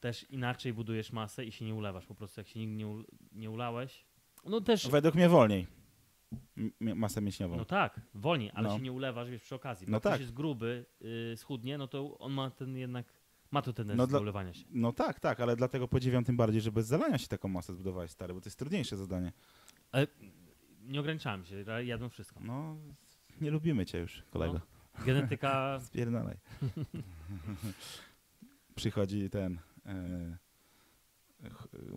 Też 0.00 0.30
inaczej 0.30 0.72
budujesz 0.72 1.12
masę 1.12 1.44
i 1.44 1.52
się 1.52 1.64
nie 1.64 1.74
ulewasz. 1.74 2.06
Po 2.06 2.14
prostu 2.14 2.40
jak 2.40 2.48
się 2.48 2.60
nigdy 2.60 2.74
nie, 2.76 2.86
ul- 2.86 3.04
nie 3.32 3.50
ulałeś, 3.50 4.04
no 4.44 4.60
też, 4.60 4.88
Według 4.88 5.14
mnie 5.14 5.28
wolniej. 5.28 5.66
M- 6.56 6.72
masę 6.98 7.20
mięśniową. 7.20 7.56
no 7.56 7.64
tak, 7.64 8.00
wolniej, 8.14 8.50
ale 8.54 8.68
No. 8.68 8.76
się 8.76 8.82
nie 8.82 8.92
ulewasz, 8.92 9.30
wiesz, 9.30 9.42
przy 9.42 9.54
okazji. 9.54 9.86
Bo 9.86 9.90
No 9.90 9.96
jak 9.96 10.00
ktoś 10.02 10.12
tak. 10.12 10.20
jest 10.20 10.32
gruby, 10.34 10.86
y, 11.32 11.36
schudnie, 11.36 11.78
no 11.78 11.88
to 11.88 12.18
on 12.18 12.32
ma 12.32 12.50
ten 12.50 12.76
jednak, 12.76 13.06
ma 13.50 13.62
tu 13.62 13.72
tendencję 13.72 13.96
No 13.96 14.06
do 14.06 14.20
ulewania 14.20 14.54
się. 14.54 14.64
No 14.70 14.92
tak, 14.92 15.20
tak, 15.20 15.40
ale 15.40 15.56
dlatego 15.56 15.88
podziwiam 15.88 16.24
tym 16.24 16.36
bardziej, 16.36 16.60
że 16.60 16.72
bez 16.72 16.86
zalania 16.86 17.18
się 17.18 17.28
taką 17.28 17.48
masę 17.48 17.74
zbudowałeś, 17.74 18.10
stary, 18.10 18.34
bo 18.34 18.40
to 18.40 18.48
jest 18.48 18.58
trudniejsze 18.58 18.96
zadanie. 18.96 19.32
Nie 20.82 21.00
ograniczałem 21.00 21.44
się, 21.44 21.64
jadłem 21.84 22.10
wszystko. 22.10 22.40
No, 22.40 22.76
nie 23.40 23.50
lubimy 23.50 23.86
cię 23.86 23.98
już, 23.98 24.22
kolego. 24.30 24.60
Genetyka, 25.06 25.80
Spierdalaj. 25.86 26.36
Przychodzi 28.74 29.30
ten 29.30 29.58
e, 29.86 30.36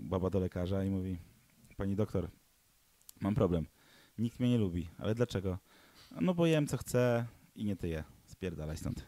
baba 0.01 0.29
do 0.29 0.39
lekarza 0.39 0.83
i 0.83 0.89
mówi, 0.89 1.17
pani 1.77 1.95
doktor, 1.95 2.29
mam 3.21 3.35
problem. 3.35 3.67
Nikt 4.17 4.39
mnie 4.39 4.49
nie 4.49 4.57
lubi. 4.57 4.89
Ale 4.97 5.15
dlaczego? 5.15 5.57
No 6.21 6.33
bo 6.33 6.45
jem 6.45 6.67
co 6.67 6.77
chcę 6.77 7.25
i 7.55 7.65
nie 7.65 7.75
ty 7.75 7.87
je. 7.87 8.03
Spierdalaj 8.43 8.77
stąd. 8.77 9.05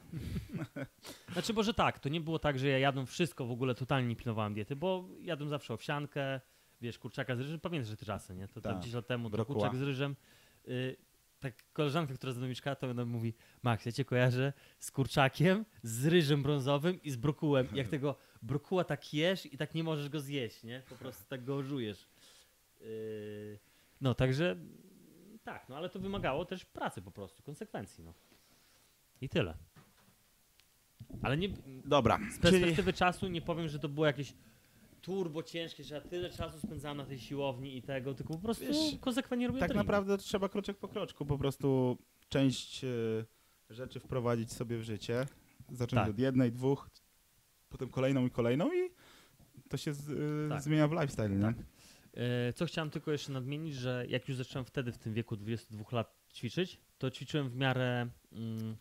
Znaczy, 1.33 1.53
może 1.53 1.73
tak, 1.73 1.99
to 1.99 2.09
nie 2.09 2.21
było 2.21 2.39
tak, 2.39 2.59
że 2.59 2.67
ja 2.67 2.79
jadłem 2.79 3.05
wszystko, 3.05 3.45
w 3.45 3.51
ogóle 3.51 3.75
totalnie 3.75 4.07
nie 4.07 4.15
pilnowałem 4.15 4.53
diety, 4.53 4.75
bo 4.75 5.07
jadłem 5.19 5.49
zawsze 5.49 5.73
owsiankę, 5.73 6.41
wiesz, 6.81 6.99
kurczaka 6.99 7.35
z 7.35 7.39
ryżem, 7.39 7.59
pamiętasz 7.59 7.89
że 7.89 7.97
te 7.97 8.05
czasy, 8.05 8.35
nie? 8.35 8.47
To 8.47 8.61
tam 8.61 8.73
Tak. 8.73 8.81
10 8.81 8.95
lat 8.95 9.07
temu, 9.07 9.29
to 9.29 9.45
kurczak 9.45 9.75
z 9.75 9.81
ryżem. 9.81 10.15
Y, 10.67 10.95
tak 11.39 11.53
koleżanka, 11.73 12.13
która 12.13 12.33
mną 12.33 12.47
mieszkała, 12.47 12.75
to 12.75 12.89
ona 12.89 13.05
mówi, 13.05 13.33
Max, 13.63 13.85
ja 13.85 13.91
cię 13.91 14.05
kojarzę 14.05 14.53
z 14.79 14.91
kurczakiem, 14.91 15.65
z 15.83 16.05
ryżem 16.05 16.43
brązowym 16.43 17.03
i 17.03 17.11
z 17.11 17.15
brokułem. 17.15 17.67
Jak 17.73 17.87
tego 17.87 18.15
brokuła 18.41 18.83
tak 18.83 19.13
jesz 19.13 19.45
i 19.53 19.57
tak 19.57 19.75
nie 19.75 19.83
możesz 19.83 20.09
go 20.09 20.19
zjeść, 20.19 20.63
nie? 20.63 20.81
Po 20.89 20.95
prostu 20.95 21.29
tak 21.29 21.43
go 21.43 21.63
żujesz. 21.63 22.07
Y, 22.81 23.59
no, 24.01 24.13
także 24.13 24.55
tak, 25.43 25.69
no 25.69 25.77
ale 25.77 25.89
to 25.89 25.99
wymagało 25.99 26.45
też 26.45 26.65
pracy 26.65 27.01
po 27.01 27.11
prostu, 27.11 27.43
konsekwencji, 27.43 28.03
no. 28.03 28.13
I 29.21 29.29
tyle. 29.29 29.57
Ale 31.21 31.37
nie, 31.37 31.49
Dobra, 31.85 32.17
z 32.17 32.39
czyli 32.39 32.41
perspektywy 32.41 32.93
czasu 32.93 33.27
nie 33.27 33.41
powiem, 33.41 33.67
że 33.67 33.79
to 33.79 33.89
było 33.89 34.05
jakieś 34.05 34.33
turbo 35.01 35.43
ciężkie, 35.43 35.83
że 35.83 35.95
ja 35.95 36.01
tyle 36.01 36.29
czasu 36.29 36.59
spędzałem 36.59 36.97
na 36.97 37.05
tej 37.05 37.19
siłowni 37.19 37.77
i 37.77 37.81
tego, 37.81 38.13
tylko 38.13 38.33
po 38.33 38.39
prostu 38.39 38.65
Wiesz, 38.65 38.99
konsekwentnie 39.01 39.47
robię 39.47 39.59
tak 39.59 39.75
naprawdę 39.75 40.17
trzeba 40.17 40.49
kroczek 40.49 40.77
po 40.77 40.87
kroczku 40.87 41.25
po 41.25 41.37
prostu 41.37 41.97
część 42.29 42.83
e, 42.83 42.87
rzeczy 43.69 43.99
wprowadzić 43.99 44.51
sobie 44.53 44.77
w 44.77 44.83
życie. 44.83 45.25
Zacząć 45.71 46.01
Tak. 46.01 46.09
od 46.09 46.19
jednej, 46.19 46.51
dwóch, 46.51 46.89
potem 47.69 47.89
kolejną 47.89 48.25
i 48.25 48.29
kolejną 48.31 48.73
i 48.73 48.89
to 49.69 49.77
się 49.77 49.93
z, 49.93 50.09
e, 50.09 50.49
Tak. 50.49 50.61
zmienia 50.61 50.87
w 50.87 50.91
lifestyle, 50.91 51.29
nie? 51.29 51.41
Tak. 51.41 51.55
E, 52.13 52.53
Co 52.53 52.65
chciałem 52.65 52.89
tylko 52.89 53.11
jeszcze 53.11 53.31
nadmienić, 53.31 53.75
że 53.75 54.05
jak 54.09 54.27
już 54.29 54.37
zacząłem 54.37 54.65
wtedy 54.65 54.91
w 54.91 54.97
tym 54.97 55.13
wieku 55.13 55.35
22 55.35 55.95
lat 55.95 56.15
ćwiczyć, 56.33 56.79
to 56.97 57.11
ćwiczyłem 57.11 57.49
w 57.49 57.55
miarę, 57.55 58.09
mm, 58.31 58.75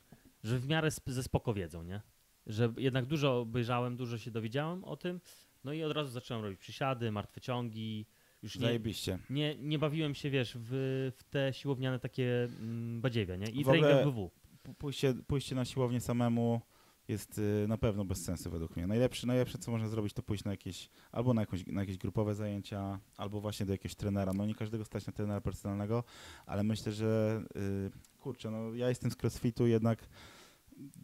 że 0.45 0.59
w 0.59 0.68
miarę 0.68 0.88
sp- 0.97 1.12
ze 1.12 1.22
spoko 1.22 1.55
wiedzą, 1.55 1.82
nie? 1.82 2.01
Że 2.47 2.72
jednak 2.76 3.07
dużo 3.07 3.40
obejrzałem, 3.40 3.97
dużo 3.97 4.18
się 4.18 4.30
dowiedziałem 4.30 4.84
o 4.84 4.97
tym, 4.97 5.20
no 5.64 5.72
i 5.72 5.82
od 5.82 5.92
razu 5.92 6.11
zacząłem 6.11 6.45
robić 6.45 6.59
przysiady, 6.61 7.11
martwe 7.12 7.40
ciągi, 7.40 8.07
już 8.42 8.57
nie, 8.57 8.61
Zajebiście. 8.66 9.18
nie, 9.30 9.57
nie 9.57 9.78
bawiłem 9.78 10.14
się, 10.14 10.30
wiesz, 10.30 10.57
w, 10.61 10.70
w 11.16 11.24
te 11.30 11.53
siłowniane 11.53 11.99
takie 11.99 12.45
mm, 12.61 13.01
badziewia, 13.01 13.36
nie? 13.36 13.47
I 13.47 13.64
W 13.64 13.66
trening. 13.66 14.16
P- 14.62 14.74
Pójście, 14.78 15.14
pójście 15.26 15.55
na 15.55 15.64
siłownię 15.64 16.01
samemu 16.01 16.61
jest 17.09 17.38
y, 17.38 17.64
na 17.68 17.78
pewno 17.78 18.05
bez 18.05 18.24
sensu 18.24 18.51
według 18.51 18.76
mnie. 18.76 18.86
Najlepsze, 18.86 19.26
najlepsze, 19.26 19.59
co 19.59 19.70
można 19.70 19.88
zrobić, 19.88 20.12
to 20.12 20.22
pójść 20.22 20.45
na 20.45 20.51
jakieś, 20.51 20.90
albo 21.12 21.34
na, 21.34 21.42
jakąś, 21.42 21.66
na 21.66 21.80
jakieś 21.80 21.99
grupowe 21.99 22.34
zajęcia, 22.34 23.01
albo 23.16 23.40
właśnie 23.40 23.66
do 23.66 23.72
jakiegoś 23.72 23.95
trenera. 23.95 24.32
No 24.32 24.47
nie 24.47 24.55
każdego 24.55 24.84
stać 24.84 25.07
na 25.07 25.12
trenera 25.12 25.40
personalnego, 25.40 26.05
ale 26.47 26.62
myślę, 26.62 26.92
że 26.92 27.42
y, 27.57 27.90
kurczę, 28.20 28.51
no 28.51 28.74
ja 28.74 28.88
jestem 28.88 29.11
z 29.11 29.16
crossfitu, 29.22 29.66
jednak 29.66 30.09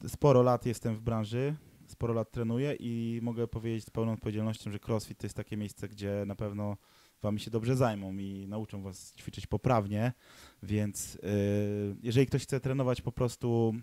sporo 0.09 0.43
lat 0.43 0.67
jestem 0.67 0.97
w 0.97 1.01
branży, 1.01 1.57
sporo 1.87 2.15
lat 2.15 2.31
trenuję 2.31 2.77
i 2.81 3.21
mogę 3.23 3.49
powiedzieć 3.49 3.85
z 3.85 3.91
pełną 3.91 4.13
odpowiedzialnością, 4.13 4.71
że 4.71 4.79
crossfit 4.89 5.19
to 5.19 5.27
jest 5.27 5.37
takie 5.37 5.57
miejsce, 5.57 5.89
gdzie 5.89 6.25
na 6.27 6.35
pewno 6.35 6.77
wami 7.23 7.41
się 7.41 7.51
dobrze 7.51 7.77
zajmą 7.77 8.13
i 8.13 8.47
nauczą 8.49 8.83
was 8.83 9.15
ćwiczyć 9.15 9.47
poprawnie, 9.47 10.13
więc 10.63 11.15
y, 11.15 11.97
jeżeli 12.03 12.27
ktoś 12.27 12.43
chce 12.43 12.61
trenować 12.61 13.03
po 13.03 13.13
prostu 13.13 13.75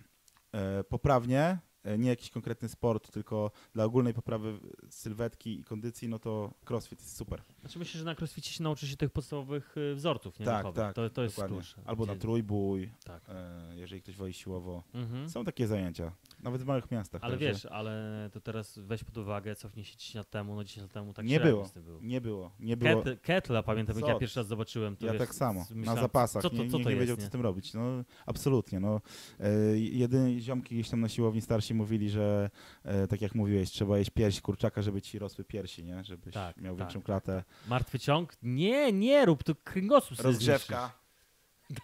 e, 0.52 0.84
poprawnie, 0.84 1.58
e, 1.84 1.98
nie 1.98 2.10
jakiś 2.10 2.30
konkretny 2.30 2.70
sport, 2.70 3.12
tylko 3.12 3.52
dla 3.74 3.84
ogólnej 3.86 4.14
poprawy 4.14 4.60
sylwetki 4.90 5.60
i 5.60 5.64
kondycji, 5.64 6.10
no 6.10 6.20
to 6.20 6.54
crossfit 6.70 7.00
jest 7.00 7.18
super. 7.18 7.44
Znaczy 7.68 7.80
myślę, 7.80 7.98
że 8.00 8.06
na 8.06 8.16
crossficie 8.16 8.52
się 8.52 8.64
nauczy 8.64 8.88
się 8.88 8.98
tych 8.98 9.10
podstawowych 9.10 9.78
y, 9.78 9.96
wzorców, 9.96 10.40
nie? 10.40 10.46
Tak, 10.46 10.58
ruchowych. 10.66 10.84
tak, 10.84 10.96
To, 10.96 11.10
to 11.10 11.24
jest 11.24 11.36
Dokładnie. 11.36 11.58
klucz. 11.58 11.76
Albo 11.86 12.06
na 12.06 12.16
trójbój, 12.16 12.90
Tak. 13.04 13.24
e, 13.30 13.76
jeżeli 13.76 14.02
ktoś 14.02 14.16
woli 14.16 14.34
siłowo. 14.34 14.84
Mhm. 14.94 15.30
Są 15.30 15.44
takie 15.46 15.68
zajęcia, 15.68 16.12
nawet 16.44 16.62
w 16.62 16.66
małych 16.66 16.92
miastach. 16.92 17.24
Ale 17.24 17.32
także 17.34 17.46
wiesz, 17.48 17.66
ale 17.66 18.30
to 18.34 18.42
teraz 18.42 18.80
weź 18.80 19.04
pod 19.04 19.18
uwagę, 19.18 19.56
cofnij 19.56 19.86
się 19.86 19.98
10 19.98 20.16
lat 20.16 20.30
temu, 20.30 20.56
no 20.56 20.64
10 20.64 20.82
lat 20.82 20.92
temu 20.92 21.14
tak 21.14 21.26
Nie 21.26 21.40
było. 21.40 21.70
było. 21.76 22.00
Nie 22.02 22.22
było, 22.22 22.52
nie 22.60 22.78
było. 22.78 22.96
Kettle, 22.96 23.18
kettle, 23.18 23.64
pamiętam 23.64 24.00
jak 24.00 24.08
ja 24.08 24.16
pierwszy 24.20 24.40
raz 24.40 24.48
zobaczyłem. 24.48 24.96
To 24.96 25.06
Ja 25.06 25.12
wiesz, 25.14 25.20
tak 25.22 25.36
samo, 25.36 25.64
z- 25.66 25.70
na 25.70 25.76
myślałem, 25.76 26.02
zapasach, 26.02 26.42
Co 26.42 26.50
to, 26.50 26.56
nie, 26.64 26.70
co 26.70 26.78
to 26.80 26.84
nie 26.84 26.90
jest, 26.90 27.00
wiedział, 27.00 27.16
nie? 27.16 27.22
co 27.22 27.28
z 27.28 27.32
tym 27.32 27.42
robić. 27.42 27.74
No, 27.74 27.82
absolutnie. 28.26 28.80
No. 28.80 29.02
E, 29.40 29.78
jedyni 29.78 30.42
ziomki 30.42 30.76
gdzieś 30.76 30.90
tam 30.90 31.02
na 31.02 31.10
siłowni 31.10 31.42
starsi 31.42 31.74
mówili, 31.74 32.10
że 32.10 32.50
e, 32.84 33.08
tak 33.08 33.22
jak 33.22 33.36
mówiłeś, 33.36 33.72
trzeba 33.72 33.98
jeść 33.98 34.10
piersi 34.10 34.42
kurczaka, 34.42 34.82
żeby 34.82 35.02
ci 35.02 35.20
rosły 35.20 35.44
piersi, 35.44 35.84
nie? 35.84 36.04
żebyś 36.04 36.34
Tak, 36.34 36.58
miał 36.58 36.76
tak. 36.76 36.80
większą 36.80 37.02
klatę. 37.02 37.44
Martwy 37.68 38.00
ciąg? 38.00 38.38
Nie, 38.42 38.94
nie 38.94 39.26
rób, 39.26 39.44
to 39.44 39.56
kręgosłup 39.56 40.20
Rozgrzewka. 40.20 40.92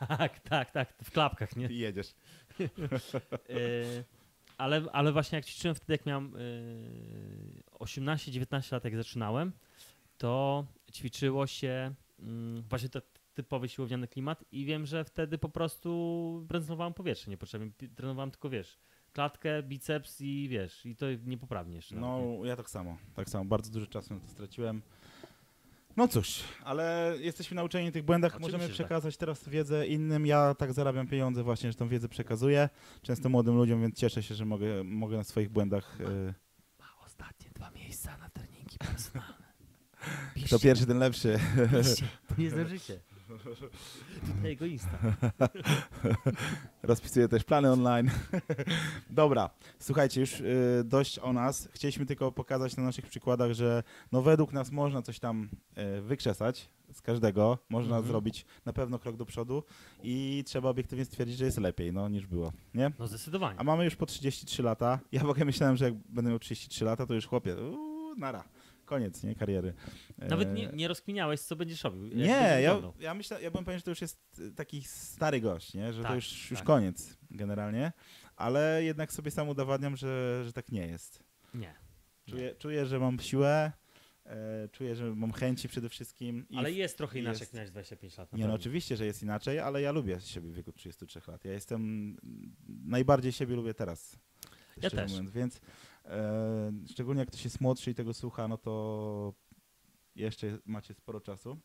Tak, 0.08 0.40
tak, 0.40 0.72
tak, 0.72 0.94
w 1.04 1.12
klapkach, 1.12 1.56
nie? 1.56 1.68
i 1.68 1.78
jedziesz. 1.78 2.16
E, 3.50 4.04
ale, 4.58 4.86
ale 4.94 5.12
właśnie 5.12 5.36
jak 5.36 5.46
ćwiczyłem 5.46 5.76
wtedy, 5.76 5.94
jak 5.94 6.06
miałem 6.06 6.36
e, 6.36 6.40
18-19 7.80 8.74
lat, 8.74 8.84
jak 8.84 8.96
zaczynałem, 8.96 9.52
to 10.18 10.66
ćwiczyło 10.94 11.48
się 11.48 11.94
mm, 12.20 12.64
właśnie 12.70 12.90
ten 12.90 13.02
typowy 13.34 13.70
siłowniany 13.70 14.08
klimat 14.08 14.44
i 14.52 14.66
wiem, 14.66 14.86
że 14.86 15.04
wtedy 15.04 15.38
po 15.38 15.50
prostu 15.50 16.44
bręznowałem 16.48 16.94
powietrze 16.94 17.32
niepotrzebnie. 17.32 17.72
Trenowałem 17.96 18.32
tylko, 18.32 18.50
wiesz, 18.50 18.78
klatkę, 19.14 19.64
biceps 19.64 20.22
i 20.22 20.48
wiesz, 20.50 20.86
i 20.86 20.96
to 20.96 21.06
niepoprawnie 21.26 21.76
jeszcze. 21.76 21.96
nie? 21.96 22.02
No, 22.02 22.46
ja 22.46 22.56
tak 22.56 22.70
samo. 22.70 22.98
Tak 23.16 23.30
samo. 23.30 23.46
Bardzo 23.46 23.72
dużo 23.72 23.88
czasu 23.88 24.14
na 24.14 24.20
to 24.20 24.28
straciłem. 24.28 24.82
No 25.98 26.08
cóż, 26.08 26.40
ale 26.64 27.16
jesteśmy 27.20 27.56
nauczeni 27.56 27.92
tych 27.92 28.04
błędach, 28.04 28.32
Oczywiście, 28.32 28.52
możemy 28.52 28.64
że 28.64 28.68
tak. 28.70 28.76
przekazać 28.76 29.18
teraz 29.18 29.50
wiedzę 29.50 29.88
innym. 29.88 30.26
Ja 30.26 30.56
tak 30.56 30.74
zarabiam 30.74 31.08
pieniądze 31.08 31.44
właśnie, 31.44 31.72
że 31.72 31.78
tą 31.78 31.88
wiedzę 31.88 32.10
przekazuję. 32.10 32.70
Często 33.02 33.30
młodym 33.30 33.56
ludziom, 33.56 33.82
więc 33.82 33.96
cieszę 33.98 34.24
się, 34.24 34.36
że 34.36 34.46
mogę, 34.46 34.84
mogę 34.84 35.18
na 35.18 35.24
swoich 35.24 35.50
błędach... 35.50 36.02
y, 36.02 36.34
Ma 36.80 36.86
ostatnie 37.06 37.50
dwa 37.56 37.72
miejsca 37.72 38.18
na 38.18 38.30
treningi 38.30 38.78
personalne. 38.78 39.44
Kto 40.46 40.60
pierwszy, 40.60 40.86
ten 40.86 40.98
lepszy. 40.98 41.40
Piszcie, 41.84 42.06
nie 42.38 42.50
zdążycie. 42.50 43.00
Tutaj 44.36 44.52
egoista. 44.52 44.98
Rozpisuję 46.84 47.28
też 47.28 47.44
plany 47.44 47.72
online. 47.72 48.10
Dobra, 49.10 49.50
słuchajcie, 49.80 50.22
już 50.22 50.40
y, 50.42 50.82
dość 50.86 51.20
o 51.20 51.34
nas. 51.34 51.70
Chcieliśmy 51.72 52.06
tylko 52.06 52.32
pokazać 52.32 52.78
na 52.78 52.84
naszych 52.84 53.08
przykładach, 53.08 53.52
że 53.54 53.84
no 54.12 54.22
według 54.22 54.54
nas 54.54 54.72
można 54.72 55.02
coś 55.02 55.20
tam 55.20 55.50
y, 55.98 56.02
wykrzesać 56.02 56.70
z 56.94 57.02
każdego, 57.02 57.58
można 57.70 57.96
Mhm. 57.96 58.08
zrobić 58.08 58.46
na 58.66 58.74
pewno 58.74 59.00
krok 59.00 59.16
do 59.18 59.26
przodu 59.26 59.64
i 60.04 60.44
trzeba 60.48 60.70
obiektywnie 60.70 61.06
stwierdzić, 61.06 61.38
że 61.38 61.46
jest 61.46 61.58
lepiej 61.58 61.94
no, 61.94 62.10
niż 62.10 62.28
było, 62.28 62.52
nie? 62.74 62.92
No 63.00 63.08
zdecydowanie. 63.08 63.60
A 63.60 63.64
mamy 63.64 63.86
już 63.86 63.96
po 63.96 64.06
33 64.06 64.64
lata. 64.64 65.00
Ja 65.12 65.22
w 65.24 65.30
ogóle 65.30 65.46
myślałem, 65.46 65.78
że 65.78 65.86
jak 65.86 65.94
będę 65.94 66.30
miał 66.30 66.40
33 66.40 66.86
lata, 66.86 67.06
to 67.06 67.14
już 67.14 67.28
chłopie, 67.28 67.56
uuu, 67.56 68.16
nara, 68.18 68.44
koniec, 68.86 69.24
nie, 69.24 69.36
kariery. 69.36 69.74
Nawet 70.18 70.48
E, 70.48 70.54
nie, 70.54 70.68
nie 70.74 70.88
rozkminiałeś, 70.88 71.40
co 71.42 71.56
będziesz 71.56 71.84
robił. 71.84 72.02
nie, 72.04 72.10
będziesz 72.10 72.62
ja, 72.64 72.82
ja 73.00 73.14
myślę, 73.14 73.42
ja 73.42 73.52
bym 73.52 73.66
pewien, 73.66 73.80
że 73.80 73.84
to 73.84 73.92
już 73.92 74.02
jest 74.02 74.40
y, 74.40 74.52
taki 74.52 74.84
stary 74.84 75.42
gość, 75.42 75.74
nie? 75.74 75.94
że 75.94 76.02
to 76.02 76.08
Tak, 76.08 76.16
już, 76.16 76.52
już 76.52 76.60
tak. 76.60 76.68
koniec 76.68 77.18
generalnie, 77.32 77.92
ale 78.36 78.84
jednak 78.84 79.12
sobie 79.14 79.32
sam 79.32 79.50
udowadniam, 79.50 79.96
że, 79.98 80.42
że 80.46 80.54
tak 80.54 80.72
nie 80.72 80.88
jest. 80.88 81.24
Nie. 81.54 81.74
Czuję, 82.30 82.56
czuję 82.56 82.86
że 82.86 83.00
mam 83.00 83.20
siłę, 83.20 83.72
e, 84.26 84.70
czuję, 84.72 84.96
że 84.96 85.16
mam 85.16 85.32
chęci 85.32 85.70
przede 85.70 85.90
wszystkim. 85.90 86.46
I 86.50 86.58
Ale 86.58 86.72
jest 86.72 86.98
trochę 86.98 87.20
inaczej, 87.20 87.40
jest- 87.40 87.42
jak 87.42 87.54
miałeś 87.54 87.72
25 87.72 88.18
lat. 88.18 88.34
nie, 88.34 88.48
no 88.48 88.54
oczywiście, 88.54 88.98
że 88.98 89.06
jest 89.06 89.24
inaczej, 89.24 89.60
ale 89.60 89.82
ja 89.82 89.92
lubię 89.92 90.20
siebie 90.22 90.50
w 90.50 90.54
wieku 90.54 90.72
33 90.74 91.22
lat. 91.28 91.46
Ja 91.46 91.54
jestem, 91.54 92.16
najbardziej 92.86 93.32
siebie 93.32 93.56
lubię 93.56 93.74
teraz. 93.74 94.16
Ja 94.82 94.90
też. 94.90 95.12
Mówiąc, 95.12 95.32
więc 95.32 95.56
e, 95.56 95.60
szczególnie 96.90 97.20
jak 97.20 97.30
ktoś 97.30 97.44
jest 97.44 97.62
młodszy 97.62 97.92
i 97.92 97.96
tego 97.96 98.14
słucha, 98.14 98.48
no 98.48 98.58
to 98.58 99.34
jeszcze 100.16 100.58
macie 100.66 100.94
sporo 100.94 101.22
czasu. 101.22 101.58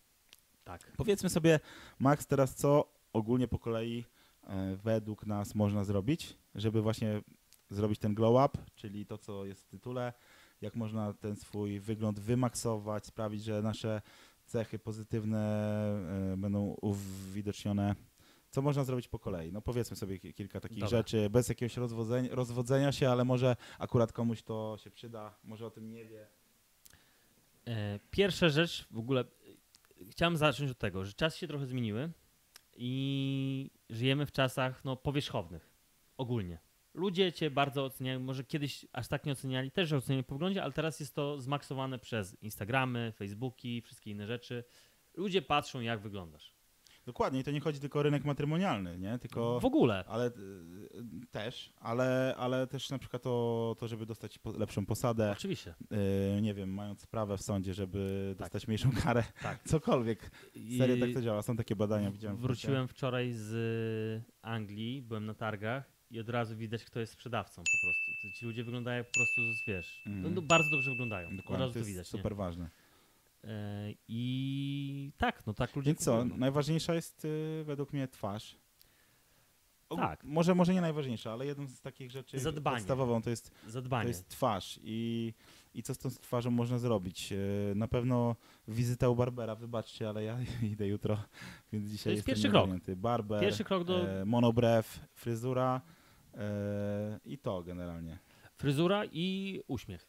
Tak. 0.64 0.92
Powiedzmy 0.96 1.30
sobie, 1.30 1.60
Max, 1.98 2.26
teraz 2.26 2.54
co 2.54 2.92
ogólnie 3.12 3.48
po 3.48 3.58
kolei 3.58 4.04
e, 4.42 4.76
według 4.76 5.26
nas 5.26 5.54
można 5.54 5.84
zrobić, 5.84 6.36
żeby 6.54 6.82
właśnie 6.82 7.22
zrobić 7.70 7.98
ten 7.98 8.14
glow 8.14 8.50
up, 8.50 8.64
czyli 8.74 9.06
to, 9.06 9.18
co 9.18 9.44
jest 9.44 9.64
w 9.64 9.68
tytule, 9.68 10.12
jak 10.60 10.74
można 10.74 11.12
ten 11.12 11.36
swój 11.36 11.80
wygląd 11.80 12.20
wymaksować, 12.20 13.06
sprawić, 13.06 13.44
że 13.44 13.62
nasze 13.62 14.02
cechy 14.46 14.78
pozytywne 14.78 15.42
e, 16.32 16.36
będą 16.36 16.76
uwidocznione. 16.80 17.94
Co 18.50 18.62
można 18.62 18.84
zrobić 18.84 19.08
po 19.08 19.18
kolei? 19.18 19.52
No 19.52 19.62
powiedzmy 19.62 19.96
sobie 19.96 20.18
ki- 20.18 20.34
kilka 20.34 20.60
takich 20.60 20.78
Dobra. 20.78 20.98
rzeczy, 20.98 21.30
bez 21.30 21.48
jakiegoś 21.48 21.76
rozwodzenia, 21.76 22.34
rozwodzenia 22.34 22.92
się, 22.92 23.10
ale 23.10 23.24
może 23.24 23.56
akurat 23.78 24.12
komuś 24.12 24.42
to 24.42 24.76
się 24.84 24.90
przyda, 24.90 25.34
może 25.44 25.66
o 25.66 25.70
tym 25.70 25.90
nie 25.90 26.04
wie. 26.04 26.26
E, 27.66 27.98
Pierwsza 28.10 28.48
rzecz, 28.48 28.86
w 28.90 28.98
ogóle 28.98 29.24
chciałem 30.10 30.36
zacząć 30.36 30.70
od 30.70 30.78
tego, 30.78 31.04
że 31.04 31.12
czasy 31.12 31.38
się 31.38 31.48
trochę 31.48 31.66
zmieniły 31.66 32.10
i 32.76 33.70
żyjemy 33.90 34.26
w 34.26 34.32
czasach 34.32 34.84
no, 34.84 34.96
powierzchownych, 34.96 35.70
ogólnie. 36.16 36.58
Ludzie 36.94 37.32
cię 37.32 37.50
bardzo 37.50 37.84
oceniają, 37.84 38.20
może 38.20 38.44
kiedyś 38.44 38.86
aż 38.92 39.08
tak 39.08 39.26
nie 39.26 39.32
oceniali, 39.32 39.70
też 39.70 39.88
że 39.88 39.96
oceniają 39.96 40.24
po 40.24 40.34
wyglądzie, 40.34 40.62
ale 40.62 40.72
teraz 40.72 41.00
jest 41.00 41.14
to 41.14 41.40
zmaksowane 41.40 41.98
przez 41.98 42.42
Instagramy, 42.42 43.12
Facebooki, 43.16 43.82
wszystkie 43.82 44.10
inne 44.10 44.26
rzeczy. 44.26 44.64
Ludzie 45.14 45.42
patrzą, 45.42 45.80
jak 45.80 46.00
wyglądasz. 46.00 46.57
Dokładnie, 47.08 47.40
i 47.40 47.44
to 47.44 47.50
nie 47.50 47.60
chodzi 47.60 47.80
tylko 47.80 47.98
o 47.98 48.02
rynek 48.02 48.24
matrymonialny, 48.24 48.98
nie? 48.98 49.18
Tylko, 49.18 49.60
W 49.60 49.64
ogóle. 49.64 50.04
ale 50.08 50.26
y, 50.26 50.32
też, 51.30 51.72
ale, 51.80 52.34
ale 52.38 52.66
też 52.66 52.90
na 52.90 52.98
przykład 52.98 53.22
to, 53.22 53.76
to 53.78 53.88
żeby 53.88 54.06
dostać 54.06 54.38
lepszą 54.58 54.86
posadę, 54.86 55.30
Oczywiście. 55.32 55.74
y, 56.38 56.42
nie 56.42 56.54
wiem, 56.54 56.74
mając 56.74 57.00
sprawę 57.00 57.36
w 57.36 57.42
sądzie, 57.42 57.74
żeby 57.74 58.34
Tak. 58.38 58.46
dostać 58.46 58.66
mniejszą 58.68 58.90
karę, 58.92 59.24
Tak. 59.42 59.62
cokolwiek. 59.72 60.30
I 60.54 60.78
Serio 60.78 60.96
tak 61.06 61.14
to 61.14 61.22
działa, 61.22 61.42
są 61.42 61.56
takie 61.56 61.76
badania, 61.76 62.10
widziałem. 62.10 62.36
Wróciłem 62.36 62.88
wczoraj 62.88 63.32
z 63.32 63.52
y, 63.52 64.32
Anglii, 64.42 65.02
byłem 65.02 65.26
na 65.26 65.34
targach 65.34 65.92
i 66.10 66.20
od 66.20 66.28
razu 66.28 66.56
widać, 66.56 66.84
kto 66.84 67.00
jest 67.00 67.12
sprzedawcą 67.12 67.62
po 67.62 67.86
prostu. 67.86 68.38
Ci 68.38 68.46
ludzie 68.46 68.64
wyglądają 68.64 69.04
po 69.04 69.10
prostu, 69.10 69.40
wiesz, 69.66 70.02
Mhm. 70.06 70.34
no, 70.34 70.42
bardzo 70.42 70.70
dobrze 70.70 70.90
wyglądają. 70.90 71.36
Dokładnie, 71.36 71.64
od 71.66 71.68
razu 71.68 71.74
to 71.74 71.80
to 71.80 71.86
widać. 71.86 72.12
nie? 72.12 72.18
super 72.18 72.36
ważne. 72.36 72.70
E, 73.44 73.88
I 74.08 75.12
tak, 75.18 75.46
no 75.46 75.54
tak 75.54 75.76
ludzie 75.76 75.86
Więc 75.90 76.00
co, 76.04 76.12
kupują, 76.12 76.28
no. 76.28 76.36
najważniejsza 76.36 76.94
jest 76.94 77.24
y, 77.24 77.62
według 77.64 77.92
mnie 77.92 78.08
twarz. 78.08 78.56
O, 79.88 79.96
Tak. 79.96 80.24
Może, 80.24 80.54
może 80.54 80.74
nie 80.74 80.80
najważniejsza, 80.80 81.32
ale 81.32 81.46
jedną 81.46 81.66
z 81.66 81.80
takich 81.80 82.10
rzeczy 82.10 82.38
Zadbanie. 82.38 82.76
podstawową 82.76 83.22
to 83.22 83.30
jest, 83.30 83.50
Zadbanie. 83.66 84.02
to 84.04 84.08
jest 84.08 84.28
twarz 84.28 84.80
i, 84.82 85.34
i 85.74 85.82
co 85.82 85.94
z 85.94 85.98
tą 85.98 86.10
twarzą 86.10 86.50
można 86.50 86.78
zrobić. 86.78 87.32
Y, 87.32 87.72
Na 87.76 87.88
pewno 87.88 88.36
wizyta 88.68 89.08
u 89.08 89.16
Barbera, 89.16 89.54
wybaczcie, 89.54 90.08
ale 90.08 90.24
ja 90.24 90.38
idę 90.72 90.86
jutro, 90.88 91.18
więc 91.72 91.88
dzisiaj 91.90 92.04
To 92.04 92.10
jest 92.10 92.26
pierwszy 92.26 92.48
krok. 92.50 92.70
Barber, 92.96 93.40
Pierwszy 93.40 93.64
krok 93.64 93.84
do 93.84 94.20
e, 94.20 94.24
monobrew, 94.24 95.00
fryzura 95.14 95.80
e, 96.34 97.20
i 97.24 97.38
to 97.38 97.62
generalnie. 97.62 98.18
fryzura 98.56 99.02
i 99.12 99.60
uśmiech. 99.66 100.08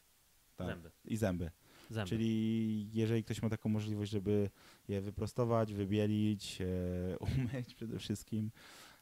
Tak. 0.56 0.66
Zęby. 0.66 0.90
I 1.04 1.16
zęby. 1.16 1.50
Zęby. 1.90 2.08
Czyli 2.08 2.90
jeżeli 2.92 3.24
ktoś 3.24 3.42
ma 3.42 3.50
taką 3.50 3.68
możliwość, 3.68 4.10
żeby 4.10 4.50
je 4.88 5.00
wyprostować, 5.00 5.74
wybielić, 5.74 6.58
e, 6.60 7.18
umyć 7.36 7.74
przede 7.74 7.98
wszystkim, 7.98 8.50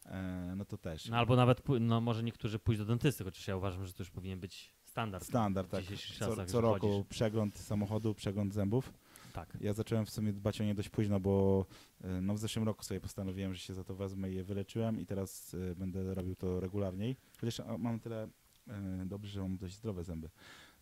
e, 0.07 0.55
no 0.57 0.65
to 0.65 0.79
też. 0.79 1.09
No, 1.09 1.17
albo 1.17 1.37
nawet, 1.37 1.63
no 1.81 2.01
może 2.01 2.23
niektórzy 2.23 2.59
pójść 2.59 2.79
do 2.79 2.85
dentysty, 2.85 3.25
chociaż 3.25 3.49
ja 3.49 3.57
uważam, 3.57 3.87
że 3.87 3.93
to 3.93 4.03
już 4.03 4.11
powinien 4.11 4.41
być 4.41 4.75
standard. 4.85 5.25
Standard, 5.25 5.71
tak. 5.71 5.85
Co, 6.19 6.47
co 6.47 6.61
roku 6.61 6.89
chodzisz. 6.89 7.07
przegląd 7.09 7.59
samochodu, 7.59 8.15
przegląd 8.15 8.55
zębów. 8.55 8.93
Tak. 9.33 9.59
Ja 9.61 9.73
zacząłem 9.73 10.07
w 10.07 10.11
sumie 10.11 10.33
dbać 10.33 10.61
o 10.61 10.65
nie 10.65 10.75
dość 10.75 10.89
późno, 10.89 11.21
bo 11.21 11.67
e, 12.01 12.21
no, 12.21 12.35
w 12.35 12.39
zeszłym 12.39 12.65
roku 12.65 12.85
sobie 12.85 13.01
postanowiłem, 13.01 13.55
że 13.55 13.61
się 13.61 13.75
za 13.75 13.85
to 13.85 13.95
wezmę 13.95 14.31
i 14.31 14.35
je 14.35 14.45
wyleczyłem 14.45 15.01
i 15.01 15.07
teraz 15.07 15.55
e, 15.55 15.75
będę 15.75 16.15
robił 16.15 16.35
to 16.37 16.61
regularniej. 16.61 17.17
Chociaż 17.41 17.61
mam 17.79 18.01
tyle 18.01 18.29
e, 18.69 19.03
dobrze, 19.07 19.31
że 19.31 19.41
mam 19.41 19.57
dość 19.57 19.75
zdrowe 19.75 20.05
zęby. 20.05 20.31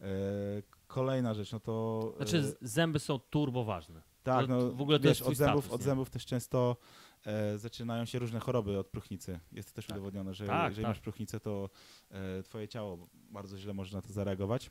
E, 0.01 0.07
kolejna 0.87 1.35
rzecz, 1.35 1.53
no 1.53 1.61
to... 1.61 2.09
e, 2.15 2.17
Znaczy 2.17 2.43
z- 2.43 2.57
zęby 2.61 2.99
są 2.99 3.19
turbo 3.19 3.65
ważne. 3.65 4.03
Tak, 4.23 4.49
no 4.49 4.73
w 4.73 4.81
ogóle 4.83 4.99
to 4.99 5.05
wiesz, 5.09 5.23
od 5.23 5.37
zębów, 5.37 5.65
status, 5.65 5.75
od 5.81 5.83
zębów 5.83 6.11
też 6.11 6.27
często 6.27 6.77
e, 7.27 7.59
zaczynają 7.59 8.05
się 8.05 8.19
różne 8.19 8.41
choroby 8.41 8.79
od 8.79 8.87
próchnicy. 8.89 9.41
Jest 9.53 9.69
to 9.69 9.75
też 9.75 9.87
Tak. 9.87 9.97
udowodnione, 9.97 10.35
że 10.35 10.47
Tak, 10.47 10.69
jeżeli 10.71 10.85
tak. 10.85 10.91
masz 10.91 11.01
próchnicę, 11.01 11.41
to 11.41 11.71
e, 12.11 12.43
twoje 12.43 12.69
ciało 12.69 13.09
bardzo 13.15 13.59
źle 13.59 13.75
może 13.75 13.97
na 13.97 14.03
to 14.03 14.13
zareagować. 14.13 14.71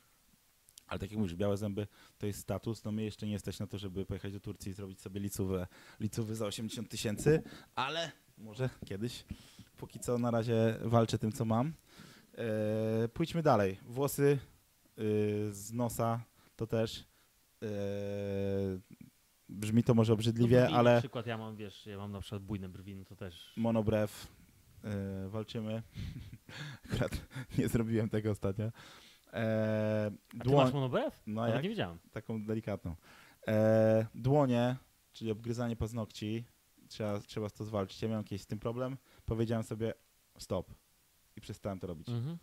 Ale 0.86 0.98
tak 1.00 1.10
jak 1.10 1.18
mówisz, 1.18 1.34
białe 1.34 1.56
zęby 1.56 1.86
to 2.18 2.26
jest 2.26 2.38
status. 2.40 2.84
No 2.84 2.92
my 2.92 3.02
jeszcze 3.02 3.26
nie 3.26 3.32
jesteś 3.32 3.58
na 3.58 3.66
to, 3.66 3.78
żeby 3.78 4.06
pojechać 4.06 4.32
do 4.32 4.40
Turcji 4.40 4.70
i 4.70 4.74
zrobić 4.74 5.00
sobie 5.00 5.20
licówę, 5.20 5.66
licówy 6.00 6.34
za 6.34 6.46
80 6.46 6.88
tysięcy, 6.90 7.42
ale 7.74 8.12
może 8.38 8.70
kiedyś. 8.86 9.24
Póki 9.76 10.00
co 10.00 10.18
na 10.18 10.30
razie 10.30 10.78
walczę 10.82 11.18
tym, 11.18 11.32
co 11.32 11.44
mam. 11.44 11.72
E, 12.38 13.08
pójdźmy 13.08 13.42
dalej. 13.42 13.78
Włosy 13.82 14.38
z 15.50 15.72
nosa 15.72 16.20
to 16.56 16.66
też. 16.66 17.04
E, 17.62 17.66
brzmi 19.48 19.82
to 19.82 19.94
może 19.94 20.12
obrzydliwie, 20.12 20.56
no, 20.56 20.64
brwi, 20.64 20.76
ale 20.76 20.94
Na 20.94 21.00
przykład 21.00 21.26
ja 21.26 21.38
mam, 21.38 21.56
wiesz, 21.56 21.86
ja 21.86 21.98
mam 21.98 22.12
na 22.12 22.20
przykład 22.20 22.42
bujne 22.42 22.68
brwi, 22.68 22.96
no 22.96 23.04
to 23.04 23.16
też... 23.16 23.52
monobrew 23.56 24.26
e, 24.84 25.28
walczymy. 25.28 25.82
Akurat 26.84 27.26
nie 27.58 27.68
zrobiłem 27.68 28.08
tego 28.08 28.30
ostatnio. 28.30 28.72
E, 29.32 30.10
A 30.40 30.44
dłoń, 30.44 30.64
masz 30.64 30.74
monobrew? 30.74 31.22
no 31.26 31.48
jak? 31.48 31.62
nie 31.62 31.68
wiedziałem. 31.68 31.98
taką 32.12 32.44
delikatną. 32.44 32.96
E, 33.48 34.06
dłonie, 34.14 34.76
czyli 35.12 35.30
obgryzanie 35.30 35.76
paznokci, 35.76 36.44
trzeba, 36.88 37.20
trzeba 37.20 37.48
z 37.48 37.52
to 37.52 37.64
zwalczyć. 37.64 38.02
Ja 38.02 38.08
miałem 38.08 38.24
kiedyś 38.24 38.42
z 38.42 38.46
tym 38.46 38.58
problem. 38.58 38.96
Powiedziałem 39.26 39.64
sobie 39.64 39.94
stop 40.38 40.74
i 41.36 41.40
przestałem 41.40 41.78
to 41.78 41.86
robić. 41.86 42.08
Mhm. 42.08 42.38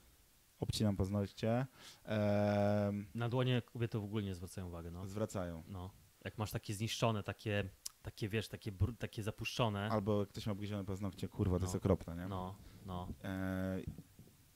Obcinam 0.63 0.95
paznokcie. 0.95 1.65
E, 2.05 2.93
Na 3.15 3.29
dłonie 3.29 3.61
kobiety 3.61 3.99
w 3.99 4.03
ogóle 4.03 4.23
nie 4.23 4.35
zwracają 4.35 4.67
uwagi, 4.67 4.89
no. 4.91 5.07
zwracają. 5.07 5.63
no. 5.67 5.89
Jak 6.25 6.37
masz 6.37 6.51
takie 6.51 6.73
zniszczone, 6.73 7.23
takie, 7.23 7.69
takie 8.01 8.29
wiesz, 8.29 8.47
takie, 8.47 8.71
takie 8.99 9.23
zapuszczone, 9.23 9.89
Albo 9.91 10.19
jak 10.19 10.29
ktoś 10.29 10.45
ma 10.45 10.51
obgryzione 10.51 10.85
paznokcie, 10.85 11.27
kurwa, 11.27 11.55
to 11.59 11.59
No. 11.59 11.65
jest 11.65 11.75
okropne, 11.75 12.15
nie? 12.15 12.27
no, 12.27 12.55
no. 12.85 13.07
E, 13.23 13.79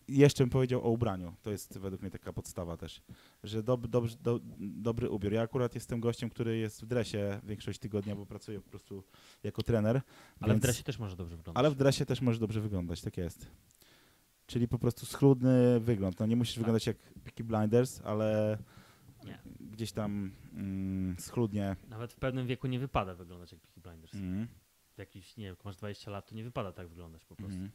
jeszcze 0.08 0.44
bym 0.44 0.50
powiedział 0.50 0.84
o 0.86 0.90
ubraniu. 0.90 1.34
To 1.42 1.52
jest 1.52 1.78
według 1.78 2.02
mnie 2.02 2.12
taka 2.12 2.34
podstawa 2.34 2.78
też. 2.78 3.02
Że 3.44 3.64
dob, 3.64 3.88
dobrze- 3.88 4.18
do, 4.18 4.40
dobry 4.60 5.10
ubiór. 5.10 5.34
Ja 5.34 5.42
akurat 5.42 5.76
jestem 5.76 6.00
gościem, 6.00 6.30
który 6.30 6.58
jest 6.58 6.82
w 6.82 6.86
dresie 6.86 7.40
większość 7.44 7.80
tygodnia, 7.80 8.16
bo 8.16 8.26
pracuję 8.26 8.62
po 8.62 8.70
prostu 8.70 9.04
jako 9.44 9.64
trener. 9.64 10.02
Ale 10.40 10.54
więc- 10.54 10.64
w 10.64 10.66
dresie 10.68 10.84
też 10.84 11.00
może 11.00 11.16
dobrze 11.16 11.38
wyglądać. 11.38 11.60
Ale 11.60 11.72
w 11.72 11.76
dresie 11.76 12.06
też 12.06 12.22
może 12.22 12.40
dobrze 12.40 12.62
wyglądać, 12.62 13.02
tak 13.02 13.18
jest. 13.18 13.48
Czyli 14.48 14.68
po 14.68 14.80
prostu 14.80 15.06
schludny 15.06 15.80
wygląd. 15.80 16.20
No 16.20 16.26
nie 16.26 16.36
musisz 16.36 16.54
Tak. 16.56 16.60
wyglądać 16.60 16.88
jak 16.88 16.98
Peaky 16.98 17.44
Blinders, 17.44 18.02
ale 18.04 18.58
Nie. 19.26 19.40
gdzieś 19.60 19.92
tam 19.92 20.32
mm, 20.54 21.16
schludnie. 21.20 21.76
Nawet 21.90 22.14
w 22.14 22.20
pewnym 22.20 22.48
wieku 22.48 22.68
nie 22.68 22.80
wypada 22.80 23.16
wyglądać 23.16 23.52
jak 23.52 23.62
Peaky 23.62 23.82
Blinders. 23.82 24.14
Mm, 24.14 24.48
jakiś, 24.98 25.38
nie 25.38 25.44
wiem, 25.46 25.54
jak 25.56 25.66
masz 25.66 25.76
20 25.76 26.12
lat, 26.12 26.30
to 26.30 26.36
nie 26.36 26.44
wypada 26.44 26.72
tak 26.72 26.88
wyglądać 26.88 27.26
po 27.26 27.36
prostu. 27.36 27.58
mm. 27.58 27.72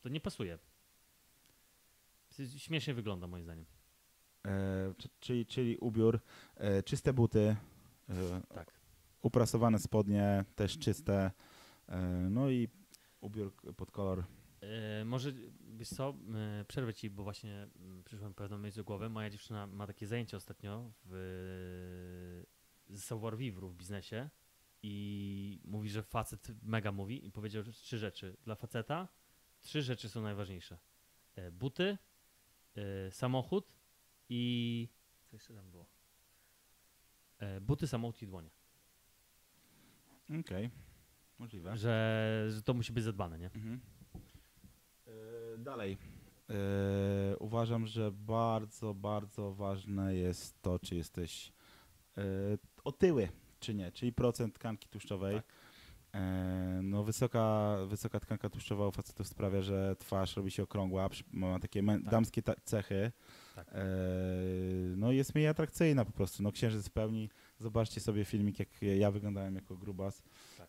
To 0.00 0.08
nie 0.08 0.20
pasuje. 0.20 0.58
Śmiesznie 2.56 2.94
wygląda 2.94 3.26
moim 3.26 3.44
zdaniem. 3.44 3.66
E, 4.46 4.94
czy- 4.98 5.08
czyli, 5.20 5.46
czyli 5.46 5.76
ubiór, 5.78 6.20
e, 6.56 6.82
czyste 6.82 7.12
buty, 7.12 7.56
e, 8.08 8.40
Tak. 8.54 8.72
uprasowane 9.22 9.78
spodnie, 9.78 10.44
też 10.56 10.78
czyste, 10.78 11.30
e, 11.88 12.00
no 12.30 12.50
i 12.50 12.68
ubiór 13.20 13.52
pod 13.76 13.90
kolor. 13.90 14.24
E, 14.60 15.04
może, 15.04 15.32
wiesz 15.76 15.88
co, 15.88 16.14
przerwę 16.68 16.94
ci, 16.94 17.10
bo 17.10 17.22
właśnie 17.22 17.68
mm, 17.76 18.04
przyszło 18.04 18.28
mi 18.28 18.34
pewną 18.34 18.58
myśl 18.58 18.76
do 18.76 18.84
głowy. 18.84 19.08
Moja 19.08 19.30
dziewczyna 19.30 19.66
ma 19.66 19.86
takie 19.86 20.06
zajęcie 20.06 20.36
ostatnio 20.36 20.92
w, 21.04 22.44
savoir 22.96 23.36
vivre 23.36 23.68
w 23.68 23.74
biznesie 23.74 24.30
i 24.82 25.60
mówi, 25.64 25.90
że 25.90 26.02
facet 26.02 26.48
mega 26.62 26.92
mówi 26.92 27.26
i 27.26 27.30
powiedział 27.30 27.62
że 27.62 27.72
trzy 27.72 27.98
rzeczy. 27.98 28.36
Dla 28.44 28.54
faceta 28.54 29.08
trzy 29.60 29.82
rzeczy 29.82 30.08
są 30.08 30.22
najważniejsze. 30.22 30.78
E, 31.34 31.50
buty, 31.50 31.98
e, 32.76 33.10
samochód 33.10 33.72
i... 34.28 34.88
Co 35.24 35.36
jeszcze 35.36 35.54
tam 35.54 35.70
było? 35.70 35.86
E, 37.38 37.60
buty, 37.60 37.86
samochód 37.86 38.22
i 38.22 38.26
dłonie. 38.26 38.50
Okej, 40.40 40.70
możliwe. 41.38 41.76
Że, 41.76 42.46
że 42.50 42.62
to 42.62 42.74
musi 42.74 42.92
być 42.92 43.04
zadbane, 43.04 43.38
nie? 43.38 43.46
Mhm. 43.46 43.80
Dalej. 45.58 45.96
E, 46.50 47.36
uważam, 47.38 47.86
że 47.86 48.12
bardzo, 48.12 48.94
bardzo 48.94 49.52
ważne 49.54 50.14
jest 50.14 50.62
to, 50.62 50.78
czy 50.78 50.94
jesteś 50.96 51.52
e, 52.18 52.22
otyły, 52.84 53.28
czy 53.60 53.74
nie, 53.74 53.92
czyli 53.92 54.12
procent 54.12 54.54
tkanki 54.54 54.88
tłuszczowej. 54.88 55.36
Tak. 55.36 55.44
E, 56.14 56.80
no 56.82 57.04
wysoka, 57.04 57.76
wysoka 57.86 58.20
tkanka 58.20 58.50
tłuszczowa 58.50 58.88
u 58.88 58.92
facetów 58.92 59.26
sprawia, 59.28 59.62
że 59.62 59.96
twarz 59.98 60.36
robi 60.36 60.50
się 60.50 60.62
okrągła, 60.62 61.08
ma 61.32 61.58
takie 61.58 61.86
Tak. 61.86 62.02
damskie 62.02 62.42
cechy. 62.64 63.12
Tak. 63.54 63.74
No 64.96 65.12
jest 65.12 65.34
mniej 65.34 65.48
atrakcyjna 65.48 66.04
po 66.04 66.12
prostu. 66.12 66.42
No 66.42 66.52
księżyc 66.52 66.88
w 66.88 66.92
pełni. 66.92 67.30
Zobaczcie 67.58 68.00
sobie 68.00 68.24
filmik, 68.24 68.58
jak 68.58 68.82
ja 68.82 69.10
wyglądałem 69.10 69.54
jako 69.54 69.76
grubas. 69.76 70.22
Tak. 70.58 70.68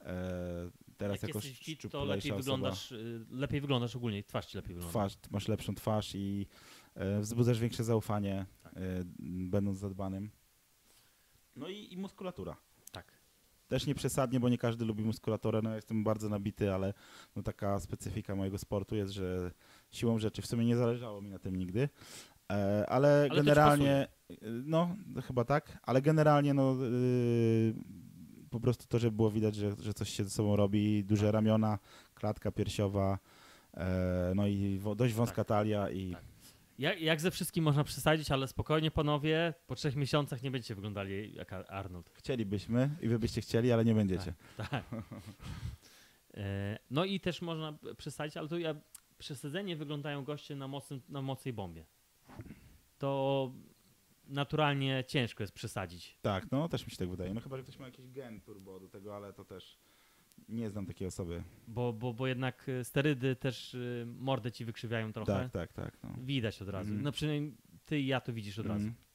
Teraz 0.97 1.21
Jak 1.21 1.23
jako 1.29 1.39
jesteś 1.39 1.59
fit, 1.65 1.91
to 1.91 2.05
lepiej 2.05 2.31
osoba. 2.31 2.37
wyglądasz, 2.37 2.91
y, 2.91 3.25
lepiej 3.31 3.61
wyglądasz 3.61 3.95
ogólnie, 3.95 4.23
twarz 4.23 4.45
ci 4.45 4.57
lepiej 4.57 4.75
wygląda. 4.75 4.89
Twarz, 4.91 5.13
masz 5.31 5.47
lepszą 5.47 5.75
twarz 5.75 6.15
i 6.15 6.47
e, 6.95 7.19
wzbudzasz 7.19 7.59
większe 7.59 7.83
zaufanie, 7.83 8.45
Tak. 8.63 8.73
e, 8.77 8.79
będąc 9.49 9.77
zadbanym. 9.79 10.31
No 11.55 11.67
i, 11.69 11.93
i 11.93 11.97
muskulatura. 11.97 12.57
Tak. 12.91 13.11
Też 13.67 13.85
nie 13.87 13.95
przesadnie, 13.95 14.39
bo 14.39 14.49
nie 14.49 14.57
każdy 14.57 14.85
lubi 14.85 15.03
muskulaturę. 15.03 15.61
No 15.61 15.69
ja 15.69 15.75
jestem 15.75 16.03
bardzo 16.03 16.29
nabity, 16.29 16.73
ale 16.73 16.93
no 17.35 17.43
taka 17.43 17.79
specyfika 17.79 18.35
mojego 18.35 18.57
sportu 18.57 18.95
jest, 18.95 19.13
że 19.13 19.51
siłą 19.91 20.19
rzeczy 20.19 20.41
w 20.41 20.45
sumie 20.47 20.65
nie 20.65 20.77
zależało 20.77 21.21
mi 21.21 21.29
na 21.29 21.39
tym 21.39 21.55
nigdy. 21.55 21.89
E, 22.51 22.85
ale, 22.89 23.27
ci 23.29 23.35
generalnie, 23.35 24.07
y, 24.31 24.37
no 24.65 24.95
chyba 25.27 25.43
tak, 25.45 25.77
ale 25.83 26.01
generalnie 26.01 26.53
no 26.53 26.77
y, 26.85 27.73
po 28.55 28.59
prostu 28.59 28.87
to, 28.87 28.99
żeby 28.99 29.15
było 29.17 29.31
widać, 29.31 29.55
że, 29.55 29.75
że 29.79 29.93
coś 29.93 30.09
się 30.09 30.23
ze 30.23 30.29
sobą 30.29 30.55
robi, 30.55 31.03
duże 31.03 31.25
Tak. 31.25 31.33
ramiona, 31.33 31.79
klatka 32.13 32.51
piersiowa, 32.51 33.19
e, 33.73 34.33
no 34.35 34.47
i 34.47 34.77
wo, 34.79 34.95
dość 34.95 35.13
wąska 35.13 35.35
Tak. 35.35 35.47
talia 35.47 35.89
i 35.89 36.11
Tak. 36.11 36.23
Jak, 36.79 37.01
jak 37.01 37.21
ze 37.21 37.31
wszystkim 37.31 37.63
można 37.63 37.83
przesadzić, 37.83 38.31
ale 38.31 38.47
spokojnie 38.47 38.91
panowie, 38.91 39.53
po 39.67 39.75
trzech 39.75 39.95
miesiącach 39.95 40.41
nie 40.43 40.51
będziecie 40.51 40.75
wyglądali 40.75 41.35
jak 41.35 41.53
Ar- 41.53 41.65
Arnold. 41.69 42.09
Chcielibyśmy 42.13 42.89
i 43.01 43.07
wy 43.07 43.19
byście 43.19 43.41
chcieli, 43.41 43.71
ale 43.71 43.85
nie 43.85 43.95
będziecie. 43.95 44.33
Tak. 44.57 44.83
E, 46.37 46.77
No 46.91 47.05
i 47.05 47.19
też 47.19 47.41
można 47.41 47.73
przesadzić, 47.97 48.37
ale 48.37 48.47
to 48.47 48.57
ja, 48.57 48.75
przesadzenie 49.17 49.75
wyglądają 49.75 50.23
goście 50.23 50.55
na, 50.55 50.67
mocnym, 50.67 51.01
na 51.09 51.21
mocnej 51.21 51.53
bombie. 51.53 51.83
To 52.97 53.51
naturalnie 54.27 55.03
ciężko 55.07 55.43
jest 55.43 55.53
przesadzić. 55.53 56.17
Tak, 56.21 56.51
no 56.51 56.69
też 56.69 56.85
mi 56.85 56.91
się 56.91 56.97
tak 56.97 57.09
wydaje. 57.09 57.33
No 57.33 57.41
chyba, 57.41 57.57
że 57.57 57.63
ktoś 57.63 57.79
ma 57.79 57.85
jakiś 57.85 58.07
gen 58.11 58.41
turbo 58.41 58.79
do 58.79 58.89
tego, 58.89 59.15
ale 59.15 59.33
to 59.33 59.45
też 59.45 59.77
nie 60.49 60.69
znam 60.69 60.85
takiej 60.85 61.07
osoby. 61.07 61.43
Bo, 61.67 61.93
bo, 61.93 62.13
bo 62.13 62.27
jednak 62.27 62.69
e, 62.69 62.83
sterydy 62.83 63.35
też 63.35 63.73
y, 63.73 64.05
mordę 64.19 64.51
ci 64.51 64.65
wykrzywiają 64.65 65.13
trochę. 65.13 65.33
Tak, 65.33 65.51
tak, 65.51 65.73
tak. 65.73 65.97
No. 66.03 66.09
Widać 66.25 66.61
od 66.61 66.69
razu. 66.69 66.87
Mhm. 66.89 67.03
No 67.03 67.11
przynajmniej 67.11 67.53
ty 67.85 67.99
i 67.99 68.07
ja 68.07 68.21
to 68.21 68.33
widzisz 68.33 68.59
od 68.59 68.65
razu. 68.65 68.87
Mhm. 68.87 69.05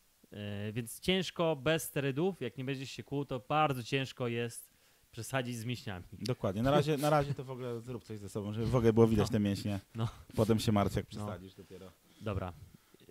E, 0.68 0.72
więc 0.72 1.00
ciężko 1.00 1.56
bez 1.56 1.82
sterydów, 1.82 2.40
jak 2.40 2.58
nie 2.58 2.64
będziesz 2.64 2.90
się 2.90 3.02
kłuł, 3.02 3.24
to 3.24 3.40
bardzo 3.48 3.82
ciężko 3.82 4.28
jest 4.28 4.70
przesadzić 5.11 5.56
z 5.56 5.64
mięśniami. 5.64 6.04
Dokładnie. 6.12 6.62
Na 6.62 6.70
razie, 6.70 6.96
na 6.96 7.11
razie 7.11 7.34
to 7.34 7.44
w 7.44 7.50
ogóle 7.50 7.80
zrób 7.80 8.04
coś 8.04 8.18
ze 8.18 8.28
sobą, 8.28 8.52
żeby 8.52 8.66
w 8.66 8.76
ogóle 8.76 8.92
było 8.92 9.06
widać 9.06 9.26
No. 9.26 9.32
te 9.32 9.40
mięśnie. 9.40 9.80
No. 9.94 10.08
Potem 10.36 10.58
się 10.58 10.72
martw, 10.72 10.96
jak 10.96 11.04
No. 11.04 11.08
przesadzisz 11.11 11.54
dopiero. 11.54 11.92
Dobra. 12.20 12.52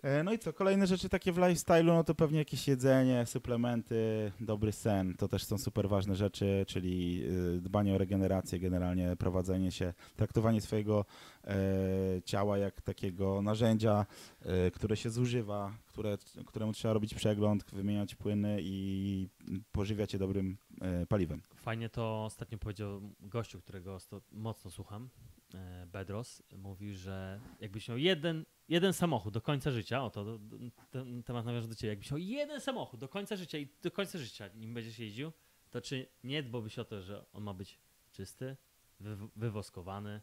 E, 0.02 0.22
No 0.24 0.32
i 0.32 0.38
co, 0.38 0.52
kolejne 0.52 0.86
rzeczy 0.86 1.08
takie 1.08 1.32
w 1.32 1.36
lifestyle'u, 1.36 1.84
no 1.84 2.04
to 2.04 2.14
pewnie 2.14 2.38
jakieś 2.38 2.68
jedzenie, 2.68 3.26
suplementy, 3.26 4.32
dobry 4.40 4.72
sen, 4.72 5.14
to 5.14 5.28
też 5.28 5.44
są 5.44 5.58
super 5.58 5.88
ważne 5.88 6.16
rzeczy, 6.16 6.64
czyli 6.68 7.22
y, 7.56 7.60
dbanie 7.60 7.94
o 7.94 7.98
regenerację, 7.98 8.58
generalnie 8.58 9.16
prowadzenie 9.16 9.72
się, 9.72 9.94
traktowanie 10.16 10.60
swojego 10.60 11.04
e, 11.44 11.56
ciała 12.24 12.58
jak 12.58 12.82
takiego 12.82 13.42
narzędzia, 13.42 14.06
e, 14.42 14.70
które 14.70 14.96
się 14.96 15.10
zużywa, 15.10 15.72
które, 15.86 16.18
któremu 16.46 16.72
trzeba 16.72 16.94
robić 16.94 17.14
przegląd, 17.14 17.64
wymieniać 17.72 18.14
płyny 18.14 18.58
i 18.62 19.28
pożywiać 19.72 20.12
je 20.12 20.18
dobrym 20.18 20.56
paliwem. 21.08 21.42
Fajnie 21.54 21.88
to 21.88 22.24
ostatnio 22.24 22.58
powiedział 22.58 23.00
gościu, 23.20 23.60
którego 23.60 23.98
mocno 24.32 24.70
słucham, 24.70 25.08
e, 25.54 25.86
Bedros. 25.86 26.42
Mówi, 26.56 26.94
że 26.94 27.40
jakbyś 27.60 27.88
miał 27.88 27.98
jeden, 27.98 28.44
jeden 28.68 28.92
samochód 28.92 29.34
do 29.34 29.40
końca 29.40 29.70
życia, 29.70 30.04
o 30.04 30.10
to 30.10 30.38
ten 30.90 31.22
temat 31.22 31.46
nawiąże 31.46 31.68
do 31.68 31.74
ciebie, 31.74 31.88
jakbyś 31.88 32.10
miał 32.10 32.18
jeden 32.18 32.60
samochód 32.60 33.00
do 33.00 33.08
końca 33.08 33.36
życia 33.36 33.58
i 33.58 33.68
do 33.82 33.90
końca 33.90 34.18
życia 34.18 34.48
nim 34.48 34.74
będziesz 34.74 34.98
jeździł, 34.98 35.32
to 35.70 35.80
czy 35.80 36.06
nie 36.24 36.42
dbałbyś 36.42 36.78
o 36.78 36.84
to, 36.84 37.02
że 37.02 37.24
on 37.32 37.42
ma 37.42 37.54
być 37.54 37.78
czysty, 38.12 38.56
wy, 39.00 39.16
wywoskowany, 39.36 40.20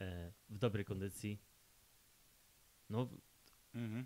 e, 0.00 0.32
w 0.48 0.58
dobrej 0.58 0.84
kondycji? 0.84 1.38
No, 2.90 3.08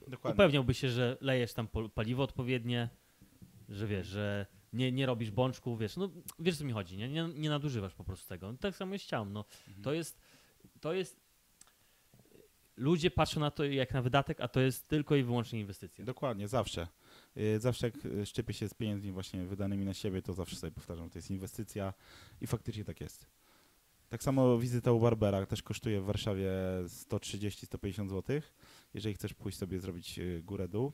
Dokładnie. 0.08 0.34
upewniałby 0.34 0.74
się, 0.74 0.90
że 0.90 1.16
lejesz 1.20 1.52
tam 1.52 1.68
paliwo 1.94 2.22
odpowiednie, 2.22 2.88
że 3.68 3.86
wiesz, 3.86 4.06
że 4.06 4.46
nie, 4.72 4.92
nie 4.92 5.06
robisz 5.06 5.30
bączków, 5.30 5.78
wiesz, 5.78 5.96
no 5.96 6.10
wiesz 6.38 6.58
co 6.58 6.64
mi 6.64 6.72
chodzi, 6.72 6.96
nie? 6.96 7.08
nie? 7.08 7.28
Nie 7.34 7.50
nadużywasz 7.50 7.94
po 7.94 8.04
prostu 8.04 8.28
tego. 8.28 8.54
Tak 8.60 8.76
samo 8.76 8.92
jest 8.92 9.04
ciałem, 9.04 9.32
no. 9.32 9.44
Mhm. 9.68 9.82
To 9.82 9.92
jest, 9.92 10.20
to 10.80 10.92
jest, 10.92 11.20
ludzie 12.76 13.10
patrzą 13.10 13.40
na 13.40 13.50
to 13.50 13.64
jak 13.64 13.94
na 13.94 14.02
wydatek, 14.02 14.40
a 14.40 14.48
to 14.48 14.60
jest 14.60 14.88
tylko 14.88 15.16
i 15.16 15.22
wyłącznie 15.22 15.60
inwestycja. 15.60 16.04
Dokładnie, 16.04 16.48
zawsze. 16.48 16.88
Y, 17.36 17.60
Zawsze 17.60 17.86
jak 17.86 18.04
y, 18.06 18.26
szczypię 18.26 18.52
się 18.52 18.68
z 18.68 18.74
pieniędzmi 18.74 19.12
właśnie 19.12 19.46
wydanymi 19.46 19.84
na 19.84 19.94
siebie, 19.94 20.22
to 20.22 20.32
zawsze 20.32 20.56
sobie 20.56 20.70
powtarzam, 20.70 21.10
to 21.10 21.18
jest 21.18 21.30
inwestycja 21.30 21.94
i 22.40 22.46
faktycznie 22.46 22.84
tak 22.84 23.00
jest. 23.00 23.26
Tak 24.08 24.22
samo 24.22 24.58
wizyta 24.58 24.92
u 24.92 25.00
Barbera 25.00 25.46
też 25.46 25.62
kosztuje 25.62 26.00
w 26.00 26.04
Warszawie 26.04 26.50
130-150 26.86 28.08
zł, 28.08 28.40
jeżeli 28.94 29.14
chcesz 29.14 29.34
pójść 29.34 29.58
sobie 29.58 29.80
zrobić 29.80 30.18
y, 30.18 30.42
górę-dół. 30.42 30.92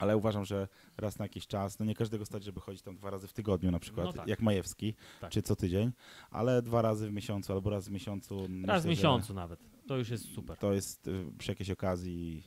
Ale 0.00 0.16
uważam, 0.16 0.44
że 0.44 0.68
raz 0.96 1.18
na 1.18 1.24
jakiś 1.24 1.46
czas, 1.46 1.78
no 1.78 1.84
nie 1.86 1.94
każdego 1.94 2.24
stać, 2.26 2.44
żeby 2.44 2.60
chodzić 2.60 2.82
tam 2.82 2.96
dwa 2.96 3.10
razy 3.10 3.28
w 3.28 3.32
tygodniu 3.32 3.70
na 3.70 3.78
przykład, 3.78 4.06
No 4.06 4.12
tak. 4.12 4.28
jak 4.28 4.40
Majewski, 4.40 4.94
Tak. 5.20 5.30
czy 5.30 5.42
co 5.42 5.56
tydzień, 5.56 5.92
ale 6.30 6.62
dwa 6.62 6.82
razy 6.82 7.08
w 7.08 7.12
miesiącu 7.12 7.52
albo 7.52 7.70
raz 7.70 7.88
w 7.88 7.90
miesiącu. 7.90 8.48
Raz 8.64 8.82
w 8.82 8.86
miesiącu 8.86 9.34
nawet. 9.34 9.60
To 9.86 9.96
już 9.96 10.08
jest 10.08 10.24
super. 10.34 10.56
to 10.56 10.72
jest 10.72 11.08
y, 11.08 11.24
przy 11.38 11.50
jakiejś 11.52 11.70
okazji 11.70 12.42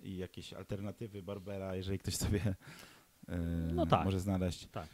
i 0.00 0.16
jakieś 0.16 0.52
alternatywy 0.52 1.22
Barbera, 1.22 1.76
jeżeli 1.76 1.98
ktoś 1.98 2.16
sobie 2.16 2.40
y, 3.28 3.32
No 3.74 3.86
tak. 3.86 4.04
może 4.04 4.20
znaleźć. 4.20 4.66
Tak. 4.66 4.88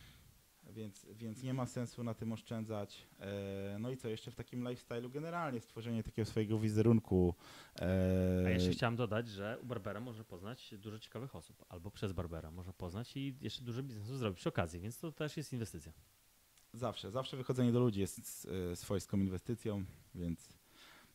Więc, 0.74 1.06
więc 1.14 1.42
nie 1.42 1.54
ma 1.54 1.66
sensu 1.66 2.04
na 2.04 2.14
tym 2.14 2.32
oszczędzać. 2.32 3.06
E, 3.20 3.76
no 3.80 3.90
i 3.90 3.96
co, 3.96 4.08
jeszcze 4.08 4.30
w 4.30 4.34
takim 4.34 4.64
lifestyle'u 4.64 5.10
generalnie 5.10 5.60
stworzenie 5.60 6.02
takiego 6.02 6.26
swojego 6.26 6.58
wizerunku. 6.58 7.34
E, 7.80 8.44
A 8.46 8.50
jeszcze 8.50 8.70
chciałem 8.70 8.96
dodać, 8.96 9.28
że 9.28 9.58
u 9.62 9.66
Barbera 9.66 10.00
można 10.00 10.24
poznać 10.24 10.74
dużo 10.78 10.98
ciekawych 10.98 11.36
osób, 11.36 11.64
albo 11.68 11.90
przez 11.90 12.12
Barbera 12.12 12.50
można 12.50 12.72
poznać 12.72 13.16
i 13.16 13.36
jeszcze 13.40 13.62
dużo 13.64 13.82
biznesu 13.82 14.16
zrobić 14.16 14.38
przy 14.38 14.48
okazji, 14.48 14.80
więc 14.80 14.98
to 14.98 15.12
też 15.12 15.36
jest 15.36 15.52
inwestycja. 15.52 15.92
Zawsze, 16.72 17.10
zawsze 17.10 17.36
wychodzenie 17.36 17.72
do 17.72 17.80
ludzi 17.80 18.00
jest 18.00 18.48
y, 18.72 18.76
swojską 18.76 19.16
inwestycją, 19.18 19.84
więc 20.14 20.63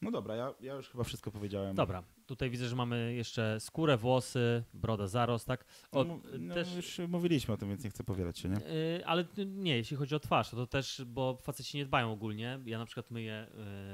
no 0.01 0.11
dobra, 0.11 0.35
ja, 0.35 0.53
ja 0.61 0.73
już 0.73 0.89
chyba 0.89 1.03
wszystko 1.03 1.31
powiedziałem. 1.31 1.75
Dobra, 1.75 2.03
tutaj 2.25 2.49
widzę, 2.49 2.67
że 2.67 2.75
mamy 2.75 3.13
jeszcze 3.13 3.59
skórę, 3.59 3.97
włosy, 3.97 4.63
broda, 4.73 5.07
zarost, 5.07 5.47
tak? 5.47 5.65
O, 5.91 6.03
no, 6.03 6.19
no, 6.39 6.53
też, 6.53 6.75
Już 6.75 6.99
mówiliśmy 7.07 7.53
o 7.53 7.57
tym, 7.57 7.69
więc 7.69 7.83
nie 7.83 7.89
chcę 7.89 8.03
powielać 8.03 8.39
się, 8.39 8.49
nie? 8.49 8.57
y, 8.57 9.05
ale 9.05 9.25
nie, 9.45 9.77
jeśli 9.77 9.97
chodzi 9.97 10.15
o 10.15 10.19
twarz, 10.19 10.49
to 10.49 10.67
też, 10.67 11.01
bo 11.07 11.37
faceci 11.41 11.77
nie 11.77 11.85
dbają 11.85 12.11
ogólnie. 12.11 12.59
Ja 12.65 12.77
na 12.77 12.85
przykład 12.85 13.11
myję 13.11 13.47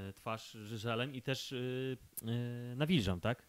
y, 0.10 0.14
twarz 0.14 0.52
żelem 0.52 1.14
i 1.16 1.22
też 1.22 1.52
y, 1.52 1.98
y, 2.24 2.76
nawilżam, 2.76 3.20
tak? 3.22 3.48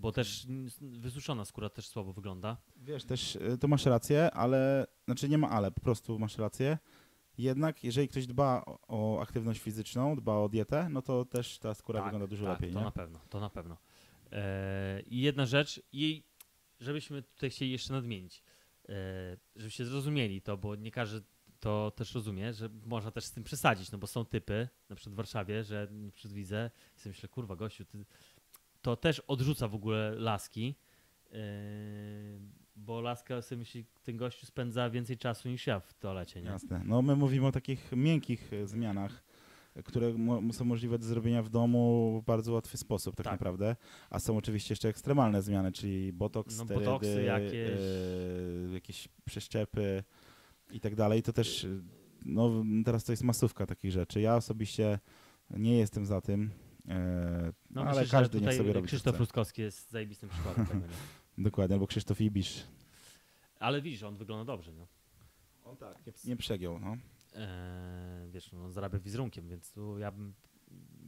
Bo 0.00 0.12
też 0.12 0.46
wysuszona 0.80 1.44
skóra 1.44 1.68
też 1.68 1.88
słabo 1.88 2.12
wygląda. 2.12 2.56
Wiesz, 2.76 3.04
też 3.04 3.36
y, 3.36 3.58
to 3.60 3.68
masz 3.68 3.86
rację, 3.86 4.30
ale 4.30 4.86
znaczy 5.04 5.28
nie 5.28 5.38
ma 5.38 5.50
ale, 5.50 5.70
po 5.70 5.80
prostu 5.80 6.18
masz 6.18 6.38
rację. 6.38 6.78
Jednak 7.38 7.84
jeżeli 7.84 8.08
ktoś 8.08 8.26
dba 8.26 8.64
o, 8.88 9.20
aktywność 9.20 9.60
fizyczną, 9.60 10.16
dba 10.16 10.36
o 10.36 10.48
dietę, 10.48 10.88
no 10.90 11.02
to 11.02 11.24
też 11.24 11.58
ta 11.58 11.74
skóra 11.74 11.98
Tak, 12.00 12.06
wygląda 12.06 12.26
dużo 12.26 12.44
tak, 12.44 12.54
lepiej, 12.54 12.72
to 12.72 12.78
nie? 12.78 12.84
na 12.84 12.90
pewno, 12.90 13.20
to 13.28 13.40
na 13.40 13.50
pewno. 13.50 13.76
E, 14.32 15.00
I 15.06 15.20
jedna 15.20 15.46
rzecz, 15.46 15.82
żebyśmy 16.80 17.22
tutaj 17.22 17.50
chcieli 17.50 17.70
jeszcze 17.70 17.92
nadmienić, 17.92 18.42
e, 18.88 18.92
żebyście 19.56 19.84
zrozumieli 19.84 20.42
to, 20.42 20.56
bo 20.56 20.76
nie 20.76 20.90
każdy 20.90 21.22
to 21.60 21.92
też 21.96 22.14
rozumie, 22.14 22.52
że 22.52 22.68
można 22.86 23.10
też 23.10 23.24
z 23.24 23.32
tym 23.32 23.44
przesadzić, 23.44 23.92
no 23.92 23.98
bo 23.98 24.06
są 24.06 24.24
typy, 24.24 24.68
na 24.88 24.96
przykład 24.96 25.14
w 25.14 25.16
Warszawie, 25.16 25.64
że 25.64 25.88
na 25.90 26.12
przykład 26.12 26.34
widzę 26.34 26.70
i 26.96 27.00
sobie 27.00 27.10
myślę, 27.10 27.28
kurwa 27.28 27.56
gościu, 27.56 27.84
to 28.82 28.96
też 28.96 29.20
odrzuca 29.20 29.68
w 29.68 29.74
ogóle 29.74 30.14
laski, 30.14 30.74
e, 31.32 31.34
bo 32.78 33.00
laska 33.00 33.42
sobie 33.42 33.58
myśli, 33.58 33.84
ten 34.04 34.16
gościu 34.16 34.46
spędza 34.46 34.90
więcej 34.90 35.16
czasu 35.18 35.48
niż 35.48 35.66
ja 35.66 35.80
w 35.80 35.94
toalecie, 35.94 36.42
nie? 36.42 36.48
Jasne. 36.48 36.82
No 36.84 37.02
my 37.02 37.16
mówimy 37.16 37.46
o 37.46 37.52
takich 37.52 37.92
miękkich 37.92 38.52
e, 38.52 38.66
zmianach, 38.66 39.24
które 39.84 40.12
mo- 40.14 40.52
są 40.52 40.64
możliwe 40.64 40.98
do 40.98 41.06
zrobienia 41.06 41.42
w 41.42 41.48
domu 41.48 42.18
w 42.22 42.24
bardzo 42.26 42.52
łatwy 42.52 42.76
sposób 42.76 43.16
tak, 43.16 43.24
Tak. 43.24 43.32
naprawdę. 43.32 43.76
A 44.10 44.18
są 44.18 44.36
oczywiście 44.36 44.72
jeszcze 44.72 44.88
ekstremalne 44.88 45.42
zmiany, 45.42 45.72
czyli 45.72 46.12
botoks, 46.12 46.58
No, 46.58 46.64
sterydy, 46.64 46.86
botoksy 46.86 47.22
jakieś. 47.22 47.80
e, 48.70 48.74
jakieś 48.74 49.08
przeszczepy 49.24 50.04
i 50.70 50.80
tak 50.80 50.94
dalej. 50.94 51.22
To 51.22 51.32
też, 51.32 51.64
e, 51.64 51.68
no 52.24 52.64
teraz 52.84 53.04
to 53.04 53.12
jest 53.12 53.22
masówka 53.22 53.66
takich 53.66 53.90
rzeczy. 53.92 54.20
Ja 54.20 54.36
osobiście 54.36 54.98
nie 55.50 55.78
jestem 55.78 56.06
za 56.06 56.20
tym, 56.20 56.50
e, 56.88 57.52
No 57.70 57.82
ale 57.84 58.00
myślę, 58.00 58.18
każdy 58.18 58.40
niech 58.40 58.54
sobie 58.54 58.72
robi 58.72 58.86
Krzysztof. 58.88 59.18
Ruskowski 59.20 59.62
jest 59.62 59.90
zajebistym 59.90 60.28
przykładem 60.28 60.66
tego? 60.66 60.80
Dokładnie, 61.38 61.74
albo 61.74 61.86
Krzysztof 61.86 62.20
Ibisz. 62.20 62.64
Ale 63.58 63.82
widzisz, 63.82 64.02
on 64.02 64.16
wygląda 64.16 64.44
dobrze, 64.44 64.72
no. 64.72 64.86
On 65.64 65.76
tak, 65.76 66.06
nie, 66.06 66.12
nie 66.24 66.36
przegiął, 66.36 66.78
no. 66.78 66.96
Eee, 67.34 68.30
wiesz, 68.30 68.52
no, 68.52 68.64
on 68.64 68.72
zarabia 68.72 68.98
wizerunkiem, 68.98 69.48
więc 69.48 69.72
tu 69.72 69.98
ja 69.98 70.10
bym, 70.12 70.34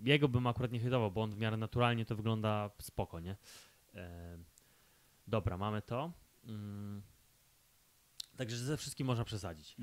jego 0.02 0.28
bym 0.28 0.46
akurat 0.46 0.72
nie 0.72 0.80
hejtował, 0.80 1.10
bo 1.10 1.22
on 1.22 1.30
w 1.30 1.38
miarę 1.38 1.56
naturalnie 1.56 2.04
to 2.04 2.16
wygląda 2.16 2.70
spoko, 2.80 3.20
nie? 3.20 3.36
Eee, 3.94 4.38
dobra, 5.26 5.56
mamy 5.58 5.82
to. 5.82 6.12
Mm. 6.44 7.02
Także 8.36 8.56
ze 8.56 8.76
wszystkim 8.76 9.06
można 9.06 9.24
przesadzić. 9.24 9.76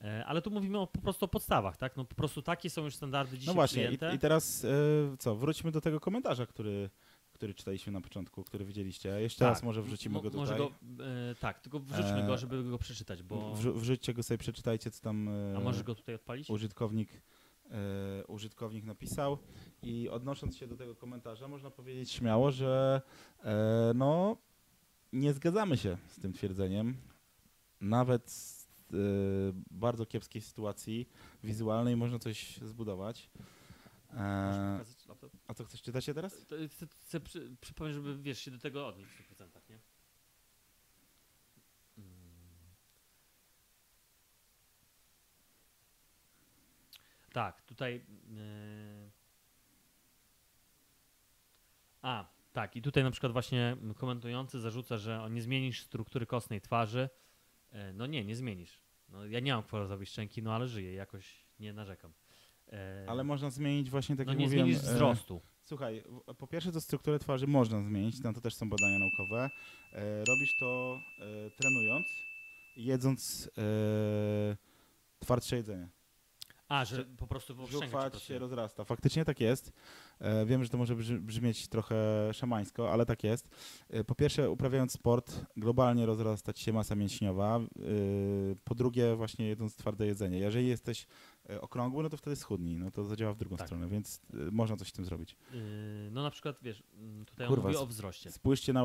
Eee, 0.00 0.22
ale 0.24 0.42
tu 0.42 0.50
mówimy 0.50 0.78
o, 0.78 0.86
po 0.86 1.00
prostu 1.00 1.24
o 1.24 1.28
podstawach, 1.28 1.76
tak? 1.76 1.96
No 1.96 2.04
po 2.04 2.14
prostu 2.14 2.42
takie 2.42 2.70
są 2.70 2.84
już 2.84 2.96
standardy 2.96 3.38
dzisiaj 3.38 3.46
No 3.46 3.54
właśnie, 3.54 3.82
przyjęte. 3.82 4.12
i, 4.12 4.16
i 4.16 4.18
teraz 4.18 4.64
e, 4.64 4.68
co, 5.18 5.36
wróćmy 5.36 5.70
do 5.70 5.80
tego 5.80 6.00
komentarza, 6.00 6.46
który, 6.46 6.90
który 7.40 7.54
czytaliśmy 7.54 7.92
na 7.92 8.00
początku, 8.00 8.44
który 8.44 8.64
widzieliście. 8.64 9.08
Jeszcze 9.20 9.38
Tak. 9.38 9.48
raz 9.48 9.62
może 9.62 9.82
wrzucimy 9.82 10.12
Mo- 10.14 10.20
go 10.22 10.30
tutaj. 10.30 10.40
Może 10.40 10.56
go, 10.58 10.70
e, 11.30 11.34
tak, 11.34 11.60
tylko 11.60 11.78
wrzućmy 11.78 12.20
Eee, 12.20 12.26
go, 12.26 12.38
żeby 12.38 12.62
go 12.64 12.78
przeczytać, 12.78 13.22
bo... 13.22 13.54
Wrzu- 13.54 13.74
wrzućcie 13.74 14.14
go 14.14 14.22
sobie, 14.22 14.38
przeczytajcie, 14.38 14.90
co 14.90 15.02
tam 15.02 15.28
e, 15.28 15.56
A 15.56 15.60
możesz 15.60 15.82
go 15.82 15.94
tutaj 15.94 16.14
odpalić? 16.14 16.50
użytkownik, 16.50 17.08
e, 17.70 18.26
użytkownik 18.26 18.84
napisał. 18.84 19.38
I 19.82 20.08
odnosząc 20.08 20.56
się 20.56 20.66
do 20.66 20.76
tego 20.76 20.94
komentarza, 20.96 21.48
można 21.48 21.70
powiedzieć 21.70 22.10
śmiało, 22.10 22.50
że 22.50 23.02
e, 23.44 23.92
no, 23.94 24.36
nie 25.12 25.32
zgadzamy 25.32 25.76
się 25.76 25.96
z 26.08 26.20
tym 26.20 26.32
twierdzeniem. 26.32 26.96
Nawet 27.80 28.30
z 28.30 28.68
e, 28.92 28.96
bardzo 29.70 30.06
kiepskiej 30.06 30.42
sytuacji 30.42 31.08
wizualnej 31.44 31.96
można 31.96 32.18
coś 32.18 32.56
zbudować. 32.56 33.30
E, 34.10 34.72
pokazać? 34.72 34.99
To, 35.20 35.30
A 35.46 35.54
co, 35.54 35.64
chcesz 35.64 35.82
czytać 35.82 36.04
się 36.04 36.14
teraz? 36.14 36.46
to 36.46 36.56
chcę, 36.68 36.86
chcę 36.86 37.20
przy, 37.20 37.56
przypomnieć, 37.60 37.94
żeby 37.94 38.18
wiesz, 38.18 38.38
się 38.38 38.50
do 38.50 38.58
tego 38.58 38.86
odnieść 38.86 39.10
w 39.10 39.34
100%, 39.36 39.70
nie? 39.70 39.78
Mm. 41.98 42.10
Tak, 47.32 47.62
tutaj. 47.62 47.94
Yy... 47.94 49.10
A, 52.02 52.28
tak, 52.52 52.76
i 52.76 52.82
tutaj 52.82 53.04
na 53.04 53.10
przykład 53.10 53.32
właśnie 53.32 53.76
komentujący 53.96 54.60
zarzuca, 54.60 54.98
że 54.98 55.28
nie 55.30 55.42
zmienisz 55.42 55.82
struktury 55.82 56.26
kostnej 56.26 56.60
twarzy. 56.60 57.08
E, 57.70 57.92
No 57.92 58.06
nie, 58.06 58.24
nie 58.24 58.36
zmienisz. 58.36 58.80
No, 59.08 59.26
ja 59.26 59.40
nie 59.40 59.52
mam 59.54 59.62
kwarazowej 59.62 60.06
szczęki, 60.06 60.42
no 60.42 60.54
ale 60.54 60.68
żyję, 60.68 60.92
jakoś 60.92 61.44
nie 61.60 61.72
narzekam. 61.72 62.12
E, 62.72 63.04
Ale 63.08 63.24
można 63.24 63.50
zmienić 63.50 63.90
właśnie 63.90 64.16
tak 64.16 64.26
no 64.26 64.32
jak 64.32 64.38
nie 64.38 64.46
mówiłem. 64.46 64.66
zmienisz 64.66 64.84
e, 64.84 64.94
wzrostu. 64.94 65.40
Słuchaj, 65.62 66.04
po 66.38 66.46
pierwsze 66.46 66.72
to 66.72 66.80
strukturę 66.80 67.18
twarzy 67.18 67.46
można 67.46 67.82
zmienić, 67.82 68.20
na 68.20 68.32
to 68.32 68.40
też 68.40 68.54
są 68.54 68.70
badania 68.70 68.98
naukowe. 68.98 69.50
E, 69.92 70.24
robisz 70.24 70.54
to 70.60 71.00
trenując, 71.56 72.06
jedząc 72.76 73.50
twardsze 75.18 75.56
jedzenie. 75.56 75.88
A, 76.70 76.84
że 76.84 77.04
po 77.04 77.26
prostu 77.26 77.54
ci 78.20 78.26
się 78.26 78.38
rozrasta. 78.38 78.84
Faktycznie 78.84 79.24
tak 79.24 79.40
jest. 79.40 79.72
E, 80.18 80.46
wiem, 80.46 80.64
że 80.64 80.70
to 80.70 80.78
może 80.78 80.96
brzmieć 81.20 81.68
trochę 81.68 81.96
szamańsko, 82.32 82.92
ale 82.92 83.06
tak 83.06 83.24
jest. 83.24 83.48
E, 83.88 84.04
po 84.04 84.14
pierwsze, 84.14 84.50
uprawiając 84.50 84.92
sport, 84.92 85.40
globalnie 85.56 86.06
rozrasta 86.06 86.52
ci 86.52 86.64
się 86.64 86.72
masa 86.72 86.94
mięśniowa. 86.94 87.56
E, 87.58 87.62
po 88.64 88.74
drugie, 88.74 89.16
właśnie 89.16 89.48
jedząc 89.48 89.76
twarde 89.76 90.06
jedzenie. 90.06 90.38
Jeżeli 90.38 90.68
jesteś 90.68 91.06
okrągły, 91.60 92.02
no 92.02 92.08
to 92.10 92.16
wtedy 92.16 92.36
schudnij. 92.36 92.76
No 92.78 92.90
to 92.90 93.04
zadziała 93.04 93.32
w 93.32 93.36
drugą 93.36 93.56
Tak. 93.56 93.66
stronę, 93.66 93.88
więc 93.88 94.20
e, 94.34 94.36
można 94.50 94.76
coś 94.76 94.88
z 94.88 94.92
tym 94.92 95.04
zrobić. 95.04 95.36
Yy, 95.52 95.60
no 96.10 96.22
na 96.22 96.30
przykład, 96.30 96.56
wiesz, 96.62 96.82
mm, 96.98 97.24
tutaj 97.24 97.46
Kurwa, 97.48 97.62
on 97.68 97.72
mówi 97.72 97.82
o 97.84 97.86
wzroście. 97.86 98.30
Spójrzcie 98.32 98.72
na, 98.72 98.84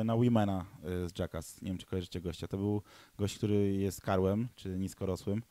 e, 0.00 0.04
na 0.04 0.16
Wimena 0.18 0.66
e, 1.04 1.08
z 1.08 1.18
Jackass. 1.18 1.62
Nie 1.62 1.68
wiem, 1.68 1.78
czy 1.78 1.86
kojarzycie 1.86 2.20
gościa. 2.20 2.48
To 2.48 2.56
był 2.56 2.82
gość, 3.18 3.36
który 3.36 3.72
jest 3.74 4.00
karłem, 4.00 4.48
czy 4.56 4.78
niskorosłym. 4.78 5.42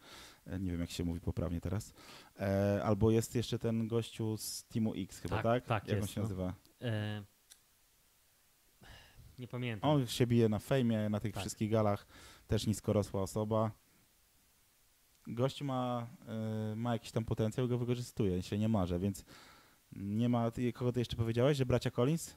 E, 0.46 0.60
Nie 0.60 0.72
wiem, 0.72 0.82
jak 0.82 0.92
się 0.92 1.04
mówi 1.04 1.20
poprawnie 1.20 1.62
teraz. 1.62 1.94
E, 2.40 2.82
albo 2.84 3.12
jest 3.12 3.36
jeszcze 3.36 3.60
ten 3.60 3.88
gościu 3.88 4.38
z 4.38 4.64
Teamu 4.64 4.94
X 4.96 5.20
chyba, 5.20 5.36
Tak, 5.36 5.44
tak? 5.44 5.66
tak, 5.66 5.88
Jak 5.88 5.98
on 5.98 6.02
jest, 6.02 6.14
się 6.14 6.20
no. 6.22 6.24
nazywa? 6.24 6.54
E, 6.82 7.24
nie 9.40 9.48
pamiętam. 9.48 9.90
On 9.90 10.08
się 10.08 10.28
bije 10.28 10.50
na 10.50 10.60
fejmie, 10.60 11.10
na 11.10 11.20
tych 11.20 11.34
Tak. 11.34 11.42
wszystkich 11.42 11.72
galach. 11.72 12.08
Też 12.48 12.68
niskorosła 12.68 13.22
osoba. 13.22 13.72
Gość 15.30 15.62
ma, 15.62 16.08
e, 16.28 16.76
ma 16.76 16.94
jakiś 16.94 17.12
tam 17.12 17.26
potencjał 17.26 17.66
i 17.66 17.70
go 17.70 17.78
wykorzystuje. 17.78 18.42
Się 18.42 18.58
nie 18.58 18.70
marze, 18.70 19.00
więc 19.00 19.26
nie 19.92 20.30
ma... 20.30 20.52
Kogo 20.74 20.92
ty 20.92 21.00
jeszcze 21.00 21.16
powiedziałeś, 21.16 21.58
że 21.58 21.66
bracia 21.66 21.92
Collins? 21.92 22.36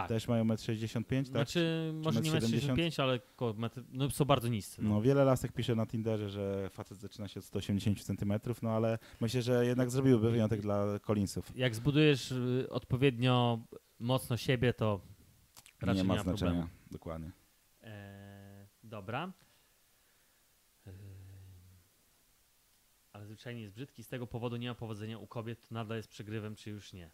tak. 0.00 0.08
Też 0.08 0.28
mają 0.28 0.44
1,65 0.44 0.96
m, 0.96 1.24
tak? 1.24 1.26
Znaczy, 1.26 1.92
może 1.94 2.20
nie 2.20 2.30
metr 2.30 2.46
1,75 2.46 3.02
ale 3.02 3.20
metr, 3.54 3.82
no, 3.92 4.10
są 4.10 4.24
bardzo 4.24 4.48
niscy. 4.48 4.82
No. 4.82 4.88
No, 4.88 5.00
wiele 5.00 5.24
lasek 5.24 5.52
pisze 5.52 5.74
na 5.74 5.86
Tinderze, 5.86 6.28
że 6.28 6.68
facet 6.70 6.98
zaczyna 6.98 7.28
się 7.28 7.40
od 7.40 7.46
180 7.46 8.02
cm, 8.02 8.32
no 8.62 8.70
ale 8.70 8.98
myślę, 9.20 9.42
że 9.42 9.66
jednak 9.66 9.90
zrobiłby 9.90 10.30
wyjątek 10.30 10.60
dla 10.60 10.98
Collinsów. 10.98 11.52
Jak 11.56 11.74
zbudujesz 11.74 12.32
y, 12.32 12.66
odpowiednio 12.70 13.58
mocno 13.98 14.36
siebie, 14.36 14.72
to 14.72 15.00
raczej 15.80 15.96
nie 15.96 16.02
nie 16.02 16.08
ma 16.08 16.14
ma, 16.14 16.22
znaczenia, 16.22 16.50
problemu. 16.50 16.68
dokładnie. 16.90 17.30
E, 17.82 18.66
dobra. 18.82 19.32
Ale 23.16 23.26
zwyczajnie 23.26 23.60
jest 23.62 23.74
brzydki, 23.74 24.04
z 24.04 24.08
tego 24.08 24.26
powodu 24.26 24.56
nie 24.56 24.68
ma 24.68 24.74
powodzenia 24.74 25.18
u 25.18 25.26
kobiet, 25.26 25.60
to 25.68 25.74
nadal 25.74 25.96
jest 25.96 26.08
przegrywem, 26.08 26.56
czy 26.56 26.70
już 26.70 26.92
nie. 26.92 27.10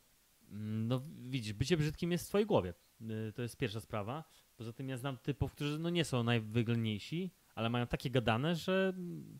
Mm, 0.51 0.89
No 0.89 1.03
widzisz, 1.19 1.53
bycie 1.53 1.77
brzydkim 1.77 2.13
jest 2.13 2.25
w 2.25 2.29
twojej 2.29 2.47
głowie. 2.47 2.75
Y, 3.29 3.33
To 3.33 3.43
jest 3.43 3.57
pierwsza 3.57 3.81
sprawa. 3.81 4.25
Poza 4.57 4.73
tym 4.73 4.89
ja 4.89 4.97
znam 4.97 5.17
typów, 5.19 5.53
którzy 5.53 5.79
no 5.79 5.91
nie 5.91 6.05
są 6.05 6.23
najwygodniejsi, 6.23 7.31
ale 7.55 7.71
mają 7.71 7.87
takie 7.87 8.11
gadane, 8.11 8.57
że 8.57 8.93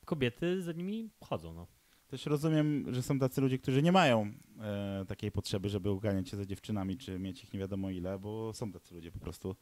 kobiety 0.05 0.63
za 0.63 0.73
nimi 0.73 1.11
chodzą. 1.21 1.55
No. 1.55 1.67
Też 2.09 2.27
rozumiem, 2.27 2.95
że 2.95 3.03
są 3.03 3.19
tacy 3.19 3.41
ludzie, 3.41 3.59
którzy 3.59 3.83
nie 3.83 3.93
mają 3.93 4.33
e, 4.61 5.05
takiej 5.09 5.33
potrzeby, 5.33 5.69
żeby 5.69 5.91
uganiać 5.91 6.29
się 6.29 6.37
za 6.37 6.47
dziewczynami, 6.47 6.97
czy 6.99 7.19
mieć 7.19 7.45
ich 7.45 7.53
nie 7.53 7.61
wiadomo 7.61 7.91
ile, 7.91 8.19
bo 8.19 8.53
są 8.55 8.73
tacy 8.73 8.95
ludzie 8.95 9.13
po 9.13 9.19
prostu. 9.19 9.57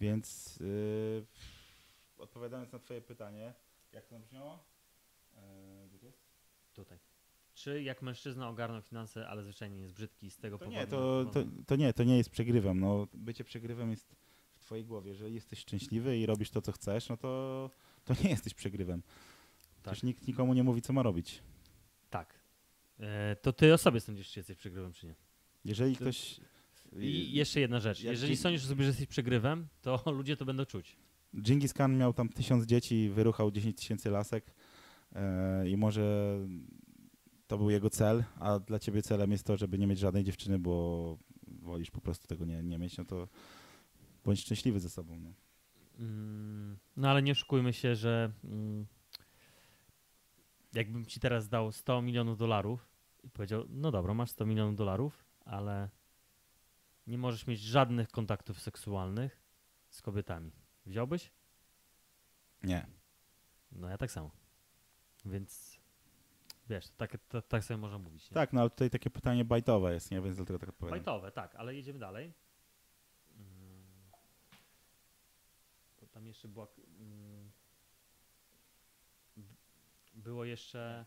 Więc 0.00 0.58
e, 2.18 2.22
odpowiadając 2.22 2.72
na 2.72 2.78
twoje 2.78 3.00
pytanie, 3.00 3.54
jak 3.92 4.06
to 4.06 4.18
brzmiało? 4.18 4.64
E, 5.36 5.86
gdzie 5.88 5.98
to 5.98 6.06
jest? 6.06 6.30
Tutaj. 6.74 6.98
Czy 7.54 7.82
jak 7.82 8.02
mężczyzna 8.02 8.48
ogarnął 8.48 8.82
finanse, 8.82 9.28
ale 9.28 9.42
zwyczajnie 9.42 9.80
jest 9.80 9.94
brzydki 9.94 10.30
z 10.30 10.36
tego 10.38 10.58
To 10.58 10.64
powodu? 10.64 10.80
nie, 10.80 10.86
to, 10.86 11.22
no, 11.24 11.30
to, 11.30 11.44
to 11.66 11.76
nie, 11.76 11.92
to 11.92 12.04
nie 12.04 12.16
jest 12.16 12.30
przegrywem. 12.30 12.80
No, 12.80 13.06
bycie 13.14 13.44
przegrywem 13.44 13.90
jest 13.90 14.16
w 14.54 14.60
twojej 14.60 14.84
głowie. 14.84 15.10
Jeżeli 15.10 15.34
jesteś 15.34 15.58
szczęśliwy 15.58 16.18
i 16.18 16.26
robisz 16.26 16.50
to, 16.50 16.62
co 16.62 16.72
chcesz, 16.72 17.08
no 17.08 17.16
to, 17.16 17.70
to 18.04 18.14
nie 18.24 18.30
jesteś 18.30 18.54
przegrywem. 18.54 19.02
Tak. 19.02 19.82
Przecież 19.82 20.02
nikt 20.02 20.26
nikomu 20.28 20.54
nie 20.54 20.62
mówi, 20.62 20.82
co 20.82 20.92
ma 20.92 21.02
robić. 21.02 21.42
Tak. 22.10 22.34
E, 23.00 23.36
to 23.42 23.52
ty 23.52 23.74
o 23.74 23.78
sobie 23.78 24.00
sądzisz, 24.00 24.30
czy 24.30 24.40
jesteś 24.40 24.56
przegrywem, 24.56 24.92
czy 24.92 25.06
nie? 25.06 25.14
Jeżeli 25.64 25.96
To- 25.96 26.00
ktoś... 26.00 26.40
I 26.96 27.32
jeszcze 27.32 27.60
jedna 27.60 27.80
rzecz. 27.80 28.02
jak 28.02 28.12
Jeżeli 28.12 28.36
ci- 28.36 28.42
sądzisz 28.42 28.62
sobie, 28.64 28.82
że 28.84 28.88
jesteś 28.88 29.06
przegrywem, 29.06 29.68
to 29.82 30.02
ludzie 30.16 30.36
to 30.36 30.44
będą 30.44 30.64
czuć. 30.64 30.96
Dżingis 31.36 31.72
Khan 31.74 31.96
miał 31.98 32.12
tam 32.12 32.28
tysiąc 32.28 32.66
dzieci, 32.66 33.10
wyruchał 33.14 33.50
10 33.50 33.76
tysięcy 33.76 34.10
lasek 34.10 34.44
i 35.66 35.76
może 35.76 36.36
to 37.46 37.58
był 37.58 37.70
jego 37.70 37.90
cel, 37.90 38.24
a 38.38 38.58
dla 38.58 38.78
ciebie 38.78 39.02
celem 39.02 39.32
jest 39.32 39.46
to, 39.46 39.56
żeby 39.56 39.78
nie 39.78 39.86
mieć 39.86 39.98
żadnej 39.98 40.24
dziewczyny, 40.24 40.58
bo 40.58 41.18
wolisz 41.46 41.90
po 41.90 42.00
prostu 42.00 42.26
tego 42.26 42.44
nie, 42.44 42.62
nie 42.62 42.78
mieć, 42.78 42.98
no 42.98 43.04
to 43.04 43.28
bądź 44.24 44.40
szczęśliwy 44.40 44.80
ze 44.80 44.90
sobą. 44.90 45.20
No. 45.20 45.32
Mm, 45.98 46.78
no 46.96 47.10
ale 47.10 47.22
nie 47.22 47.32
oszukujmy 47.32 47.72
się, 47.72 47.94
że 47.94 48.32
mm, 48.44 48.86
jakbym 50.72 51.06
ci 51.06 51.20
teraz 51.20 51.48
dał 51.48 51.72
100 51.72 52.02
milionów 52.02 52.38
dolarów 52.38 52.88
i 53.22 53.30
powiedział, 53.30 53.64
no 53.68 53.90
dobra, 53.90 54.14
masz 54.14 54.30
100 54.30 54.46
milionów 54.46 54.76
dolarów, 54.76 55.24
ale 55.44 55.88
nie 57.06 57.18
możesz 57.18 57.46
mieć 57.46 57.60
żadnych 57.60 58.08
kontaktów 58.08 58.60
seksualnych 58.60 59.42
z 59.88 60.02
kobietami. 60.02 60.52
Wziąłbyś? 60.86 61.32
Nie. 62.62 62.86
No 63.72 63.88
ja 63.88 63.98
tak 63.98 64.10
samo. 64.10 64.39
Więc 65.24 65.78
wiesz, 66.68 66.86
to 66.88 66.92
tak, 66.96 67.16
to, 67.28 67.42
tak 67.42 67.64
sobie 67.64 67.78
można 67.78 67.98
mówić. 67.98 68.30
Nie? 68.30 68.34
Tak, 68.34 68.52
no 68.52 68.60
ale 68.60 68.70
tutaj 68.70 68.90
takie 68.90 69.10
pytanie 69.10 69.44
bajtowe 69.44 69.94
jest, 69.94 70.10
nie? 70.10 70.20
Więc 70.20 70.36
dlatego 70.36 70.58
tak 70.58 70.68
odpowiadam. 70.68 70.98
Fajtowe, 70.98 71.32
tak, 71.32 71.54
ale 71.54 71.74
jedziemy 71.74 71.98
dalej. 71.98 72.32
Mm. 73.36 73.84
Bo 76.00 76.06
Tam 76.06 76.26
jeszcze 76.26 76.48
była. 76.48 76.66
mm, 76.98 77.50
Było 80.14 80.44
jeszcze. 80.44 81.06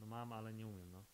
No 0.00 0.06
mam, 0.06 0.32
ale 0.32 0.54
nie 0.54 0.66
umiem, 0.66 0.90
no. 0.92 1.04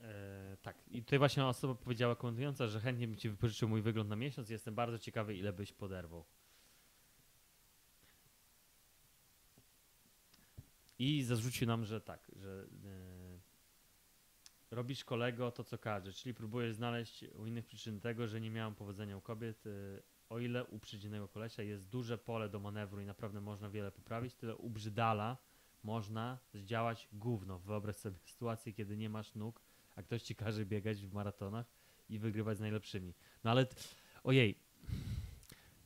E, 0.00 0.45
tak, 0.66 0.76
i 0.90 1.02
tutaj 1.02 1.18
właśnie 1.18 1.46
osoba 1.46 1.74
powiedziała 1.74 2.16
komentująca, 2.16 2.66
że 2.66 2.80
chętnie 2.80 3.08
bym 3.08 3.16
ci 3.16 3.30
wypożyczył 3.30 3.68
mój 3.68 3.82
wygląd 3.82 4.10
na 4.10 4.16
miesiąc. 4.16 4.50
Jestem 4.50 4.74
bardzo 4.74 4.98
ciekawy, 4.98 5.36
ile 5.36 5.52
byś 5.52 5.72
poderwał. 5.72 6.24
I 10.98 11.22
zarzucił 11.22 11.66
nam, 11.66 11.84
że 11.84 12.00
tak, 12.00 12.30
że 12.36 12.66
e, 12.84 13.38
robisz 14.70 15.04
kolego 15.04 15.50
to, 15.50 15.64
co 15.64 15.78
każe, 15.78 16.12
czyli 16.12 16.34
próbujesz 16.34 16.74
znaleźć 16.74 17.24
u 17.38 17.46
innych 17.46 17.66
przyczyn 17.66 18.00
tego, 18.00 18.26
że 18.26 18.40
nie 18.40 18.50
miałem 18.50 18.74
powodzenia 18.74 19.16
u 19.16 19.20
kobiet. 19.20 19.66
E, 19.66 19.70
o 20.28 20.38
ile 20.38 20.64
u 20.64 20.78
przeciwnego 20.78 21.28
kolesia 21.28 21.62
jest 21.62 21.88
duże 21.88 22.18
pole 22.18 22.48
do 22.48 22.60
manewru 22.60 23.00
i 23.00 23.06
naprawdę 23.06 23.40
można 23.40 23.70
wiele 23.70 23.92
poprawić, 23.92 24.34
tyle 24.34 24.56
u 24.56 24.70
brzydala 24.70 25.36
można 25.82 26.38
zdziałać 26.54 27.08
gówno. 27.12 27.58
Wyobraź 27.58 27.96
sobie 27.96 28.18
sytuację, 28.24 28.72
kiedy 28.72 28.96
nie 28.96 29.10
masz 29.10 29.34
nóg, 29.34 29.65
a 29.96 30.02
ktoś 30.02 30.22
ci 30.22 30.36
każe 30.36 30.66
biegać 30.66 31.06
w 31.06 31.12
maratonach 31.12 31.66
i 32.08 32.18
wygrywać 32.18 32.58
z 32.58 32.60
najlepszymi. 32.60 33.14
No 33.44 33.50
ale, 33.50 33.66
ojej, 34.24 34.58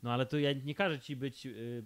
no 0.02 0.12
ale 0.12 0.26
to 0.26 0.38
ja 0.38 0.52
nie 0.52 0.74
każę 0.74 0.98
ci 0.98 1.16
być, 1.16 1.46
y, 1.46 1.84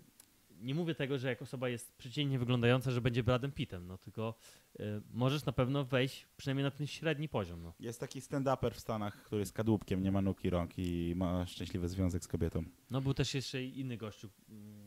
nie 0.60 0.74
mówię 0.74 0.94
tego, 0.94 1.18
że 1.18 1.28
jak 1.28 1.42
osoba 1.42 1.68
jest 1.68 1.96
przeciętnie 1.96 2.38
wyglądająca, 2.38 2.90
że 2.90 3.00
będzie 3.00 3.22
Bradem 3.22 3.52
Pittem, 3.52 3.86
no 3.86 3.98
tylko 3.98 4.34
y, 4.80 5.02
możesz 5.12 5.44
na 5.44 5.52
pewno 5.52 5.84
wejść 5.84 6.26
przynajmniej 6.36 6.64
na 6.64 6.70
ten 6.70 6.86
średni 6.86 7.28
poziom, 7.28 7.62
no. 7.62 7.74
Jest 7.80 8.00
taki 8.00 8.20
stand-uper 8.20 8.74
w 8.74 8.80
Stanach, 8.80 9.22
który 9.22 9.40
jest 9.40 9.52
kadłubkiem, 9.52 10.02
nie 10.02 10.12
ma 10.12 10.22
nóg 10.22 10.44
i 10.44 10.50
rąk 10.50 10.78
i 10.78 11.12
ma 11.16 11.46
szczęśliwy 11.46 11.88
związek 11.88 12.24
z 12.24 12.28
kobietą. 12.28 12.64
No 12.90 13.00
był 13.00 13.14
też 13.14 13.34
jeszcze 13.34 13.64
inny 13.64 13.96
gościu, 13.96 14.28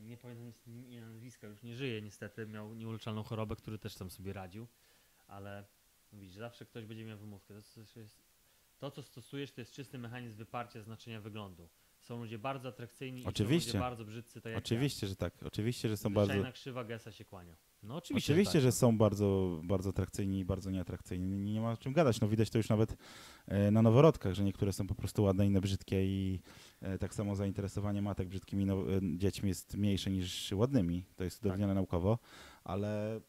nie 0.03 0.17
pamiętam 0.17 0.53
nazwiska, 1.01 1.47
już 1.47 1.63
nie 1.63 1.75
żyje 1.75 2.01
niestety, 2.01 2.45
miał 2.45 2.73
nieuleczalną 2.73 3.23
chorobę, 3.23 3.55
który 3.55 3.79
też 3.79 3.95
tam 3.95 4.09
sobie 4.09 4.33
radził, 4.33 4.67
ale 5.27 5.65
widzisz, 6.13 6.35
zawsze 6.35 6.65
ktoś 6.65 6.85
będzie 6.85 7.05
miał 7.05 7.17
wymówkę. 7.17 7.53
To, 7.53 7.85
co 7.85 7.99
jest, 7.99 8.21
to, 8.77 8.91
co 8.91 9.03
stosujesz, 9.03 9.51
to 9.51 9.61
jest 9.61 9.71
czysty 9.71 9.97
mechanizm 9.97 10.37
wyparcia 10.37 10.81
znaczenia 10.81 11.21
wyglądu. 11.21 11.69
Są 11.99 12.19
ludzie 12.19 12.39
bardzo 12.39 12.69
atrakcyjni 12.69 13.21
i 13.21 13.25
Oczywiście. 13.25 13.71
są 13.71 13.77
ludzie 13.77 13.79
bardzo 13.79 14.05
brzydcy, 14.05 14.41
tak 14.41 14.57
Oczywiście, 14.57 15.07
że 15.07 15.15
tak. 15.15 15.33
Oczywiście, 15.43 15.89
że 15.89 15.97
są 15.97 16.09
ja. 16.09 16.15
bardzo... 16.15 16.33
Zwyczajna 16.33 16.51
krzywa 16.51 16.83
Gesa 16.83 17.11
się 17.11 17.25
kłania. 17.25 17.55
No 17.83 17.95
oczywiście, 17.95 18.33
Oczywiście, 18.33 18.53
tak. 18.53 18.61
że 18.61 18.71
są 18.71 18.97
bardzo, 18.97 19.59
bardzo 19.63 19.89
atrakcyjni 19.89 20.39
i 20.39 20.45
bardzo 20.45 20.71
nieatrakcyjni. 20.71 21.53
Nie 21.53 21.61
ma 21.61 21.71
o 21.71 21.77
czym 21.77 21.93
gadać. 21.93 22.21
No 22.21 22.27
widać 22.27 22.49
to 22.49 22.57
już 22.57 22.69
nawet 22.69 22.97
e, 23.47 23.71
na 23.71 23.81
noworodkach, 23.81 24.33
że 24.33 24.43
niektóre 24.43 24.73
są 24.73 24.87
po 24.87 24.95
prostu 24.95 25.23
ładne, 25.23 25.47
inne 25.47 25.61
brzydkie 25.61 26.05
i 26.05 26.41
e, 26.81 26.97
tak 26.97 27.13
samo 27.13 27.35
zainteresowanie 27.35 28.01
matek 28.01 28.27
brzydkimi 28.27 28.65
no, 28.65 28.75
e, 28.75 28.99
dziećmi 29.17 29.49
jest 29.49 29.77
mniejsze 29.77 30.11
niż 30.11 30.51
ładnymi. 30.51 31.03
To 31.15 31.23
jest 31.23 31.39
udowodnione 31.39 31.73
naukowo, 31.73 32.19
ale 32.63 33.21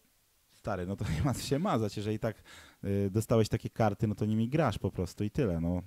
stary, 0.51 0.87
no 0.87 0.97
to 0.97 1.05
nie 1.17 1.23
ma 1.23 1.35
co 1.35 1.43
się 1.43 1.59
mazać. 1.59 1.97
Jeżeli 1.97 2.19
tak 2.19 2.43
dostałeś 3.11 3.49
takie 3.49 3.71
karty, 3.71 4.07
no 4.07 4.15
to 4.15 4.25
nimi 4.25 4.49
grasz 4.49 4.79
po 4.79 4.91
prostu 4.91 5.25
i 5.25 5.31
tyle. 5.31 5.61
No. 5.61 5.83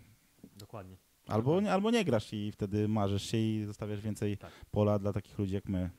Dokładnie. 0.58 0.98
Albo, 1.28 1.62
nie- 1.62 1.74
albo 1.74 1.92
nie 1.92 2.06
grasz 2.06 2.34
i 2.34 2.52
wtedy 2.52 2.88
marzysz 2.88 3.24
się 3.24 3.38
i 3.38 3.64
zostawiasz 3.66 4.02
więcej 4.02 4.38
Tak. 4.38 4.52
pola 4.72 5.00
dla 5.00 5.14
takich 5.14 5.40
ludzi 5.40 5.54
jak 5.54 5.66
my. 5.70 5.90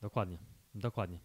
Dokładnie. 0.00 0.38
Dokładnie. 0.74 1.18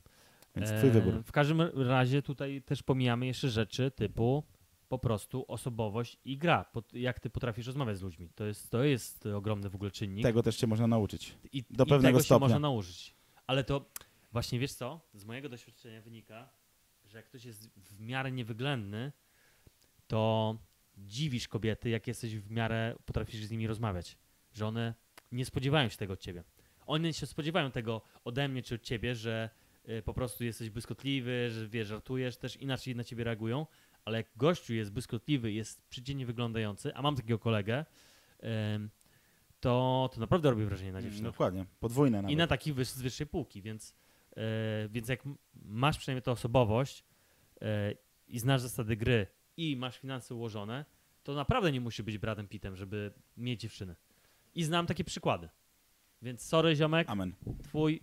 Więc 0.55 0.69
E, 0.69 0.77
twój 0.77 0.89
wybór. 0.91 1.23
W 1.23 1.31
każdym 1.31 1.61
razie 1.75 2.21
tutaj 2.21 2.61
też 2.61 2.83
pomijamy 2.83 3.25
jeszcze 3.25 3.49
rzeczy 3.49 3.91
typu 3.91 4.43
po 4.89 4.99
prostu 4.99 5.45
osobowość 5.47 6.17
i 6.25 6.37
gra. 6.37 6.65
Jak 6.93 7.19
ty 7.19 7.29
potrafisz 7.29 7.67
rozmawiać 7.67 7.97
z 7.97 8.01
ludźmi. 8.01 8.29
To 8.35 8.45
jest, 8.45 8.69
to 8.69 8.83
jest 8.83 9.25
ogromny 9.25 9.69
w 9.69 9.75
ogóle 9.75 9.91
czynnik. 9.91 10.23
Tego 10.23 10.43
też 10.43 10.55
cię 10.57 10.67
można 10.67 10.87
nauczyć. 10.87 11.37
I, 11.53 11.63
do 11.69 11.83
i 11.83 11.87
pewnego 11.87 12.01
tego 12.07 12.19
się 12.19 12.23
stopnia. 12.25 12.45
można 12.45 12.59
nauczyć. 12.59 13.15
Ale 13.47 13.63
to 13.63 13.85
właśnie 14.31 14.59
wiesz 14.59 14.73
co? 14.73 14.99
Z 15.13 15.25
mojego 15.25 15.49
doświadczenia 15.49 16.01
wynika, 16.01 16.49
że 17.12 17.18
jak 17.18 17.26
ktoś 17.26 17.45
jest 17.45 17.70
w 17.76 17.99
miarę 17.99 18.32
niewyględny, 18.32 19.12
to 20.07 20.57
dziwisz 20.97 21.47
kobiety, 21.47 21.89
jak 21.89 22.07
jesteś 22.07 22.38
w 22.38 22.51
miarę, 22.51 22.95
potrafisz 23.05 23.45
z 23.45 23.51
nimi 23.51 23.68
rozmawiać. 23.68 24.18
Że 24.53 24.68
one 24.68 24.93
nie 25.32 25.45
spodziewają 25.45 25.89
się 25.89 25.97
tego 25.97 26.14
od 26.14 26.20
ciebie. 26.20 26.43
One 26.86 27.14
się 27.14 27.26
spodziewają 27.26 27.72
tego 27.72 28.01
ode 28.24 28.47
mnie 28.47 28.64
czy 28.64 28.76
od 28.76 28.82
ciebie, 28.82 29.16
że 29.16 29.49
y, 29.89 30.01
po 30.01 30.14
prostu 30.14 30.43
jesteś 30.43 30.70
błyskotliwy, 30.70 31.49
że 31.49 31.68
wiesz, 31.68 31.88
żartujesz, 31.88 32.38
też 32.38 32.57
inaczej 32.57 32.95
na 32.95 33.03
ciebie 33.03 33.24
reagują. 33.24 33.68
Ale 34.05 34.18
jak 34.18 34.28
gościu 34.36 34.74
jest 34.74 34.91
błyskotliwy, 34.91 35.51
jest 35.51 35.88
przydzielnie 35.89 36.26
wyglądający, 36.26 36.95
a 36.95 37.01
mam 37.01 37.16
takiego 37.16 37.39
kolegę, 37.39 37.86
ym, 38.76 38.89
to, 39.59 40.09
to 40.14 40.20
naprawdę 40.20 40.49
robi 40.49 40.66
wrażenie 40.66 40.91
na 40.91 41.01
dziewczynach. 41.01 41.32
Dokładnie. 41.32 41.66
Podwójne 41.80 42.22
nawet. 42.22 42.32
I 42.34 42.36
na 42.36 42.47
taki 42.47 42.74
wyż, 42.74 42.88
z 42.88 43.01
wyższej 43.01 43.28
półki, 43.28 43.62
więc, 43.62 43.95
więc 44.89 45.09
jak 45.09 45.23
masz 45.55 45.97
przynajmniej 45.97 46.21
tę 46.21 46.32
osobowość 46.32 47.03
e, 47.61 47.93
i 48.27 48.39
znasz 48.39 48.61
zasady 48.61 48.97
gry 48.97 49.27
i 49.57 49.75
masz 49.75 49.97
finanse 49.97 50.36
ułożone, 50.36 50.86
to 51.23 51.34
naprawdę 51.34 51.71
nie 51.71 51.82
musi 51.82 52.03
być 52.03 52.17
Bradem 52.17 52.47
Pittem, 52.47 52.75
żeby 52.75 53.13
mieć 53.38 53.61
dziewczyny. 53.61 53.95
I 54.55 54.63
znam 54.63 54.86
takie 54.86 55.03
przykłady. 55.03 55.49
Więc 56.21 56.41
sorry 56.41 56.75
ziomek, 56.75 57.09
Amen. 57.09 57.36
twój 57.63 58.01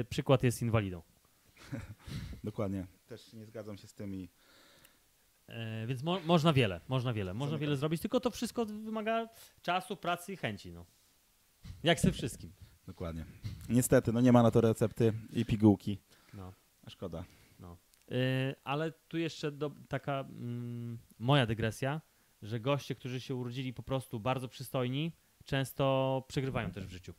e, 0.00 0.04
przykład 0.04 0.42
jest 0.42 0.62
inwalidą. 0.62 1.02
Dokładnie. 2.44 2.86
Też 3.06 3.32
nie 3.32 3.46
zgadzam 3.46 3.78
się 3.78 3.86
z 3.86 3.94
tym 3.94 4.14
i 4.14 4.28
E, 5.50 5.86
więc 5.86 6.02
mo 6.02 6.20
można 6.20 6.52
wiele, 6.52 6.80
można 6.88 7.12
wiele, 7.12 7.34
można 7.34 7.58
wiele 7.58 7.76
zrobić, 7.76 8.00
tylko 8.00 8.20
to 8.20 8.30
wszystko 8.30 8.66
wymaga 8.66 9.28
czasu, 9.62 9.96
pracy 9.96 10.32
i 10.32 10.36
chęci. 10.36 10.72
No. 10.72 10.86
Jak 11.82 12.00
ze 12.00 12.12
wszystkim. 12.12 12.52
Dokładnie. 12.90 13.24
Niestety, 13.68 14.12
no 14.12 14.20
nie 14.20 14.32
ma 14.32 14.42
na 14.42 14.50
to 14.50 14.60
recepty 14.60 15.12
i 15.32 15.44
pigułki. 15.44 15.98
No. 16.34 16.52
Szkoda. 16.88 17.24
Yy, 18.10 18.54
ale 18.64 18.92
tu 18.92 19.18
jeszcze 19.18 19.52
do, 19.52 19.70
taka 19.88 20.20
mm, 20.20 20.98
moja 21.18 21.46
dygresja, 21.46 22.00
że 22.42 22.60
goście, 22.60 22.94
którzy 22.94 23.20
się 23.20 23.34
urodzili 23.34 23.72
po 23.72 23.82
prostu 23.82 24.20
bardzo 24.20 24.48
przystojni, 24.48 25.12
często 25.44 26.24
przegrywają 26.28 26.70
też 26.70 26.86
w 26.86 26.90
życiu. 26.90 27.14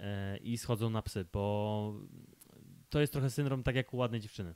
Yy, 0.00 0.06
I 0.36 0.58
schodzą 0.58 0.90
na 0.90 1.02
psy, 1.02 1.26
bo 1.32 1.94
to 2.90 3.00
jest 3.00 3.12
trochę 3.12 3.30
syndrom 3.30 3.62
tak 3.62 3.76
jak 3.76 3.94
u 3.94 3.96
ładnej 3.96 4.20
dziewczyny. 4.20 4.54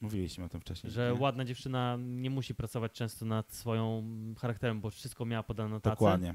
Mówiliśmy 0.00 0.44
o 0.44 0.48
tym 0.48 0.60
wcześniej. 0.60 0.92
Że 0.92 1.12
nie? 1.14 1.20
ładna 1.20 1.44
dziewczyna 1.44 1.98
nie 2.00 2.30
musi 2.30 2.54
pracować 2.54 2.92
często 2.92 3.24
nad 3.26 3.52
swoją 3.52 4.04
charakterem, 4.38 4.80
bo 4.80 4.90
wszystko 4.90 5.24
miała 5.24 5.42
podane 5.42 5.70
na 5.70 5.80
tacy. 5.80 5.96
Dokładnie. 5.96 6.34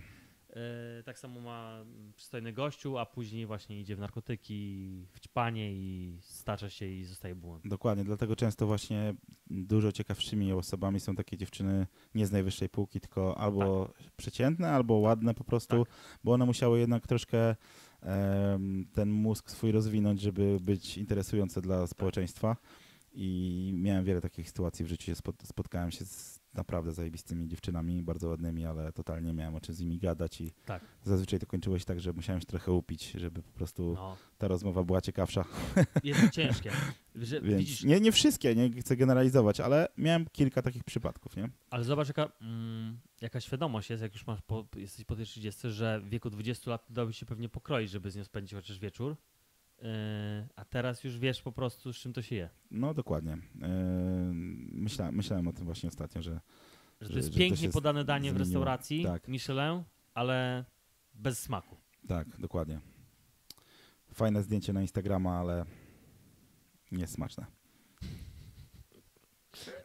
Yy, 0.55 1.03
tak 1.03 1.19
samo 1.19 1.41
ma 1.41 1.85
przystojny 2.15 2.53
gościu, 2.53 2.97
a 2.97 3.05
później 3.05 3.45
właśnie 3.45 3.79
idzie 3.79 3.95
w 3.95 3.99
narkotyki, 3.99 4.87
w 5.13 5.19
ćpanie 5.19 5.73
i 5.73 6.17
stacza 6.21 6.69
się 6.69 6.85
i 6.85 7.03
zostaje 7.03 7.35
bułą. 7.35 7.59
Dokładnie. 7.65 8.03
Dlatego 8.03 8.35
często 8.35 8.67
właśnie 8.67 9.13
dużo 9.49 9.91
ciekawszymi 9.91 10.53
osobami 10.53 10.99
są 10.99 11.15
takie 11.15 11.37
dziewczyny 11.37 11.87
nie 12.15 12.27
z 12.27 12.31
najwyższej 12.31 12.69
półki, 12.69 12.99
tylko 12.99 13.37
albo 13.37 13.93
przeciętne, 14.17 14.71
albo 14.71 14.93
ładne 14.93 15.33
po 15.33 15.43
prostu, 15.43 15.85
bo 16.23 16.33
one 16.33 16.45
musiały 16.45 16.79
jednak 16.79 17.07
troszkę 17.07 17.55
em, 18.01 18.85
ten 18.93 19.09
mózg 19.09 19.49
swój 19.51 19.71
rozwinąć, 19.71 20.21
żeby 20.21 20.57
być 20.61 20.97
interesujące 20.97 21.61
dla 21.61 21.87
społeczeństwa. 21.87 22.57
I 23.17 23.71
miałem 23.75 24.05
wiele 24.05 24.21
takich 24.21 24.47
sytuacji 24.47 24.85
w 24.85 24.87
życiu. 24.87 25.11
Spot- 25.11 25.45
Spotkałem 25.45 25.91
się 25.91 26.05
z 26.05 26.34
naprawdę 26.55 26.91
zajebistymi 26.91 27.47
dziewczynami, 27.47 28.03
bardzo 28.03 28.27
ładnymi, 28.29 28.65
ale 28.65 28.91
totalnie 28.93 29.27
nie 29.27 29.33
miałem 29.33 29.55
o 29.55 29.61
czym 29.61 29.75
z 29.75 29.79
nimi 29.79 29.97
gadać 29.97 30.41
i 30.41 30.51
Tak. 30.65 30.83
zazwyczaj 31.03 31.39
to 31.39 31.45
kończyło 31.45 31.79
się 31.79 31.85
tak, 31.85 31.99
że 31.99 32.13
musiałem 32.13 32.41
się 32.41 32.47
trochę 32.47 32.71
upić, 32.71 33.11
żeby 33.11 33.41
po 33.43 33.51
prostu 33.51 33.93
No, 33.95 34.17
ta 34.37 34.47
rozmowa 34.47 34.83
była 34.83 35.01
ciekawsza. 35.01 35.45
jest 36.03 36.21
to 36.21 36.29
ciężkie. 36.29 36.71
Że, 37.15 37.41
Więc 37.41 37.57
widzisz, 37.59 37.83
nie, 37.83 37.99
nie 37.99 38.11
wszystkie, 38.11 38.55
nie 38.55 38.81
chcę 38.81 38.95
generalizować, 38.97 39.59
ale 39.59 39.87
miałem 39.97 40.25
kilka 40.31 40.61
takich 40.61 40.83
przypadków, 40.83 41.35
nie? 41.37 41.49
ale 41.69 41.83
zobacz, 41.83 42.07
jaka, 42.07 42.29
mm, 42.41 42.99
jaka 43.21 43.41
świadomość 43.41 43.89
jest, 43.89 44.03
jak 44.03 44.13
już 44.13 44.27
masz 44.27 44.41
po, 44.41 44.67
jesteś 44.75 45.05
po 45.05 45.15
tej 45.15 45.25
30, 45.25 45.69
że 45.69 45.99
w 46.01 46.09
wieku 46.09 46.29
20 46.29 46.71
lat 46.71 46.85
dałoby 46.89 47.13
się 47.13 47.25
pewnie 47.25 47.49
pokroić, 47.49 47.91
żeby 47.91 48.11
z 48.11 48.15
nią 48.15 48.23
spędzić 48.23 48.53
chociaż 48.53 48.79
wieczór. 48.79 49.15
Yy, 49.81 49.87
a 50.55 50.65
teraz 50.65 51.03
już 51.03 51.19
wiesz 51.19 51.41
po 51.41 51.51
prostu, 51.51 51.93
z 51.93 51.97
czym 51.97 52.13
to 52.13 52.21
się 52.21 52.35
je. 52.35 52.49
No 52.71 52.93
dokładnie. 52.93 53.37
Myśla, 54.71 55.11
myślałem 55.11 55.47
o 55.47 55.53
tym 55.53 55.65
właśnie 55.65 55.89
ostatnio, 55.89 56.21
że 56.21 56.39
Że 57.01 57.07
Że- 57.07 57.11
to 57.13 57.17
jest 57.17 57.27
że 57.27 57.33
to 57.33 57.39
pięknie 57.39 57.57
się 57.67 57.69
podane 57.69 58.05
danie 58.05 58.21
w 58.31 58.35
zmieniło. 58.35 58.39
restauracji, 58.45 59.03
Tak. 59.03 59.27
Michelin, 59.27 59.83
ale 60.13 60.65
bez 61.13 61.39
smaku. 61.39 61.75
tak, 62.07 62.37
dokładnie. 62.39 62.79
Fajne 64.13 64.43
zdjęcie 64.43 64.73
na 64.73 64.81
Instagrama, 64.81 65.39
ale 65.39 65.65
niesmaczne. 66.91 67.45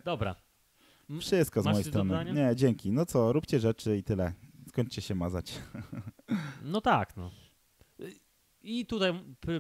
Dobra. 0.04 0.34
Wszystko 1.20 1.62
z 1.62 1.64
Masz 1.64 1.72
mojej 1.74 1.84
strony. 1.88 2.32
Nie, 2.32 2.56
dzięki. 2.56 2.92
No 2.92 3.06
co, 3.06 3.32
róbcie 3.32 3.60
rzeczy 3.60 3.96
i 3.96 4.02
tyle. 4.02 4.32
Skończcie 4.68 5.02
się 5.02 5.14
mazać. 5.14 5.60
No 6.62 6.80
tak, 6.80 7.16
no. 7.16 7.30
I 8.62 8.86
tutaj 8.86 9.12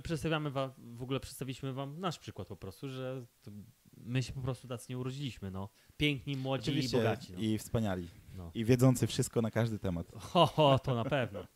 przedstawiamy 0.02 0.50
wam, 0.50 0.70
w 0.78 1.02
ogóle 1.02 1.20
przedstawiliśmy 1.20 1.72
wam 1.72 2.00
nasz 2.00 2.18
przykład 2.18 2.48
po 2.48 2.56
prostu, 2.56 2.88
że 2.88 3.26
my 3.96 4.22
się 4.22 4.32
po 4.32 4.40
prostu 4.40 4.68
tacy 4.68 4.86
nie 4.88 4.98
urodziliśmy, 4.98 5.50
no. 5.50 5.68
Piękni, 5.96 6.36
młodzi 6.36 6.84
i 6.84 6.88
bogaci. 6.88 7.32
No. 7.32 7.38
i 7.38 7.58
wspaniali. 7.58 8.08
No. 8.36 8.50
I 8.54 8.64
wiedzący 8.64 9.06
wszystko 9.06 9.42
na 9.42 9.50
każdy 9.50 9.78
temat. 9.78 10.12
Ho, 10.14 10.46
ho, 10.46 10.78
to 10.78 10.94
na 10.94 11.04
pewno. 11.04 11.46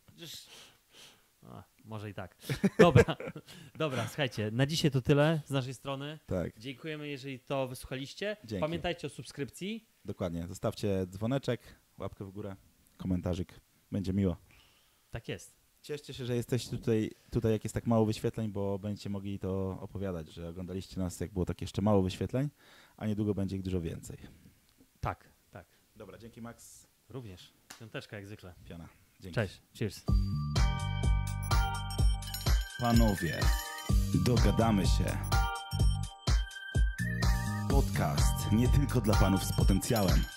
A, 1.43 1.63
może 1.83 2.09
i 2.09 2.13
tak. 2.13 2.35
Dobra, 2.79 3.03
dobra, 3.75 4.07
słuchajcie, 4.07 4.51
na 4.51 4.65
dzisiaj 4.65 4.91
to 4.91 5.01
tyle 5.01 5.41
z 5.45 5.49
naszej 5.49 5.73
strony. 5.73 6.19
Tak, 6.25 6.59
Dziękujemy, 6.59 7.07
jeżeli 7.07 7.39
to 7.39 7.67
wysłuchaliście. 7.67 8.37
Dzięki. 8.43 8.61
Pamiętajcie 8.61 9.07
o 9.07 9.09
subskrypcji. 9.09 9.87
dokładnie. 10.05 10.47
Zostawcie 10.47 11.07
dzwoneczek, 11.07 11.61
łapkę 11.97 12.25
w 12.25 12.31
górę, 12.31 12.55
komentarzyk. 12.97 13.59
Będzie 13.91 14.13
miło. 14.13 14.37
Tak 15.11 15.27
jest. 15.27 15.64
Cieszcie 15.85 16.13
się, 16.13 16.25
że 16.25 16.35
jesteście 16.35 16.77
tutaj, 16.77 17.11
tutaj, 17.31 17.51
jak 17.51 17.63
jest 17.63 17.73
tak 17.73 17.87
mało 17.87 18.05
wyświetleń, 18.05 18.51
bo 18.51 18.79
będziecie 18.79 19.09
mogli 19.09 19.39
to 19.39 19.77
opowiadać, 19.81 20.33
że 20.33 20.49
oglądaliście 20.49 20.99
nas, 20.99 21.19
jak 21.19 21.33
było 21.33 21.45
tak 21.45 21.61
jeszcze 21.61 21.81
mało 21.81 22.01
wyświetleń, 22.01 22.49
a 22.97 23.05
niedługo 23.05 23.33
będzie 23.33 23.55
ich 23.55 23.61
dużo 23.61 23.81
więcej. 23.81 24.17
Tak, 25.01 25.29
tak. 25.51 25.65
Dobra, 25.95 26.17
dzięki 26.17 26.41
Max. 26.41 26.87
Również. 27.09 27.53
Piąteczka 27.79 28.15
jak 28.15 28.27
zwykle. 28.27 28.53
Piana. 28.65 28.89
Dzięki. 29.19 29.35
Cześć. 29.35 29.61
Cheers. 29.79 30.03
Panowie, 32.79 33.39
dogadamy 34.25 34.85
się. 34.85 35.17
Podcast 37.69 38.51
nie 38.51 38.69
tylko 38.69 39.01
dla 39.01 39.15
panów 39.15 39.43
z 39.43 39.55
potencjałem. 39.57 40.34